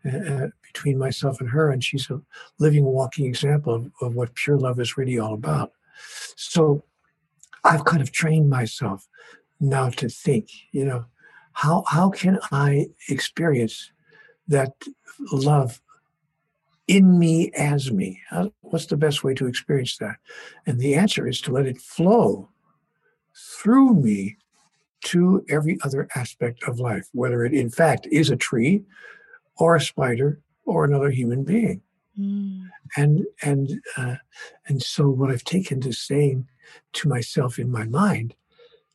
uh, 0.05 0.17
uh, 0.17 0.47
between 0.62 0.99
myself 0.99 1.41
and 1.41 1.49
her, 1.49 1.71
and 1.71 1.83
she's 1.83 2.11
a 2.11 2.21
living, 2.59 2.85
walking 2.85 3.25
example 3.25 3.75
of, 3.75 3.91
of 4.03 4.15
what 4.15 4.35
pure 4.35 4.59
love 4.59 4.79
is 4.79 4.99
really 4.99 5.19
all 5.19 5.33
about. 5.33 5.73
So 6.37 6.85
I've 7.65 7.87
kind 7.87 8.03
of 8.03 8.12
trained 8.12 8.51
myself 8.51 9.09
now 9.61 9.89
to 9.89 10.11
think, 10.11 10.51
you 10.73 10.85
know, 10.85 11.07
how 11.55 11.85
how 11.89 12.11
can 12.11 12.39
I 12.53 12.89
experience 13.09 13.91
that 14.49 14.75
love 15.33 15.81
in 16.88 17.18
me 17.18 17.51
as 17.53 17.90
me. 17.90 18.20
How, 18.29 18.53
what's 18.61 18.87
the 18.87 18.96
best 18.96 19.25
way 19.25 19.35
to 19.35 19.46
experience 19.46 19.96
that? 19.99 20.16
And 20.66 20.79
the 20.79 20.94
answer 20.94 21.27
is 21.27 21.40
to 21.42 21.53
let 21.53 21.66
it 21.66 21.81
flow 21.81 22.49
through 23.35 23.94
me 23.94 24.37
to 25.05 25.44
every 25.49 25.79
other 25.85 26.09
aspect 26.14 26.62
of 26.64 26.81
life, 26.81 27.09
whether 27.12 27.44
it 27.44 27.53
in 27.53 27.70
fact 27.70 28.09
is 28.11 28.31
a 28.31 28.37
tree 28.37 28.83
or 29.59 29.77
a 29.77 29.81
spider 29.81 30.40
or 30.64 30.85
another 30.85 31.11
human 31.11 31.44
being. 31.44 31.81
Mm. 32.18 32.68
And 32.96 33.27
and 33.42 33.81
uh, 33.96 34.16
and 34.66 34.83
so 34.83 35.09
what 35.09 35.31
I've 35.31 35.44
taken 35.44 35.81
to 35.83 35.92
saying 35.92 36.49
to 36.94 37.09
myself 37.09 37.59
in 37.59 37.70
my 37.70 37.85
mind 37.85 38.35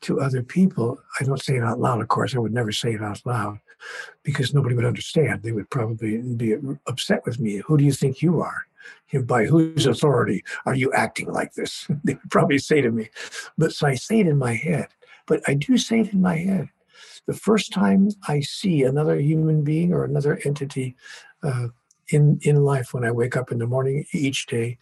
to 0.02 0.20
other 0.20 0.42
people, 0.42 1.00
I 1.20 1.24
don't 1.24 1.42
say 1.42 1.58
it 1.58 1.64
out 1.64 1.80
loud, 1.80 2.02
of 2.02 2.08
course, 2.08 2.36
I 2.36 2.40
would 2.40 2.54
never 2.54 2.72
say 2.72 2.94
it 2.94 3.04
out 3.04 3.22
loud, 3.26 3.60
because 4.24 4.54
nobody 4.54 4.76
would 4.76 4.86
understand. 4.86 5.44
They 5.44 5.52
would 5.52 5.70
probably 5.70 6.18
be 6.18 6.56
upset 6.88 7.26
with 7.26 7.40
me. 7.40 7.58
Who 7.66 7.78
do 7.78 7.84
you 7.84 7.94
think 7.94 8.22
you 8.22 8.42
are? 8.42 8.66
By 9.24 9.46
whose 9.46 9.86
authority 9.86 10.44
are 10.66 10.76
you 10.76 10.92
acting 10.94 11.32
like 11.32 11.54
this? 11.54 11.88
they 12.04 12.16
would 12.16 12.32
probably 12.32 12.58
say 12.58 12.82
to 12.82 12.92
me. 12.92 13.10
But 13.58 13.74
so 13.74 13.88
I 13.88 13.96
say 13.96 14.22
it 14.22 14.28
in 14.28 14.38
my 14.38 14.54
head. 14.54 14.88
But 15.28 15.42
I 15.48 15.54
do 15.54 15.78
say 15.78 16.02
it 16.02 16.14
in 16.14 16.22
my 16.22 16.38
head. 16.38 16.70
The 17.28 17.34
first 17.34 17.72
time 17.72 18.10
I 18.28 18.42
see 18.42 18.84
another 18.84 19.20
human 19.20 19.64
being 19.64 19.94
or 19.94 20.04
another 20.04 20.40
entity 20.46 20.96
uh, 21.44 21.68
in 22.12 22.40
in 22.42 22.64
life 22.64 22.94
when 22.94 23.04
I 23.04 23.12
wake 23.12 23.36
up 23.36 23.52
in 23.52 23.60
the 23.60 23.68
morning 23.68 24.06
each 24.12 24.46
day. 24.48 24.78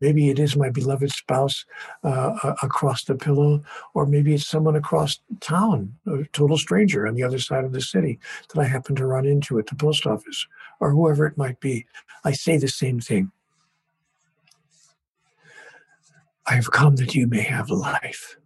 Maybe 0.00 0.30
it 0.30 0.38
is 0.38 0.56
my 0.56 0.70
beloved 0.70 1.10
spouse 1.10 1.64
uh, 2.04 2.54
across 2.62 3.04
the 3.04 3.14
pillow, 3.14 3.62
or 3.94 4.06
maybe 4.06 4.34
it's 4.34 4.46
someone 4.46 4.76
across 4.76 5.20
town, 5.40 5.94
a 6.06 6.24
total 6.32 6.58
stranger 6.58 7.06
on 7.06 7.14
the 7.14 7.22
other 7.22 7.38
side 7.38 7.64
of 7.64 7.72
the 7.72 7.80
city 7.80 8.18
that 8.48 8.60
I 8.60 8.64
happen 8.64 8.96
to 8.96 9.06
run 9.06 9.26
into 9.26 9.58
at 9.58 9.66
the 9.66 9.74
post 9.74 10.06
office, 10.06 10.46
or 10.80 10.90
whoever 10.90 11.26
it 11.26 11.38
might 11.38 11.60
be. 11.60 11.86
I 12.24 12.32
say 12.32 12.56
the 12.58 12.68
same 12.68 13.00
thing. 13.00 13.32
I 16.46 16.54
have 16.54 16.70
come 16.70 16.96
that 16.96 17.14
you 17.14 17.26
may 17.26 17.42
have 17.42 17.70
life, 17.70 18.36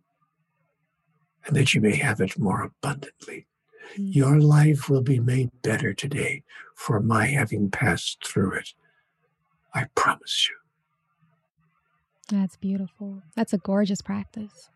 and 1.46 1.56
that 1.56 1.74
you 1.74 1.80
may 1.80 1.96
have 1.96 2.20
it 2.20 2.38
more 2.38 2.62
abundantly. 2.62 3.46
Mm-hmm. 3.92 4.08
Your 4.12 4.40
life 4.40 4.88
will 4.88 5.02
be 5.02 5.20
made 5.20 5.50
better 5.62 5.94
today 5.94 6.42
for 6.74 7.00
my 7.00 7.26
having 7.26 7.70
passed 7.70 8.26
through 8.26 8.52
it. 8.52 8.70
I 9.74 9.86
promise 9.94 10.48
you. 10.48 10.56
That's 12.36 12.56
beautiful. 12.56 13.22
That's 13.34 13.52
a 13.52 13.58
gorgeous 13.58 14.00
practice. 14.00 14.70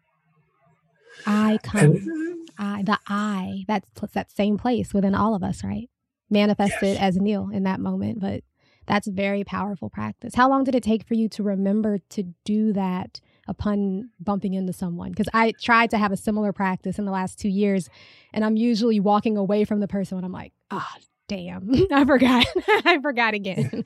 I 1.26 1.58
come. 1.62 1.80
And, 1.80 2.48
I, 2.58 2.82
the 2.82 2.98
I, 3.06 3.64
that's 3.68 3.88
that 4.12 4.30
same 4.30 4.58
place 4.58 4.92
within 4.92 5.14
all 5.14 5.34
of 5.34 5.42
us, 5.42 5.62
right? 5.62 5.88
Manifested 6.30 6.94
yes. 6.94 7.00
as 7.00 7.16
Neale 7.16 7.50
in 7.52 7.62
that 7.62 7.80
moment. 7.80 8.20
But 8.20 8.42
that's 8.86 9.06
very 9.06 9.44
powerful 9.44 9.90
practice. 9.90 10.34
How 10.34 10.48
long 10.48 10.64
did 10.64 10.74
it 10.74 10.82
take 10.82 11.06
for 11.06 11.14
you 11.14 11.28
to 11.30 11.42
remember 11.42 11.98
to 12.10 12.22
do 12.44 12.72
that 12.72 13.20
upon 13.46 14.10
bumping 14.18 14.54
into 14.54 14.72
someone? 14.72 15.10
Because 15.10 15.28
I 15.32 15.52
tried 15.52 15.90
to 15.90 15.98
have 15.98 16.10
a 16.10 16.16
similar 16.16 16.52
practice 16.52 16.98
in 16.98 17.04
the 17.04 17.12
last 17.12 17.38
two 17.38 17.50
years, 17.50 17.88
and 18.32 18.44
I'm 18.44 18.56
usually 18.56 18.98
walking 18.98 19.36
away 19.36 19.64
from 19.64 19.80
the 19.80 19.88
person 19.88 20.16
when 20.16 20.24
I'm 20.24 20.32
like, 20.32 20.52
ah, 20.70 20.90
oh, 20.96 21.02
damn, 21.28 21.70
I 21.92 22.04
forgot. 22.04 22.46
I 22.84 22.98
forgot 23.00 23.34
again. 23.34 23.70
Yeah. 23.72 23.82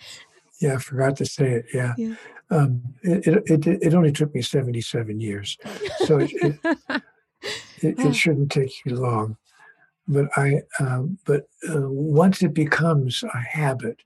yeah. 0.68 0.74
I 0.74 0.78
forgot 0.78 1.16
to 1.16 1.26
say 1.26 1.50
it. 1.50 1.66
Yeah. 1.74 1.94
yeah. 1.98 2.14
Um, 2.50 2.82
it, 3.02 3.26
it, 3.26 3.66
it, 3.66 3.82
it, 3.82 3.94
only 3.94 4.12
took 4.12 4.34
me 4.34 4.42
77 4.42 5.20
years. 5.20 5.56
So 6.04 6.18
it, 6.18 6.30
it, 6.34 6.58
it, 7.80 7.98
it 7.98 8.14
shouldn't 8.14 8.52
take 8.52 8.84
you 8.84 8.96
long. 8.96 9.36
But 10.06 10.26
I, 10.36 10.60
um, 10.78 11.18
but 11.24 11.48
uh, 11.68 11.88
once 11.88 12.42
it 12.42 12.52
becomes 12.52 13.22
a 13.22 13.38
habit, 13.38 14.02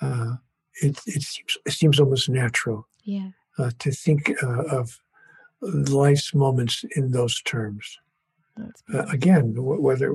uh, 0.00 0.34
it, 0.82 1.00
it, 1.06 1.22
seems, 1.22 1.58
it 1.66 1.72
seems 1.72 1.98
almost 1.98 2.28
natural 2.28 2.86
yeah. 3.02 3.30
uh, 3.58 3.70
to 3.80 3.90
think 3.90 4.32
uh, 4.42 4.64
of 4.64 5.00
life's 5.62 6.32
moments 6.32 6.84
in 6.94 7.10
those 7.10 7.42
terms. 7.42 7.98
Uh, 8.92 9.02
again, 9.10 9.52
whether 9.56 10.14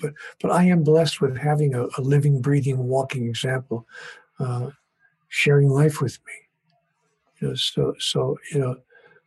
but 0.00 0.12
but 0.40 0.50
I 0.50 0.64
am 0.64 0.82
blessed 0.82 1.20
with 1.20 1.36
having 1.36 1.74
a, 1.74 1.86
a 1.98 2.00
living, 2.00 2.40
breathing, 2.40 2.78
walking 2.78 3.28
example, 3.28 3.86
uh, 4.40 4.70
sharing 5.28 5.68
life 5.68 6.00
with 6.00 6.18
me. 6.26 6.32
You 7.40 7.48
know, 7.48 7.54
so 7.54 7.94
so 7.98 8.38
you 8.52 8.58
know, 8.58 8.76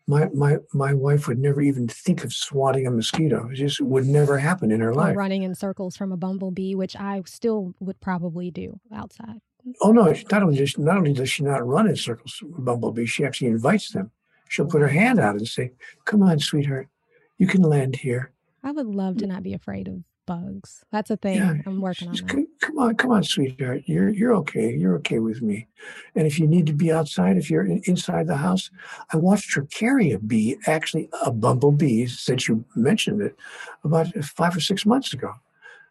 my 0.08 0.28
my 0.34 0.58
my 0.74 0.94
wife 0.94 1.28
would 1.28 1.40
never 1.40 1.62
even 1.62 1.88
think 1.88 2.26
of 2.26 2.34
swatting 2.34 2.86
a 2.86 2.92
mosquito. 2.92 3.48
It 3.50 3.56
just 3.56 3.80
would 3.80 4.08
never 4.08 4.38
happen 4.38 4.72
in 4.72 4.82
her 4.82 4.90
or 4.90 4.96
life. 4.96 5.16
Running 5.16 5.44
in 5.44 5.56
circles 5.56 5.96
from 5.96 6.12
a 6.12 6.18
bumblebee, 6.18 6.76
which 6.76 6.98
I 6.98 7.22
still 7.26 7.74
would 7.80 8.02
probably 8.02 8.52
do 8.52 8.80
outside. 8.94 9.40
Oh 9.82 9.94
no! 9.94 10.14
Not 10.32 10.44
only 10.44 10.58
does 10.58 10.78
not 10.78 10.98
only 10.98 11.14
does 11.14 11.30
she 11.30 11.44
not 11.44 11.66
run 11.66 11.88
in 11.88 11.96
circles 11.96 12.42
with 12.42 12.66
bumblebees, 12.66 13.10
she 13.10 13.24
actually 13.24 13.48
invites 13.48 13.92
them. 13.92 14.12
She'll 14.50 14.66
put 14.66 14.82
her 14.82 14.88
hand 14.88 15.20
out 15.20 15.36
and 15.36 15.48
say, 15.48 15.72
"Come 16.04 16.24
on, 16.24 16.40
sweetheart, 16.40 16.90
you 17.38 17.48
can 17.48 17.62
land 17.62 17.96
here." 17.96 18.34
I 18.64 18.72
would 18.72 18.88
love 18.88 19.18
to 19.18 19.26
mm. 19.26 19.30
not 19.30 19.44
be 19.44 19.54
afraid 19.54 19.88
of 19.88 20.04
bugs. 20.30 20.84
That's 20.92 21.10
a 21.10 21.18
thing 21.18 21.38
yeah, 21.38 21.56
I'm 21.66 21.82
working 21.82 22.08
on. 22.10 22.16
Come, 22.18 22.48
come 22.62 22.78
on, 22.78 22.96
come 22.96 23.12
on, 23.12 23.24
sweetheart. 23.24 23.84
You're 23.88 24.10
you're 24.10 24.36
okay. 24.36 24.76
You're 24.76 24.96
okay 24.98 25.18
with 25.18 25.42
me. 25.42 25.68
And 26.16 26.28
if 26.28 26.38
you 26.38 26.48
need 26.48 26.68
to 26.68 26.74
be 26.74 26.92
outside, 26.92 27.36
if 27.38 27.50
you're 27.50 27.66
in, 27.66 27.82
inside 27.86 28.28
the 28.28 28.38
house, 28.38 28.70
I 29.12 29.18
watched 29.18 29.56
her 29.56 29.64
carry 29.64 30.12
a 30.12 30.20
bee, 30.20 30.58
actually 30.68 31.10
a 31.24 31.32
bumblebee, 31.32 32.06
since 32.06 32.48
you 32.48 32.64
mentioned 32.76 33.24
it, 33.24 33.36
about 33.84 34.14
five 34.24 34.56
or 34.56 34.60
six 34.60 34.86
months 34.86 35.14
ago. 35.14 35.34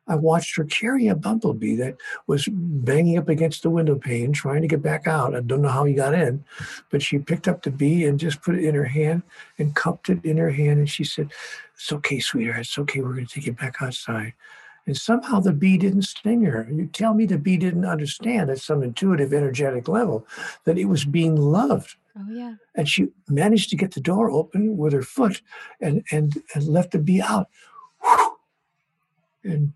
I 0.08 0.14
watched 0.14 0.56
her 0.56 0.64
carry 0.64 1.06
a 1.08 1.14
bumblebee 1.14 1.76
that 1.76 1.96
was 2.26 2.48
banging 2.50 3.18
up 3.18 3.28
against 3.28 3.62
the 3.62 3.70
window 3.70 3.96
pane, 3.96 4.32
trying 4.32 4.62
to 4.62 4.68
get 4.68 4.82
back 4.82 5.06
out. 5.06 5.34
I 5.34 5.40
don't 5.40 5.62
know 5.62 5.68
how 5.68 5.84
he 5.84 5.94
got 5.94 6.14
in, 6.14 6.44
but 6.90 7.02
she 7.02 7.18
picked 7.18 7.46
up 7.46 7.62
the 7.62 7.70
bee 7.70 8.04
and 8.06 8.18
just 8.18 8.42
put 8.42 8.54
it 8.54 8.64
in 8.64 8.74
her 8.74 8.84
hand 8.84 9.22
and 9.58 9.76
cupped 9.76 10.08
it 10.08 10.24
in 10.24 10.38
her 10.38 10.50
hand. 10.50 10.78
And 10.78 10.88
she 10.88 11.04
said, 11.04 11.30
It's 11.74 11.92
okay, 11.92 12.20
sweetheart. 12.20 12.60
It's 12.60 12.78
okay. 12.78 13.00
We're 13.00 13.12
going 13.12 13.26
to 13.26 13.34
take 13.34 13.46
it 13.46 13.58
back 13.58 13.76
outside. 13.82 14.32
And 14.86 14.96
somehow 14.96 15.40
the 15.40 15.52
bee 15.52 15.76
didn't 15.76 16.02
sting 16.02 16.42
her. 16.44 16.66
You 16.72 16.86
tell 16.86 17.12
me 17.12 17.26
the 17.26 17.36
bee 17.36 17.58
didn't 17.58 17.84
understand 17.84 18.48
at 18.48 18.58
some 18.58 18.82
intuitive, 18.82 19.34
energetic 19.34 19.86
level 19.86 20.26
that 20.64 20.78
it 20.78 20.86
was 20.86 21.04
being 21.04 21.36
loved. 21.36 21.96
Oh, 22.18 22.24
yeah. 22.30 22.54
And 22.74 22.88
she 22.88 23.08
managed 23.28 23.68
to 23.70 23.76
get 23.76 23.92
the 23.92 24.00
door 24.00 24.30
open 24.30 24.78
with 24.78 24.94
her 24.94 25.02
foot 25.02 25.42
and, 25.82 26.02
and, 26.10 26.42
and 26.54 26.66
let 26.66 26.90
the 26.90 26.98
bee 26.98 27.20
out. 27.20 27.48
And 29.44 29.74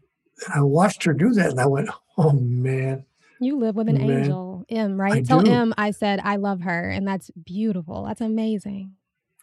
I 0.55 0.63
watched 0.63 1.05
her 1.05 1.13
do 1.13 1.33
that 1.35 1.51
and 1.51 1.61
I 1.61 1.67
went, 1.67 1.89
oh 2.17 2.33
man. 2.33 3.05
You 3.41 3.59
live 3.59 3.75
with 3.75 3.89
an 3.89 3.99
man. 3.99 4.11
angel, 4.11 4.65
M, 4.69 5.01
right? 5.01 5.15
I 5.15 5.23
Tell 5.23 5.41
do. 5.41 5.51
M 5.51 5.75
I 5.77 5.91
said 5.91 6.21
I 6.23 6.37
love 6.37 6.61
her, 6.61 6.91
and 6.91 7.07
that's 7.07 7.29
beautiful. 7.45 8.05
That's 8.05 8.21
amazing. 8.21 8.93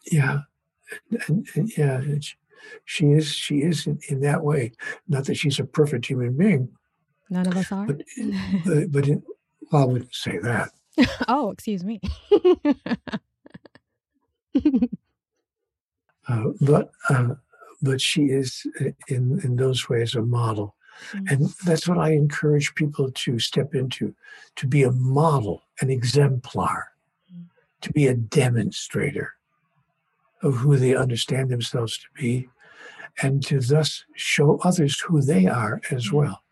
Yeah, 0.09 0.39
and, 1.27 1.45
and 1.53 1.77
yeah, 1.77 2.01
she 2.85 3.07
is. 3.07 3.27
She 3.27 3.57
is 3.57 3.85
in, 3.87 3.99
in, 4.07 4.21
that 4.21 4.41
way. 4.41 4.71
Not 5.09 5.25
that 5.25 5.35
she's 5.35 5.59
a 5.59 5.65
perfect 5.65 6.05
human 6.05 6.37
being. 6.37 6.69
None 7.29 7.47
of 7.47 7.57
us 7.57 7.73
are. 7.73 7.87
But, 7.87 7.97
but, 8.65 8.91
but 8.91 9.07
in, 9.09 9.21
well, 9.71 9.83
I 9.83 9.85
wouldn't 9.85 10.15
say 10.15 10.37
that. 10.37 10.69
oh, 11.27 11.51
excuse 11.51 11.83
me. 11.83 11.99
uh, 16.27 16.45
but 16.61 16.91
uh, 17.09 17.35
but 17.81 17.99
she 17.99 18.27
is 18.27 18.65
in 19.09 19.41
in 19.43 19.57
those 19.57 19.89
ways 19.89 20.15
a 20.15 20.21
model 20.21 20.77
Mm-hmm. 21.11 21.27
And 21.27 21.49
that's 21.65 21.87
what 21.87 21.97
I 21.97 22.11
encourage 22.11 22.75
people 22.75 23.11
to 23.11 23.39
step 23.39 23.75
into 23.75 24.13
to 24.57 24.67
be 24.67 24.83
a 24.83 24.91
model, 24.91 25.63
an 25.81 25.89
exemplar, 25.89 26.91
mm-hmm. 27.31 27.43
to 27.81 27.93
be 27.93 28.07
a 28.07 28.15
demonstrator 28.15 29.33
of 30.41 30.55
who 30.55 30.77
they 30.77 30.95
understand 30.95 31.49
themselves 31.49 31.97
to 31.97 32.05
be, 32.19 32.49
and 33.21 33.45
to 33.45 33.59
thus 33.59 34.05
show 34.15 34.59
others 34.63 34.99
who 35.01 35.21
they 35.21 35.47
are 35.47 35.81
as 35.91 36.11
well. 36.11 36.43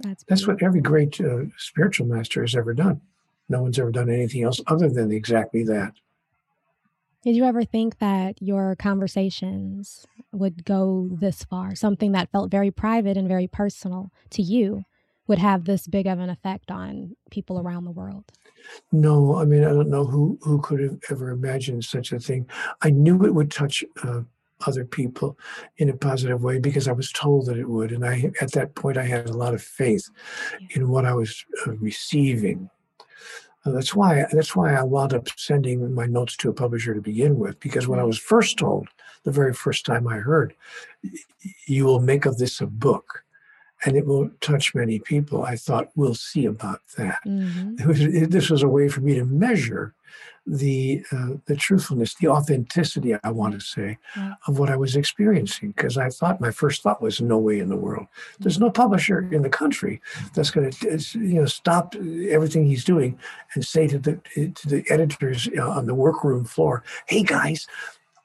That's, 0.00 0.24
that's 0.24 0.46
what 0.46 0.62
every 0.62 0.80
great 0.80 1.20
uh, 1.20 1.44
spiritual 1.56 2.06
master 2.06 2.40
has 2.42 2.54
ever 2.54 2.74
done. 2.74 3.00
No 3.48 3.62
one's 3.62 3.78
ever 3.78 3.90
done 3.90 4.10
anything 4.10 4.42
else 4.42 4.60
other 4.66 4.88
than 4.88 5.10
exactly 5.12 5.62
that. 5.64 5.92
Did 7.22 7.34
you 7.34 7.44
ever 7.44 7.64
think 7.64 7.98
that 7.98 8.40
your 8.40 8.76
conversations 8.76 10.06
would 10.32 10.64
go 10.64 11.08
this 11.10 11.42
far? 11.44 11.74
Something 11.74 12.12
that 12.12 12.30
felt 12.30 12.50
very 12.50 12.70
private 12.70 13.16
and 13.16 13.26
very 13.26 13.48
personal 13.48 14.12
to 14.30 14.42
you 14.42 14.84
would 15.26 15.38
have 15.38 15.64
this 15.64 15.88
big 15.88 16.06
of 16.06 16.20
an 16.20 16.30
effect 16.30 16.70
on 16.70 17.16
people 17.30 17.58
around 17.58 17.84
the 17.84 17.90
world? 17.90 18.24
No, 18.92 19.36
I 19.36 19.44
mean, 19.44 19.64
I 19.64 19.70
don't 19.70 19.90
know 19.90 20.04
who, 20.04 20.38
who 20.42 20.60
could 20.60 20.80
have 20.80 20.98
ever 21.10 21.30
imagined 21.30 21.84
such 21.84 22.12
a 22.12 22.20
thing. 22.20 22.48
I 22.82 22.90
knew 22.90 23.24
it 23.24 23.34
would 23.34 23.50
touch 23.50 23.82
uh, 24.04 24.22
other 24.66 24.84
people 24.84 25.36
in 25.76 25.88
a 25.88 25.96
positive 25.96 26.42
way 26.42 26.60
because 26.60 26.86
I 26.86 26.92
was 26.92 27.10
told 27.10 27.46
that 27.46 27.58
it 27.58 27.68
would. 27.68 27.90
And 27.90 28.06
I, 28.06 28.30
at 28.40 28.52
that 28.52 28.74
point, 28.76 28.96
I 28.96 29.04
had 29.04 29.28
a 29.28 29.36
lot 29.36 29.54
of 29.54 29.62
faith 29.62 30.08
yeah. 30.60 30.68
in 30.76 30.88
what 30.88 31.04
I 31.04 31.14
was 31.14 31.44
uh, 31.66 31.72
receiving 31.72 32.70
that's 33.72 33.94
why 33.94 34.26
that's 34.32 34.54
why 34.54 34.74
I 34.74 34.82
wound 34.82 35.14
up 35.14 35.28
sending 35.36 35.94
my 35.94 36.06
notes 36.06 36.36
to 36.38 36.50
a 36.50 36.54
publisher 36.54 36.94
to 36.94 37.00
begin 37.00 37.38
with, 37.38 37.58
because 37.60 37.88
when 37.88 37.98
I 37.98 38.04
was 38.04 38.18
first 38.18 38.58
told, 38.58 38.88
the 39.24 39.30
very 39.30 39.52
first 39.52 39.84
time 39.84 40.06
I 40.06 40.16
heard, 40.16 40.54
you 41.66 41.84
will 41.84 42.00
make 42.00 42.26
of 42.26 42.38
this 42.38 42.60
a 42.60 42.66
book, 42.66 43.24
and 43.84 43.96
it 43.96 44.06
will 44.06 44.30
touch 44.40 44.74
many 44.74 44.98
people. 44.98 45.44
I 45.44 45.56
thought 45.56 45.90
we'll 45.96 46.14
see 46.14 46.46
about 46.46 46.80
that. 46.96 47.20
Mm-hmm. 47.26 47.88
Was, 47.88 48.00
it, 48.00 48.30
this 48.30 48.50
was 48.50 48.62
a 48.62 48.68
way 48.68 48.88
for 48.88 49.00
me 49.00 49.14
to 49.14 49.24
measure 49.24 49.94
the 50.48 51.04
uh, 51.12 51.34
the 51.46 51.56
truthfulness, 51.56 52.14
the 52.14 52.28
authenticity, 52.28 53.14
I 53.22 53.30
want 53.30 53.54
to 53.54 53.60
say, 53.60 53.98
yeah. 54.16 54.34
of 54.46 54.58
what 54.58 54.70
I 54.70 54.76
was 54.76 54.96
experiencing. 54.96 55.72
Because 55.72 55.98
I 55.98 56.08
thought 56.08 56.40
my 56.40 56.50
first 56.50 56.82
thought 56.82 57.02
was, 57.02 57.20
no 57.20 57.36
way 57.38 57.58
in 57.58 57.68
the 57.68 57.76
world. 57.76 58.06
There's 58.38 58.58
no 58.58 58.70
publisher 58.70 59.28
in 59.32 59.42
the 59.42 59.50
country 59.50 60.00
that's 60.34 60.50
going 60.50 60.70
to 60.70 60.98
you 61.18 61.34
know 61.34 61.46
stop 61.46 61.94
everything 62.30 62.66
he's 62.66 62.84
doing 62.84 63.18
and 63.54 63.64
say 63.64 63.86
to 63.88 63.98
the 63.98 64.14
to 64.34 64.68
the 64.68 64.84
editors 64.88 65.48
on 65.60 65.86
the 65.86 65.94
workroom 65.94 66.44
floor, 66.44 66.82
"Hey 67.06 67.22
guys." 67.22 67.66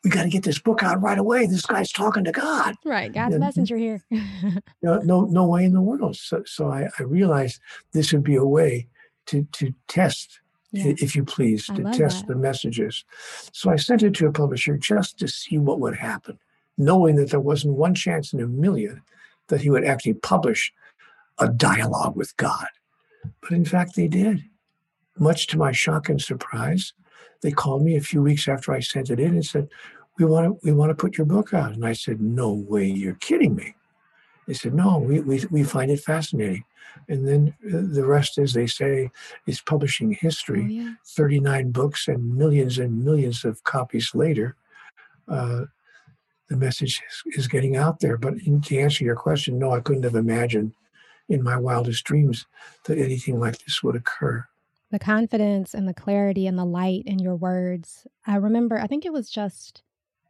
We 0.03 0.09
got 0.09 0.23
to 0.23 0.29
get 0.29 0.43
this 0.43 0.59
book 0.59 0.83
out 0.83 1.01
right 1.01 1.17
away. 1.17 1.45
This 1.45 1.65
guy's 1.65 1.89
talking 1.89 2.25
to 2.25 2.33
God. 2.33 2.75
Right, 2.83 3.13
God's 3.13 3.35
know, 3.35 3.39
messenger 3.39 3.77
here. 3.77 4.03
no, 4.11 4.97
no, 4.97 5.21
no 5.21 5.47
way 5.47 5.63
in 5.63 5.71
the 5.71 5.79
world. 5.79 6.17
So, 6.17 6.43
so 6.45 6.67
I, 6.67 6.89
I 6.99 7.03
realized 7.03 7.61
this 7.93 8.11
would 8.11 8.21
be 8.25 8.35
a 8.35 8.43
way 8.43 8.89
to 9.27 9.47
to 9.53 9.73
test 9.87 10.41
if 10.73 11.15
you 11.15 11.23
please, 11.23 11.67
to 11.67 11.83
test 11.93 12.21
that. 12.21 12.27
the 12.27 12.35
messages. 12.35 13.05
So 13.51 13.69
I 13.69 13.75
sent 13.75 14.03
it 14.03 14.13
to 14.15 14.27
a 14.27 14.31
publisher 14.31 14.77
just 14.77 15.19
to 15.19 15.27
see 15.27 15.57
what 15.57 15.79
would 15.79 15.95
happen, 15.95 16.39
knowing 16.77 17.15
that 17.17 17.29
there 17.29 17.39
wasn't 17.39 17.75
one 17.75 17.93
chance 17.93 18.33
in 18.33 18.39
a 18.39 18.47
million 18.47 19.01
that 19.47 19.61
he 19.61 19.69
would 19.69 19.85
actually 19.85 20.15
publish 20.15 20.73
a 21.39 21.47
dialogue 21.47 22.15
with 22.15 22.35
God. 22.37 22.67
But 23.41 23.51
in 23.51 23.65
fact, 23.65 23.95
they 23.95 24.07
did. 24.07 24.43
Much 25.17 25.47
to 25.47 25.57
my 25.57 25.71
shock 25.71 26.09
and 26.09 26.21
surprise, 26.21 26.93
they 27.41 27.51
called 27.51 27.83
me 27.83 27.95
a 27.95 28.01
few 28.01 28.21
weeks 28.21 28.47
after 28.47 28.71
I 28.71 28.79
sent 28.79 29.09
it 29.09 29.19
in 29.19 29.33
and 29.33 29.45
said, 29.45 29.69
"We 30.17 30.25
want 30.25 30.45
to 30.47 30.65
we 30.65 30.71
want 30.71 30.89
to 30.89 30.95
put 30.95 31.17
your 31.17 31.25
book 31.25 31.53
out." 31.53 31.73
And 31.73 31.85
I 31.85 31.93
said, 31.93 32.19
"No 32.19 32.51
way! 32.51 32.87
You're 32.87 33.15
kidding 33.15 33.55
me." 33.55 33.75
They 34.47 34.53
said, 34.53 34.73
"No, 34.73 34.97
we 34.97 35.19
we, 35.19 35.45
we 35.51 35.63
find 35.63 35.91
it 35.91 35.99
fascinating." 35.99 36.63
And 37.09 37.27
then 37.27 37.53
uh, 37.67 37.93
the 37.93 38.05
rest, 38.05 38.37
as 38.37 38.53
they 38.53 38.67
say, 38.67 39.09
is 39.47 39.61
publishing 39.61 40.11
history. 40.11 40.63
Oh, 40.63 40.67
yeah. 40.67 40.93
39 41.05 41.71
books 41.71 42.07
and 42.07 42.35
millions 42.35 42.77
and 42.77 43.03
millions 43.03 43.45
of 43.45 43.63
copies 43.63 44.11
later. 44.13 44.55
Uh, 45.27 45.65
the 46.49 46.57
message 46.57 47.01
is, 47.07 47.37
is 47.37 47.47
getting 47.47 47.75
out 47.75 47.99
there. 47.99 48.17
But 48.17 48.35
to 48.39 48.77
answer 48.77 49.03
your 49.03 49.15
question, 49.15 49.59
no, 49.59 49.71
I 49.71 49.79
couldn't 49.79 50.03
have 50.03 50.15
imagined 50.15 50.73
in 51.29 51.41
my 51.41 51.57
wildest 51.57 52.03
dreams 52.03 52.45
that 52.85 52.97
anything 52.97 53.39
like 53.39 53.57
this 53.59 53.81
would 53.81 53.95
occur. 53.95 54.45
The 54.91 54.99
confidence 54.99 55.73
and 55.73 55.87
the 55.87 55.93
clarity 55.93 56.45
and 56.45 56.57
the 56.57 56.65
light 56.65 57.03
in 57.05 57.19
your 57.19 57.35
words. 57.35 58.05
I 58.27 58.35
remember, 58.35 58.77
I 58.77 58.87
think 58.87 59.05
it 59.05 59.13
was 59.13 59.29
just 59.29 59.81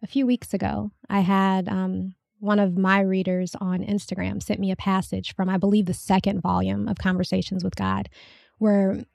a 0.01 0.08
few 0.08 0.28
weeks 0.28 0.54
ago, 0.54 0.91
I 1.10 1.22
had 1.22 1.68
um, 1.68 2.16
one 2.44 2.60
of 2.60 2.78
my 2.78 3.00
readers 3.00 3.56
on 3.62 3.80
Instagram 3.80 4.44
sent 4.44 4.60
me 4.60 4.70
a 4.70 4.76
passage 4.76 5.34
from, 5.34 5.50
I 5.50 5.58
believe, 5.58 5.86
the 5.86 5.94
second 5.94 6.41
volume 6.41 6.89
of 6.89 6.98
Conversations 6.98 7.64
with 7.64 7.78
God, 7.78 8.10
where 8.58 9.06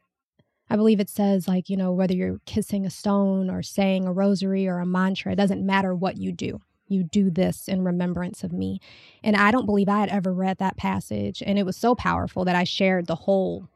I 0.70 0.76
believe 0.76 0.98
it 0.98 1.10
says, 1.10 1.46
like, 1.46 1.68
you 1.68 1.76
know, 1.76 1.92
whether 1.92 2.14
you're 2.14 2.40
kissing 2.46 2.86
a 2.86 2.90
stone 2.90 3.50
or 3.50 3.62
saying 3.62 4.06
a 4.06 4.12
rosary 4.12 4.66
or 4.66 4.78
a 4.78 4.86
mantra, 4.86 5.32
it 5.32 5.36
doesn't 5.36 5.64
matter 5.64 5.94
what 5.94 6.16
you 6.16 6.32
do. 6.32 6.60
You 6.88 7.02
do 7.02 7.30
this 7.30 7.68
in 7.68 7.84
remembrance 7.84 8.44
of 8.44 8.52
me. 8.52 8.80
And 9.22 9.36
I 9.36 9.50
don't 9.50 9.66
believe 9.66 9.90
I 9.90 10.00
had 10.00 10.08
ever 10.08 10.32
read 10.32 10.56
that 10.58 10.78
passage. 10.78 11.42
And 11.44 11.58
it 11.58 11.66
was 11.66 11.76
so 11.76 11.94
powerful 11.94 12.46
that 12.46 12.56
I 12.56 12.64
shared 12.64 13.06
the 13.06 13.14
whole 13.14 13.68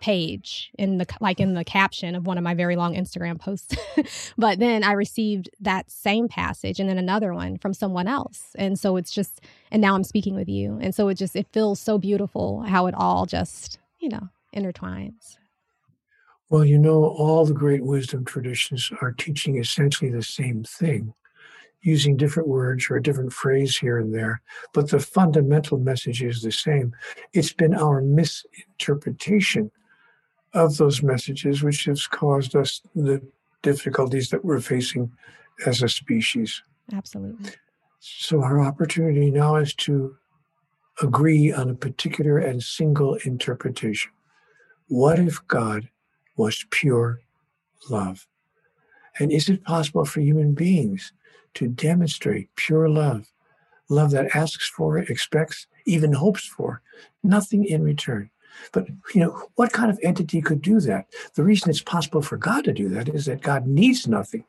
page 0.00 0.70
in 0.78 0.98
the 0.98 1.06
like 1.20 1.40
in 1.40 1.54
the 1.54 1.64
caption 1.64 2.14
of 2.14 2.26
one 2.26 2.38
of 2.38 2.44
my 2.44 2.54
very 2.54 2.76
long 2.76 2.94
Instagram 2.94 3.38
posts. 3.38 3.74
but 4.38 4.58
then 4.58 4.84
I 4.84 4.92
received 4.92 5.50
that 5.60 5.90
same 5.90 6.28
passage 6.28 6.78
and 6.78 6.88
then 6.88 6.98
another 6.98 7.32
one 7.32 7.58
from 7.58 7.72
someone 7.72 8.06
else. 8.06 8.54
And 8.56 8.78
so 8.78 8.96
it's 8.96 9.10
just 9.10 9.40
and 9.70 9.80
now 9.80 9.94
I'm 9.94 10.04
speaking 10.04 10.34
with 10.34 10.48
you. 10.48 10.78
And 10.80 10.94
so 10.94 11.08
it 11.08 11.14
just 11.14 11.36
it 11.36 11.46
feels 11.52 11.80
so 11.80 11.98
beautiful 11.98 12.62
how 12.62 12.86
it 12.86 12.94
all 12.94 13.26
just, 13.26 13.78
you 13.98 14.08
know, 14.08 14.28
intertwines. 14.54 15.38
Well, 16.48 16.64
you 16.64 16.78
know, 16.78 17.04
all 17.04 17.44
the 17.44 17.54
great 17.54 17.84
wisdom 17.84 18.24
traditions 18.24 18.92
are 19.00 19.12
teaching 19.12 19.56
essentially 19.56 20.10
the 20.10 20.22
same 20.22 20.62
thing, 20.62 21.12
using 21.80 22.16
different 22.16 22.48
words 22.48 22.86
or 22.88 22.96
a 22.96 23.02
different 23.02 23.32
phrase 23.32 23.76
here 23.76 23.98
and 23.98 24.14
there, 24.14 24.40
but 24.72 24.90
the 24.90 25.00
fundamental 25.00 25.78
message 25.78 26.22
is 26.22 26.42
the 26.42 26.52
same. 26.52 26.94
It's 27.32 27.52
been 27.52 27.74
our 27.74 28.00
misinterpretation 28.00 29.72
of 30.56 30.76
those 30.76 31.02
messages 31.02 31.62
which 31.62 31.84
has 31.84 32.06
caused 32.06 32.56
us 32.56 32.80
the 32.94 33.22
difficulties 33.62 34.30
that 34.30 34.44
we're 34.44 34.60
facing 34.60 35.12
as 35.66 35.82
a 35.82 35.88
species. 35.88 36.62
Absolutely. 36.92 37.50
So, 38.00 38.42
our 38.42 38.60
opportunity 38.60 39.30
now 39.30 39.56
is 39.56 39.74
to 39.74 40.16
agree 41.02 41.52
on 41.52 41.70
a 41.70 41.74
particular 41.74 42.38
and 42.38 42.62
single 42.62 43.14
interpretation. 43.24 44.12
What 44.88 45.18
if 45.18 45.46
God 45.48 45.88
was 46.36 46.64
pure 46.70 47.20
love. 47.90 48.26
And 49.18 49.32
is 49.32 49.48
it 49.48 49.64
possible 49.64 50.04
for 50.04 50.20
human 50.20 50.54
beings 50.54 51.12
to 51.54 51.68
demonstrate 51.68 52.54
pure 52.56 52.88
love, 52.88 53.32
love 53.88 54.10
that 54.10 54.34
asks 54.36 54.68
for, 54.68 54.98
expects, 54.98 55.66
even 55.86 56.12
hopes 56.12 56.46
for, 56.46 56.82
nothing 57.22 57.64
in 57.64 57.82
return? 57.82 58.30
But 58.72 58.88
you 59.14 59.20
know, 59.20 59.48
what 59.56 59.72
kind 59.72 59.90
of 59.90 59.98
entity 60.02 60.40
could 60.40 60.62
do 60.62 60.80
that? 60.80 61.06
The 61.34 61.44
reason 61.44 61.70
it's 61.70 61.82
possible 61.82 62.22
for 62.22 62.36
God 62.36 62.64
to 62.64 62.72
do 62.72 62.88
that 62.90 63.08
is 63.08 63.26
that 63.26 63.42
God 63.42 63.66
needs 63.66 64.06
nothing. 64.06 64.44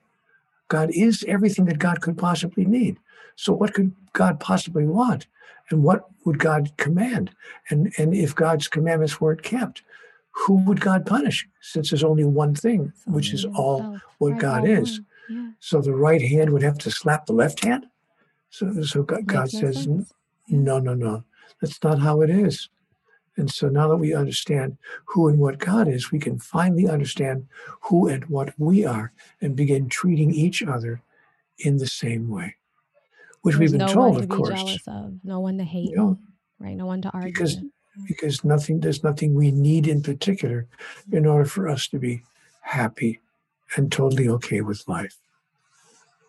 God 0.68 0.89
is 0.91 1.24
everything 1.28 1.66
that 1.66 1.80
God 1.80 2.01
could 2.01 2.18
possibly 2.18 2.66
need. 2.66 2.97
So 3.36 3.53
what 3.53 3.74
could 3.74 3.93
God 4.14 4.39
possibly 4.39 4.86
want? 4.86 5.28
And 5.70 5.84
what 5.84 6.08
would 6.26 6.39
God 6.39 6.72
command? 6.78 7.32
And 7.70 7.93
and 7.97 8.14
if 8.14 8.36
God's 8.36 8.68
commandments 8.68 9.20
weren't 9.22 9.43
kept, 9.43 9.84
who 10.32 10.55
would 10.66 10.82
God 10.82 11.05
punish 11.05 11.47
since 11.62 11.89
there's 11.89 12.03
only 12.03 12.24
one 12.24 12.53
thing, 12.55 12.93
which 13.05 13.34
is 13.34 13.45
all 13.45 13.82
what 14.20 14.38
God 14.39 14.66
is? 14.68 15.01
So 15.60 15.82
the 15.82 15.93
right 15.93 16.22
hand 16.22 16.51
would 16.51 16.64
have 16.64 16.78
to 16.80 16.91
slap 16.91 17.26
the 17.26 17.34
left 17.34 17.64
hand. 17.64 17.88
So, 18.49 18.82
so 18.84 19.03
God, 19.03 19.26
God 19.26 19.51
says, 19.51 19.88
no, 20.47 20.80
no, 20.80 20.93
no, 20.93 21.24
that's 21.62 21.84
not 21.84 21.99
how 21.99 22.22
it 22.22 22.30
is. 22.30 22.70
And 23.38 23.52
so 23.52 23.70
now 23.70 23.88
that 23.88 23.98
we 23.98 24.14
understand 24.16 24.78
who 25.06 25.28
and 25.28 25.38
what 25.40 25.60
God 25.60 25.88
is, 25.88 26.12
we 26.12 26.20
can 26.20 26.40
finally 26.40 26.88
understand 26.88 27.48
who 27.82 28.08
and 28.08 28.26
what 28.26 28.54
we 28.58 28.84
are 28.86 29.12
and 29.42 29.56
begin 29.56 29.90
treating 29.90 30.32
each 30.34 30.64
other 30.64 31.02
in 31.60 31.78
the 31.78 31.88
same 31.88 32.30
way, 32.30 32.56
which 33.44 33.56
There's 33.56 33.72
we've 33.72 33.80
been 33.80 33.88
no 33.88 33.94
told, 33.94 34.10
one 34.16 34.18
to 34.18 34.24
of 34.24 34.30
be 34.30 34.36
course. 34.36 34.50
jealous 34.50 34.88
of, 34.88 35.14
no 35.24 35.40
one 35.40 35.58
to 35.60 35.64
hate, 35.64 35.92
You 35.92 35.96
know, 35.96 36.20
right? 36.60 36.76
No 36.76 36.86
one 36.88 37.02
to 37.04 37.10
argue. 37.12 37.32
because 37.32 37.58
because 38.08 38.44
nothing 38.44 38.80
there's 38.80 39.04
nothing 39.04 39.34
we 39.34 39.52
need 39.52 39.88
in 39.88 40.04
particular 40.04 40.68
in 41.12 41.26
order 41.26 41.46
for 41.46 41.68
us 41.68 41.88
to 41.88 41.98
be 41.98 42.22
happy 42.62 43.20
and 43.76 43.92
totally 43.92 44.30
okay 44.30 44.62
with 44.62 44.88
life. 44.88 45.18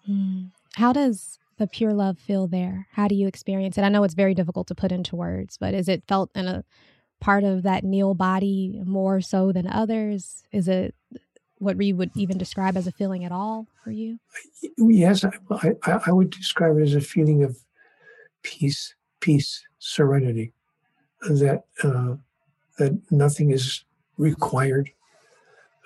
Mm. 0.09 0.51
How 0.77 0.93
does 0.93 1.39
the 1.59 1.67
pure 1.67 1.93
love 1.93 2.19
feel 2.19 2.47
there? 2.47 2.87
How 2.93 3.09
do 3.09 3.15
you 3.15 3.27
experience 3.27 3.77
it? 3.77 3.83
I 3.83 3.89
know 3.91 4.05
it's 4.05 4.15
very 4.15 4.35
difficult 4.35 4.67
to 4.69 4.75
put 4.75 4.93
into 4.93 5.17
words, 5.17 5.57
but 5.59 5.75
is 5.75 5.89
it 5.89 6.05
felt 6.09 6.31
in 6.35 6.47
a 6.47 6.65
part 7.21 7.45
of 7.45 7.63
that 7.63 7.85
Neale 7.85 8.15
body 8.15 8.81
more 8.85 9.21
so 9.21 9.53
than 9.53 9.67
others? 9.67 10.45
Is 10.53 10.69
it 10.69 10.95
what 11.59 11.77
we 11.77 11.93
would 11.93 12.11
even 12.15 12.39
describe 12.39 12.77
as 12.77 12.87
a 12.87 12.93
feeling 12.93 13.25
at 13.25 13.33
all 13.33 13.67
for 13.83 13.91
you? 13.91 14.19
Yes, 14.77 15.25
I, 15.25 15.33
I, 15.85 16.01
I 16.07 16.13
would 16.13 16.31
describe 16.31 16.77
it 16.77 16.83
as 16.83 16.95
a 16.95 17.01
feeling 17.01 17.43
of 17.43 17.59
peace, 18.43 18.95
peace, 19.21 19.65
serenity. 19.79 20.53
That 21.23 21.65
uh, 21.83 22.15
that 22.79 22.97
nothing 23.11 23.51
is 23.51 23.83
required 24.19 24.91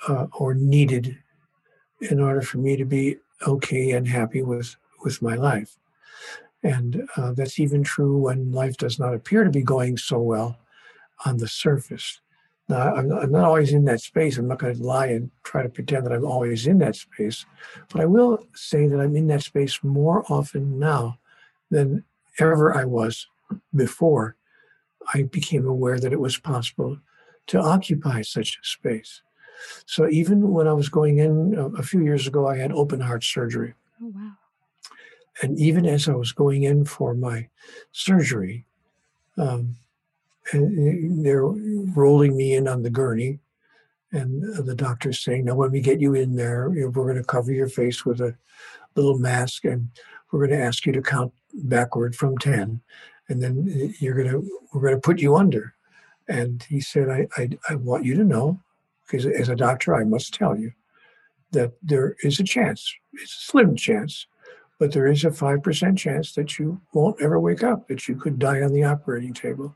uh, 0.09 0.27
or 0.39 0.53
needed 0.53 1.17
in 2.03 2.21
order 2.21 2.43
for 2.43 2.59
me 2.59 2.77
to 2.77 2.85
be 2.85 3.17
okay 3.47 3.93
and 3.93 4.07
happy 4.07 4.43
with 4.43 4.77
with 5.05 5.23
my 5.23 5.37
life. 5.37 5.79
And 6.63 7.09
uh, 7.17 7.33
that's 7.33 7.59
even 7.59 7.83
true 7.83 8.19
when 8.19 8.53
life 8.53 8.77
does 8.77 8.99
not 8.99 9.15
appear 9.15 9.43
to 9.43 9.51
be 9.51 9.63
going 9.63 9.97
so 9.97 10.19
well 10.19 10.59
on 11.25 11.39
the 11.39 11.49
surface. 11.49 12.21
Now, 12.69 12.95
I'm 12.95 13.09
not, 13.09 13.23
I'm 13.25 13.33
not 13.33 13.45
always 13.45 13.73
in 13.73 13.85
that 13.87 14.01
space. 14.01 14.39
I'm 14.39 14.49
not 14.49 14.59
going 14.59 14.77
to 14.77 14.83
lie 14.83 15.09
and 15.09 15.31
try 15.43 15.63
to 15.63 15.69
pretend 15.69 16.07
that 16.07 16.13
I'm 16.13 16.25
always 16.25 16.67
in 16.67 16.79
that 16.79 16.97
space. 16.97 17.45
But 17.91 18.01
I 18.01 18.07
will 18.07 18.47
say 18.55 18.87
that 18.87 19.01
I'm 19.01 19.17
in 19.17 19.27
that 19.29 19.43
space 19.43 19.79
more 19.83 20.25
often 20.31 20.79
now 20.79 21.19
than 21.71 22.05
ever 22.39 22.75
I 22.75 22.85
was 22.85 23.27
before 23.75 24.37
I 25.13 25.25
became 25.25 25.67
aware 25.67 25.99
that 25.99 26.13
it 26.13 26.21
was 26.21 26.39
possible 26.39 26.99
to 27.49 27.61
occupy 27.61 28.23
such 28.23 28.59
a 28.63 28.65
space. 28.65 29.23
So 29.87 30.09
even 30.09 30.51
when 30.51 30.69
I 30.69 30.73
was 30.73 30.89
going 30.89 31.19
in 31.19 31.55
a, 31.57 31.67
a 31.81 31.83
few 31.83 32.03
years 32.03 32.27
ago, 32.27 32.47
I 32.47 32.57
had 32.57 32.73
open 32.73 33.01
heart 33.01 33.25
surgery. 33.25 33.75
Oh, 34.03 34.13
wow. 34.15 34.33
And 35.43 35.59
even 35.59 35.87
as 35.87 36.09
I 36.09 36.15
was 36.15 36.33
going 36.33 36.63
in 36.63 36.85
for 36.85 37.15
my 37.15 37.49
surgery, 37.91 38.65
um, 39.37 39.77
they're 40.53 41.47
rolling 41.47 42.37
me 42.37 42.55
in 42.55 42.69
on 42.69 42.83
the 42.83 42.91
gurney, 42.91 43.39
and 44.13 44.43
the 44.67 44.75
doctor's 44.75 45.21
saying, 45.21 45.45
"Now, 45.45 45.55
when 45.55 45.71
we 45.71 45.81
get 45.81 46.01
you 46.01 46.15
in 46.15 46.37
there, 46.37 46.69
we're 46.71 46.91
going 46.91 47.17
to 47.17 47.25
cover 47.25 47.53
your 47.53 47.69
face 47.69 48.05
with 48.05 48.21
a 48.21 48.37
little 48.97 49.19
mask, 49.19 49.65
and 49.65 49.89
we're 50.31 50.47
going 50.47 50.59
to 50.59 50.65
ask 50.65 50.85
you 50.87 50.93
to 50.93 51.03
count 51.03 51.33
backward 51.55 52.17
from 52.17 52.39
ten, 52.39 52.81
and 53.29 53.43
then 53.43 53.95
you're 54.01 54.15
going 54.15 54.31
to 54.31 54.61
we're 54.73 54.83
going 54.83 54.95
to 54.95 55.01
put 55.01 55.21
you 55.21 55.37
under." 55.37 55.75
And 56.29 56.63
he 56.69 56.81
said, 56.81 57.09
I, 57.09 57.27
I, 57.37 57.51
I 57.69 57.75
want 57.75 58.05
you 58.05 58.15
to 58.15 58.25
know, 58.25 58.61
because 59.07 59.27
as 59.27 59.49
a 59.49 59.57
doctor, 59.57 59.95
I 59.95 60.05
must 60.05 60.35
tell 60.35 60.57
you 60.57 60.73
that 61.51 61.73
there 61.83 62.17
is 62.23 62.41
a 62.41 62.45
chance, 62.45 62.95
it's 63.13 63.37
a 63.37 63.51
slim 63.51 63.77
chance, 63.77 64.27
but 64.79 64.93
there 64.93 65.07
is 65.07 65.25
a 65.25 65.31
5% 65.31 65.99
chance 65.99 66.33
that 66.35 66.59
you 66.59 66.81
won't 66.95 67.21
ever 67.21 67.39
wake 67.39 67.63
up, 67.63 67.89
that 67.89 68.09
you 68.09 68.17
could 68.17 68.39
die 68.39 68.63
on 68.63 68.73
the 68.73 68.85
operating 68.85 69.35
table. 69.35 69.75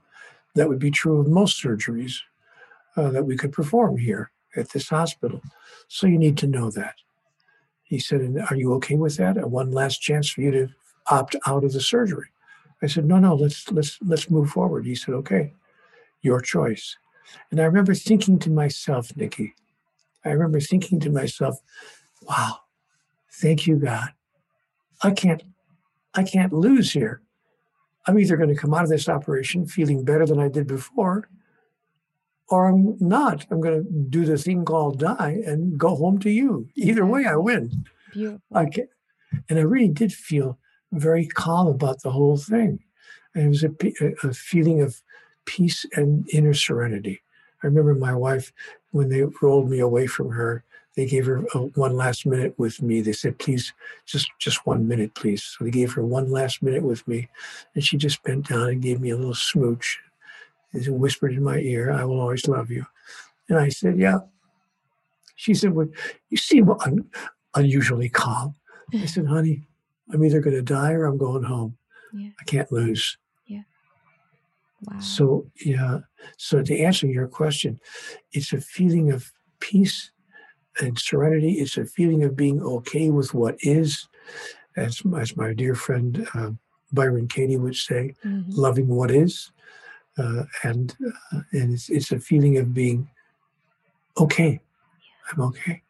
That 0.57 0.69
would 0.69 0.79
be 0.79 0.91
true 0.91 1.21
of 1.21 1.29
most 1.29 1.63
surgeries 1.63 2.17
uh, 2.97 3.11
that 3.11 3.25
we 3.25 3.37
could 3.37 3.53
perform 3.53 3.99
here 3.99 4.33
at 4.57 4.71
this 4.71 4.89
hospital. 4.89 5.41
So 5.89 6.07
you 6.07 6.19
need 6.19 6.37
to 6.39 6.47
know 6.47 6.71
that. 6.71 6.97
He 7.85 8.01
said, 8.01 8.37
Are 8.51 8.57
you 8.57 8.75
okay 8.75 8.97
with 8.97 9.17
that? 9.19 9.51
One 9.51 9.71
last 9.71 9.99
chance 10.03 10.29
for 10.29 10.41
you 10.41 10.51
to 10.51 10.69
opt 11.09 11.37
out 11.47 11.63
of 11.63 11.73
the 11.73 11.81
surgery. 11.81 12.29
I 12.83 12.89
said, 12.89 13.05
No, 13.05 13.19
no, 13.19 13.35
let's 13.35 13.71
let's 13.71 13.99
let's 14.05 14.29
move 14.29 14.51
forward. 14.51 14.85
He 14.87 14.97
said, 14.97 15.15
Okay 15.15 15.53
your 16.27 16.41
choice. 16.41 16.97
And 17.51 17.61
I 17.61 17.65
remember 17.65 17.95
thinking 17.95 18.39
to 18.41 18.51
myself, 18.51 19.17
Nikki, 19.17 19.55
I 20.25 20.31
remember 20.31 20.61
thinking 20.61 21.01
to 21.01 21.11
myself, 21.11 21.61
wow, 22.23 22.59
thank 23.33 23.67
you, 23.67 23.77
God. 23.77 24.11
I 25.03 25.13
can't, 25.13 25.43
I 26.15 26.25
can't 26.25 26.53
lose 26.53 26.93
here. 26.93 27.23
I'm 28.07 28.19
either 28.19 28.37
going 28.37 28.49
to 28.49 28.61
come 28.61 28.75
out 28.75 28.85
of 28.85 28.89
this 28.89 29.09
operation 29.09 29.67
feeling 29.67 30.05
better 30.05 30.27
than 30.27 30.39
I 30.39 30.49
did 30.49 30.67
before, 30.67 31.29
or 32.49 32.69
I'm 32.69 32.97
not. 33.01 33.47
I'm 33.51 33.61
going 33.61 33.83
to 33.83 33.91
do 33.91 34.25
the 34.25 34.39
thing 34.39 34.65
called 34.65 35.01
die 35.01 35.43
and 35.45 35.77
go 35.79 35.97
home 35.97 36.19
to 36.21 36.31
you. 36.31 36.69
Either 36.77 37.03
mm-hmm. 37.03 37.11
way, 37.11 37.25
I 37.27 37.37
win. 37.37 37.85
Beautiful. 38.13 38.41
I 38.55 38.67
can, 38.67 38.89
and 39.49 39.59
I 39.59 39.63
really 39.63 39.89
did 39.89 40.13
feel 40.13 40.59
very 40.93 41.27
calm 41.27 41.67
about 41.67 42.03
the 42.03 42.11
whole 42.13 42.37
thing. 42.37 42.79
And 43.35 43.45
it 43.45 43.49
was 43.49 43.65
a, 43.65 44.27
a 44.27 44.33
feeling 44.33 44.81
of 44.81 45.03
peace 45.45 45.85
and 45.95 46.29
inner 46.33 46.55
serenity. 46.55 47.23
I 47.63 47.67
remember 47.67 47.95
my 47.95 48.15
wife, 48.15 48.53
when 48.93 49.09
they 49.09 49.25
rolled 49.43 49.69
me 49.69 49.81
away 49.81 50.07
from 50.07 50.31
her, 50.31 50.65
they 50.97 51.07
gave 51.07 51.27
her 51.27 51.45
a, 51.55 51.59
one 51.59 51.95
last 51.95 52.27
minute 52.27 52.59
with 52.59 52.81
me. 52.81 53.03
They 53.03 53.13
said, 53.13 53.39
please, 53.39 53.73
just 54.07 54.31
just 54.39 54.67
one 54.67 54.89
minute, 54.89 55.15
please. 55.15 55.43
So 55.43 55.65
they 55.65 55.71
gave 55.71 55.93
her 55.93 56.03
one 56.03 56.31
last 56.31 56.63
minute 56.63 56.83
with 56.83 57.07
me, 57.07 57.29
and 57.75 57.85
she 57.85 57.97
just 57.97 58.23
bent 58.23 58.49
down 58.49 58.69
and 58.69 58.83
gave 58.83 59.01
me 59.01 59.11
a 59.11 59.17
little 59.17 59.35
smooch, 59.35 60.01
and 60.73 60.99
whispered 60.99 61.35
in 61.35 61.43
my 61.43 61.59
ear, 61.59 61.93
"I 61.93 62.05
will 62.05 62.19
always 62.19 62.49
love 62.49 62.71
you." 62.71 62.87
And 63.49 63.59
I 63.59 63.69
said, 63.69 63.99
"Yeah." 63.99 64.21
She 65.37 65.53
said, 65.53 65.75
"Well, 65.75 65.89
you 66.31 66.39
seem 66.39 66.71
un- 66.71 67.11
unusually 67.55 68.09
calm." 68.09 68.55
I 68.95 69.05
said, 69.07 69.27
"Honey, 69.27 69.69
I'm 70.13 70.25
either 70.25 70.41
going 70.41 70.57
to 70.57 70.63
die 70.63 70.93
or 70.93 71.05
I'm 71.05 71.19
going 71.19 71.43
home. 71.43 71.77
Yeah. 72.15 72.31
I 72.41 72.45
can't 72.45 72.73
lose." 72.73 73.19
Yeah. 73.47 73.63
Wow. 74.83 75.01
So 75.01 75.47
yeah. 75.61 76.01
So 76.39 76.63
to 76.63 76.79
answer 76.79 77.07
your 77.07 77.29
question, 77.29 77.81
it's 78.33 78.55
a 78.55 78.63
feeling 78.63 79.13
of 79.13 79.31
peace 79.61 80.11
and 80.81 80.99
serenity. 80.99 81.55
It's 81.55 81.77
a 81.77 81.85
feeling 81.85 82.25
of 82.25 82.37
being 82.37 82.63
okay 82.63 83.11
with 83.11 83.35
what 83.35 83.57
is, 83.61 84.09
as, 84.77 85.03
as 85.19 85.37
my 85.37 85.53
dear 85.55 85.75
friend 85.75 86.29
uh, 86.35 86.51
Byron 86.93 87.29
Katie 87.29 87.57
would 87.57 87.77
say, 87.77 88.15
mm-hmm. 88.25 88.51
loving 88.51 88.89
what 88.89 89.11
is. 89.11 89.53
Uh, 90.19 90.45
and 90.63 90.97
uh, 91.33 91.41
and 91.53 91.75
it's, 91.75 91.91
it's 91.91 92.11
a 92.11 92.19
feeling 92.19 92.57
of 92.57 92.73
being 92.73 93.09
okay. 94.19 94.53
Yeah. 94.53 95.33
I'm 95.33 95.41
okay. 95.43 95.83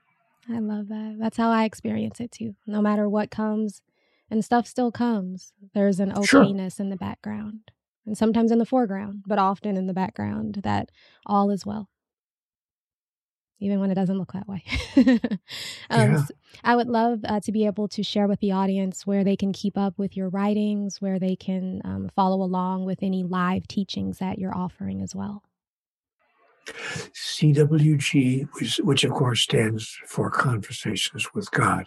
I 0.52 0.58
love 0.58 0.88
that. 0.88 1.16
That's 1.18 1.36
how 1.36 1.50
I 1.50 1.64
experience 1.64 2.18
it 2.20 2.32
too. 2.32 2.54
No 2.66 2.80
matter 2.80 3.08
what 3.08 3.30
comes, 3.30 3.82
and 4.30 4.44
stuff 4.44 4.66
still 4.66 4.90
comes, 4.90 5.52
there's 5.74 6.00
an 6.00 6.10
okayness 6.12 6.76
sure. 6.76 6.84
in 6.84 6.90
the 6.90 6.96
background. 6.96 7.70
And 8.04 8.16
sometimes 8.16 8.52
in 8.52 8.58
the 8.58 8.66
foreground, 8.66 9.22
but 9.26 9.38
often 9.38 9.76
in 9.76 9.86
the 9.86 9.92
background, 9.92 10.60
that 10.62 10.90
all 11.24 11.50
is 11.50 11.66
well 11.66 11.88
even 13.60 13.80
when 13.80 13.90
it 13.90 13.94
doesn't 13.94 14.18
look 14.18 14.32
that 14.32 14.48
way. 14.48 14.62
um, 15.90 16.12
yeah. 16.12 16.24
so 16.24 16.34
I 16.62 16.76
would 16.76 16.88
love 16.88 17.20
uh, 17.24 17.40
to 17.40 17.52
be 17.52 17.64
able 17.66 17.88
to 17.88 18.02
share 18.02 18.26
with 18.26 18.40
the 18.40 18.52
audience 18.52 19.06
where 19.06 19.24
they 19.24 19.36
can 19.36 19.52
keep 19.52 19.78
up 19.78 19.98
with 19.98 20.16
your 20.16 20.28
writings, 20.28 21.00
where 21.00 21.18
they 21.18 21.36
can 21.36 21.80
um, 21.84 22.10
follow 22.14 22.42
along 22.42 22.84
with 22.84 23.02
any 23.02 23.24
live 23.24 23.66
teachings 23.66 24.18
that 24.18 24.38
you're 24.38 24.56
offering 24.56 25.02
as 25.02 25.14
well. 25.14 25.42
CWG, 26.66 28.48
which, 28.54 28.78
which 28.78 29.04
of 29.04 29.12
course 29.12 29.42
stands 29.42 29.96
for 30.06 30.30
Conversations 30.30 31.32
with 31.32 31.48
God. 31.52 31.86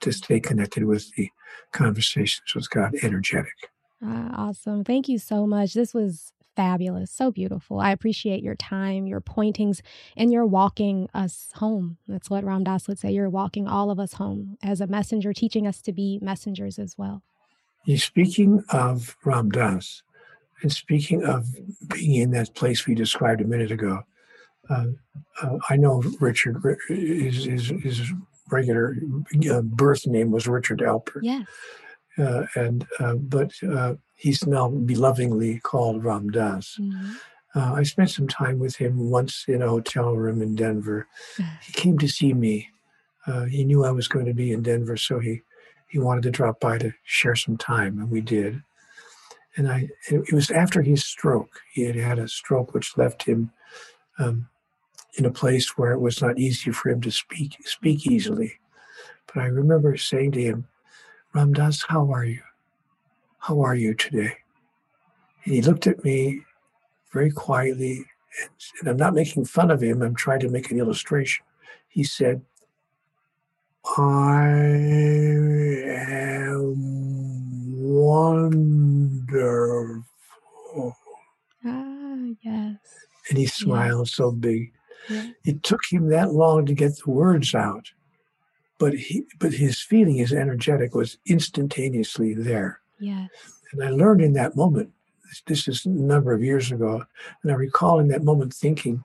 to 0.00 0.12
stay 0.12 0.40
connected 0.40 0.84
with 0.84 1.10
the 1.16 1.30
conversations 1.72 2.54
with 2.54 2.70
God 2.70 2.94
energetic. 3.02 3.70
Uh, 4.04 4.30
awesome. 4.34 4.84
Thank 4.84 5.08
you 5.08 5.18
so 5.18 5.46
much. 5.46 5.74
This 5.74 5.94
was 5.94 6.32
fabulous, 6.56 7.10
so 7.10 7.30
beautiful. 7.30 7.80
I 7.80 7.90
appreciate 7.90 8.42
your 8.42 8.54
time, 8.54 9.06
your 9.06 9.20
pointings, 9.20 9.82
and 10.16 10.32
you're 10.32 10.46
walking 10.46 11.08
us 11.14 11.48
home. 11.54 11.98
That's 12.06 12.30
what 12.30 12.44
Ram 12.44 12.64
Dass 12.64 12.88
would 12.88 12.98
say. 12.98 13.12
You're 13.12 13.30
walking 13.30 13.66
all 13.66 13.90
of 13.90 13.98
us 13.98 14.14
home 14.14 14.58
as 14.62 14.80
a 14.80 14.86
messenger, 14.86 15.32
teaching 15.32 15.66
us 15.66 15.80
to 15.82 15.92
be 15.92 16.18
messengers 16.22 16.78
as 16.78 16.96
well. 16.98 17.22
Speaking 17.96 18.62
of 18.70 19.16
Ram 19.24 19.50
Dass, 19.50 20.02
and 20.62 20.72
speaking 20.72 21.24
of 21.24 21.46
being 21.88 22.14
in 22.14 22.30
that 22.30 22.54
place 22.54 22.86
we 22.86 22.94
described 22.94 23.40
a 23.40 23.44
minute 23.44 23.72
ago, 23.72 24.02
uh, 24.70 24.84
uh, 25.42 25.58
I 25.68 25.76
know 25.76 26.02
Richard, 26.20 26.62
his, 26.88 27.44
his, 27.44 27.72
his 27.82 28.12
regular 28.50 28.96
uh, 29.50 29.62
birth 29.62 30.06
name 30.06 30.30
was 30.30 30.46
Richard 30.46 30.78
Alpert. 30.80 31.22
Yes. 31.22 31.46
Uh, 32.18 32.44
and 32.54 32.86
uh, 33.00 33.14
but 33.14 33.50
uh, 33.62 33.94
he's 34.22 34.46
now 34.46 34.68
belovingly 34.68 35.58
called 35.58 36.04
Ram 36.04 36.30
Dass. 36.30 36.76
Mm-hmm. 36.80 37.12
Uh, 37.54 37.74
I 37.74 37.82
spent 37.82 38.10
some 38.10 38.28
time 38.28 38.60
with 38.60 38.76
him 38.76 39.10
once 39.10 39.44
in 39.48 39.60
a 39.60 39.68
hotel 39.68 40.14
room 40.14 40.40
in 40.40 40.54
Denver. 40.54 41.08
he 41.60 41.72
came 41.72 41.98
to 41.98 42.08
see 42.08 42.32
me. 42.32 42.68
Uh, 43.26 43.44
he 43.44 43.64
knew 43.64 43.84
I 43.84 43.90
was 43.90 44.08
going 44.08 44.26
to 44.26 44.32
be 44.32 44.52
in 44.52 44.62
Denver, 44.62 44.96
so 44.96 45.18
he 45.18 45.42
he 45.88 45.98
wanted 45.98 46.22
to 46.22 46.30
drop 46.30 46.60
by 46.60 46.78
to 46.78 46.92
share 47.04 47.36
some 47.36 47.58
time, 47.58 47.98
and 47.98 48.10
we 48.10 48.20
did. 48.20 48.62
And 49.56 49.70
I 49.70 49.88
it 50.08 50.32
was 50.32 50.50
after 50.50 50.82
his 50.82 51.04
stroke. 51.04 51.60
He 51.72 51.82
had 51.82 51.96
had 51.96 52.18
a 52.18 52.28
stroke 52.28 52.72
which 52.72 52.96
left 52.96 53.24
him 53.24 53.50
um, 54.18 54.48
in 55.18 55.26
a 55.26 55.30
place 55.30 55.76
where 55.76 55.92
it 55.92 56.00
was 56.00 56.22
not 56.22 56.38
easy 56.38 56.70
for 56.70 56.88
him 56.88 57.00
to 57.02 57.10
speak 57.10 57.56
speak 57.64 58.06
easily. 58.06 58.54
But 59.26 59.42
I 59.42 59.46
remember 59.46 59.96
saying 59.96 60.32
to 60.32 60.42
him, 60.42 60.68
Ram 61.34 61.52
Dass, 61.52 61.84
how 61.88 62.10
are 62.12 62.24
you? 62.24 62.40
How 63.42 63.60
are 63.62 63.74
you 63.74 63.92
today? 63.94 64.36
And 65.44 65.52
he 65.52 65.62
looked 65.62 65.88
at 65.88 66.04
me 66.04 66.42
very 67.12 67.32
quietly, 67.32 68.04
and, 68.78 68.88
I'm 68.88 68.96
not 68.96 69.14
making 69.14 69.46
fun 69.46 69.72
of 69.72 69.82
him, 69.82 70.00
I'm 70.00 70.14
trying 70.14 70.38
to 70.40 70.48
make 70.48 70.70
an 70.70 70.78
illustration. 70.78 71.44
He 71.88 72.04
said, 72.04 72.40
I 73.98 74.46
am 75.98 76.76
wonderful. 77.82 78.86
Ah, 81.64 82.16
yes. 82.42 82.76
And 83.28 83.38
he 83.38 83.46
smiled 83.46 84.06
yes. 84.06 84.14
so 84.14 84.30
big. 84.30 84.72
Yeah. 85.10 85.30
It 85.44 85.64
took 85.64 85.80
him 85.90 86.10
that 86.10 86.32
long 86.32 86.64
to 86.66 86.74
get 86.74 86.92
the 86.96 87.10
words 87.10 87.56
out, 87.56 87.90
but 88.78 88.94
he, 88.94 89.24
but 89.40 89.52
his 89.52 89.80
feeling, 89.80 90.14
his 90.14 90.32
energetic, 90.32 90.94
was 90.94 91.18
instantaneously 91.26 92.34
there. 92.34 92.81
Yes. 93.02 93.30
And 93.72 93.82
I 93.82 93.90
learned 93.90 94.20
in 94.20 94.32
that 94.34 94.54
moment, 94.54 94.92
this, 95.24 95.42
this 95.46 95.68
is 95.68 95.86
a 95.86 95.88
number 95.88 96.32
of 96.32 96.42
years 96.42 96.70
ago, 96.70 97.04
and 97.42 97.50
I 97.50 97.54
recall 97.56 97.98
in 97.98 98.06
that 98.08 98.22
moment 98.22 98.54
thinking, 98.54 99.02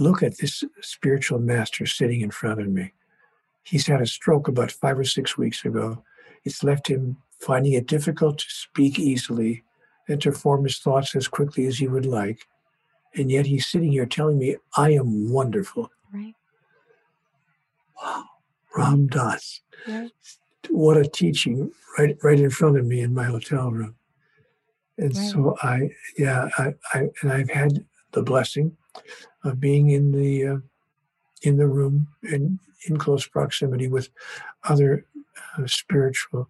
look 0.00 0.20
at 0.20 0.38
this 0.38 0.64
spiritual 0.80 1.38
master 1.38 1.86
sitting 1.86 2.22
in 2.22 2.32
front 2.32 2.60
of 2.60 2.66
me. 2.66 2.92
He's 3.62 3.86
had 3.86 4.00
a 4.00 4.06
stroke 4.06 4.48
about 4.48 4.72
five 4.72 4.98
or 4.98 5.04
six 5.04 5.38
weeks 5.38 5.64
ago. 5.64 6.02
It's 6.44 6.64
left 6.64 6.88
him 6.88 7.18
finding 7.38 7.74
it 7.74 7.86
difficult 7.86 8.38
to 8.38 8.46
speak 8.48 8.98
easily 8.98 9.62
and 10.08 10.20
to 10.22 10.32
form 10.32 10.64
his 10.64 10.78
thoughts 10.78 11.14
as 11.14 11.28
quickly 11.28 11.66
as 11.66 11.78
he 11.78 11.86
would 11.86 12.06
like. 12.06 12.48
And 13.14 13.30
yet 13.30 13.46
he's 13.46 13.68
sitting 13.68 13.92
here 13.92 14.06
telling 14.06 14.38
me, 14.38 14.56
I 14.76 14.90
am 14.90 15.30
wonderful. 15.30 15.92
Right. 16.12 16.34
Wow. 18.02 18.24
Ram 18.76 19.06
Dass. 19.06 19.60
Right 19.86 20.10
what 20.70 20.96
a 20.96 21.06
teaching 21.06 21.70
right 21.98 22.16
right 22.22 22.40
in 22.40 22.50
front 22.50 22.78
of 22.78 22.86
me 22.86 23.00
in 23.00 23.14
my 23.14 23.24
hotel 23.24 23.70
room. 23.70 23.94
And 24.98 25.16
right. 25.16 25.30
so 25.30 25.56
I, 25.62 25.90
yeah, 26.16 26.48
I, 26.58 26.74
I, 26.92 27.08
and 27.22 27.32
I've 27.32 27.50
had 27.50 27.84
the 28.12 28.22
blessing 28.22 28.76
of 29.44 29.60
being 29.60 29.90
in 29.90 30.12
the 30.12 30.46
uh, 30.46 30.56
in 31.42 31.56
the 31.56 31.68
room 31.68 32.08
and 32.22 32.58
in 32.88 32.96
close 32.96 33.26
proximity 33.26 33.88
with 33.88 34.08
other 34.64 35.06
uh, 35.56 35.66
spiritual 35.66 36.48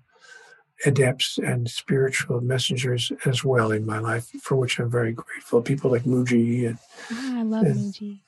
adepts 0.87 1.39
and 1.39 1.69
spiritual 1.69 2.41
messengers 2.41 3.13
as 3.27 3.45
well 3.45 3.73
in 3.73 3.85
my 3.85 3.99
life, 3.99 4.31
for 4.41 4.57
which 4.57 4.79
I'm 4.79 4.91
very 4.91 5.13
grateful. 5.13 5.61
People 5.61 5.91
like 5.91 6.05
Mooji 6.05 6.69
and 6.69 6.79
oh, 7.13 7.39
I 7.39 7.43
love 7.43 7.67
and, 7.67 7.77
Mooji. 7.77 8.21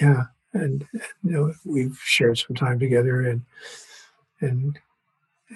Yeah, 0.00 0.24
and, 0.52 0.86
and 0.92 1.02
you 1.22 1.30
know, 1.30 1.54
we've 1.64 2.00
shared 2.02 2.38
some 2.38 2.56
time 2.56 2.78
together 2.78 3.22
and 3.22 3.42
and 4.40 4.78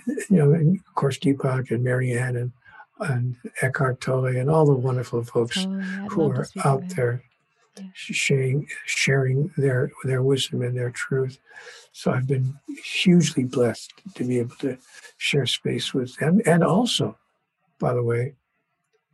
you 0.07 0.25
know, 0.31 0.53
and 0.53 0.79
of 0.79 0.95
course, 0.95 1.19
Deepak 1.19 1.71
and 1.71 1.83
Marianne 1.83 2.37
and, 2.37 2.53
and 3.01 3.37
Eckhart 3.63 4.01
Tolle 4.01 4.27
and 4.27 4.51
all 4.51 4.67
the 4.67 4.75
wonderful 4.75 5.25
folks 5.25 5.67
oh, 5.67 5.81
who 6.11 6.31
are 6.31 6.47
out 6.65 6.89
there 6.91 7.23
yeah. 7.77 7.85
sharing, 7.95 8.69
sharing 8.87 9.51
their, 9.57 9.91
their 10.05 10.23
wisdom 10.23 10.63
and 10.63 10.77
their 10.77 10.91
truth. 10.91 11.39
So 11.93 12.13
I've 12.13 12.27
been 12.27 12.55
hugely 12.85 13.45
blessed 13.45 13.93
to 14.15 14.25
be 14.25 14.39
able 14.39 14.57
to 14.57 14.79
share 15.17 15.47
space 15.47 15.95
with 15.95 16.17
them. 16.17 16.41
And 16.47 16.63
also, 16.63 17.17
by 17.79 17.95
the 17.95 18.03
way, 18.03 18.35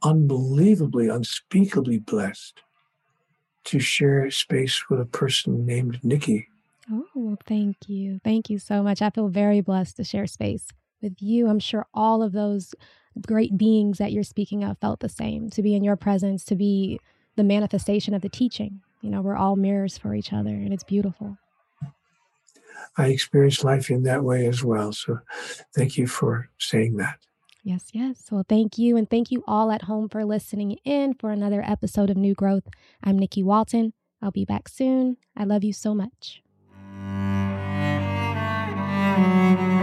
unbelievably, 0.02 1.08
unspeakably 1.08 1.98
blessed 1.98 2.60
to 3.64 3.80
share 3.80 4.30
space 4.30 4.90
with 4.90 5.00
a 5.00 5.06
person 5.06 5.64
named 5.64 5.98
Nikki 6.02 6.48
Oh, 6.90 7.06
well, 7.14 7.38
thank 7.46 7.88
you. 7.88 8.20
Thank 8.22 8.50
you 8.50 8.58
so 8.58 8.82
much. 8.82 9.00
I 9.00 9.10
feel 9.10 9.28
very 9.28 9.60
blessed 9.60 9.96
to 9.96 10.04
share 10.04 10.26
space 10.26 10.68
with 11.00 11.14
you. 11.20 11.48
I'm 11.48 11.60
sure 11.60 11.86
all 11.94 12.22
of 12.22 12.32
those 12.32 12.74
great 13.26 13.56
beings 13.56 13.98
that 13.98 14.12
you're 14.12 14.22
speaking 14.22 14.64
of 14.64 14.78
felt 14.78 15.00
the 15.00 15.08
same 15.08 15.48
to 15.50 15.62
be 15.62 15.74
in 15.74 15.84
your 15.84 15.96
presence, 15.96 16.44
to 16.46 16.56
be 16.56 17.00
the 17.36 17.44
manifestation 17.44 18.12
of 18.12 18.22
the 18.22 18.28
teaching. 18.28 18.80
You 19.00 19.10
know, 19.10 19.22
we're 19.22 19.36
all 19.36 19.56
mirrors 19.56 19.96
for 19.96 20.14
each 20.14 20.32
other, 20.32 20.50
and 20.50 20.72
it's 20.72 20.84
beautiful. 20.84 21.38
I 22.96 23.08
experience 23.08 23.64
life 23.64 23.90
in 23.90 24.02
that 24.04 24.22
way 24.22 24.46
as 24.46 24.62
well. 24.62 24.92
So 24.92 25.20
thank 25.74 25.96
you 25.96 26.06
for 26.06 26.48
saying 26.58 26.96
that. 26.96 27.18
Yes, 27.62 27.90
yes. 27.92 28.28
Well, 28.30 28.44
thank 28.46 28.76
you. 28.78 28.96
And 28.96 29.08
thank 29.08 29.30
you 29.30 29.42
all 29.46 29.72
at 29.72 29.82
home 29.82 30.08
for 30.08 30.24
listening 30.24 30.78
in 30.84 31.14
for 31.14 31.30
another 31.30 31.62
episode 31.66 32.10
of 32.10 32.16
New 32.16 32.34
Growth. 32.34 32.68
I'm 33.02 33.18
Nikki 33.18 33.42
Walton. 33.42 33.94
I'll 34.20 34.30
be 34.30 34.44
back 34.44 34.68
soon. 34.68 35.16
I 35.36 35.44
love 35.44 35.64
you 35.64 35.72
so 35.72 35.94
much. 35.94 36.43
Música 39.16 39.73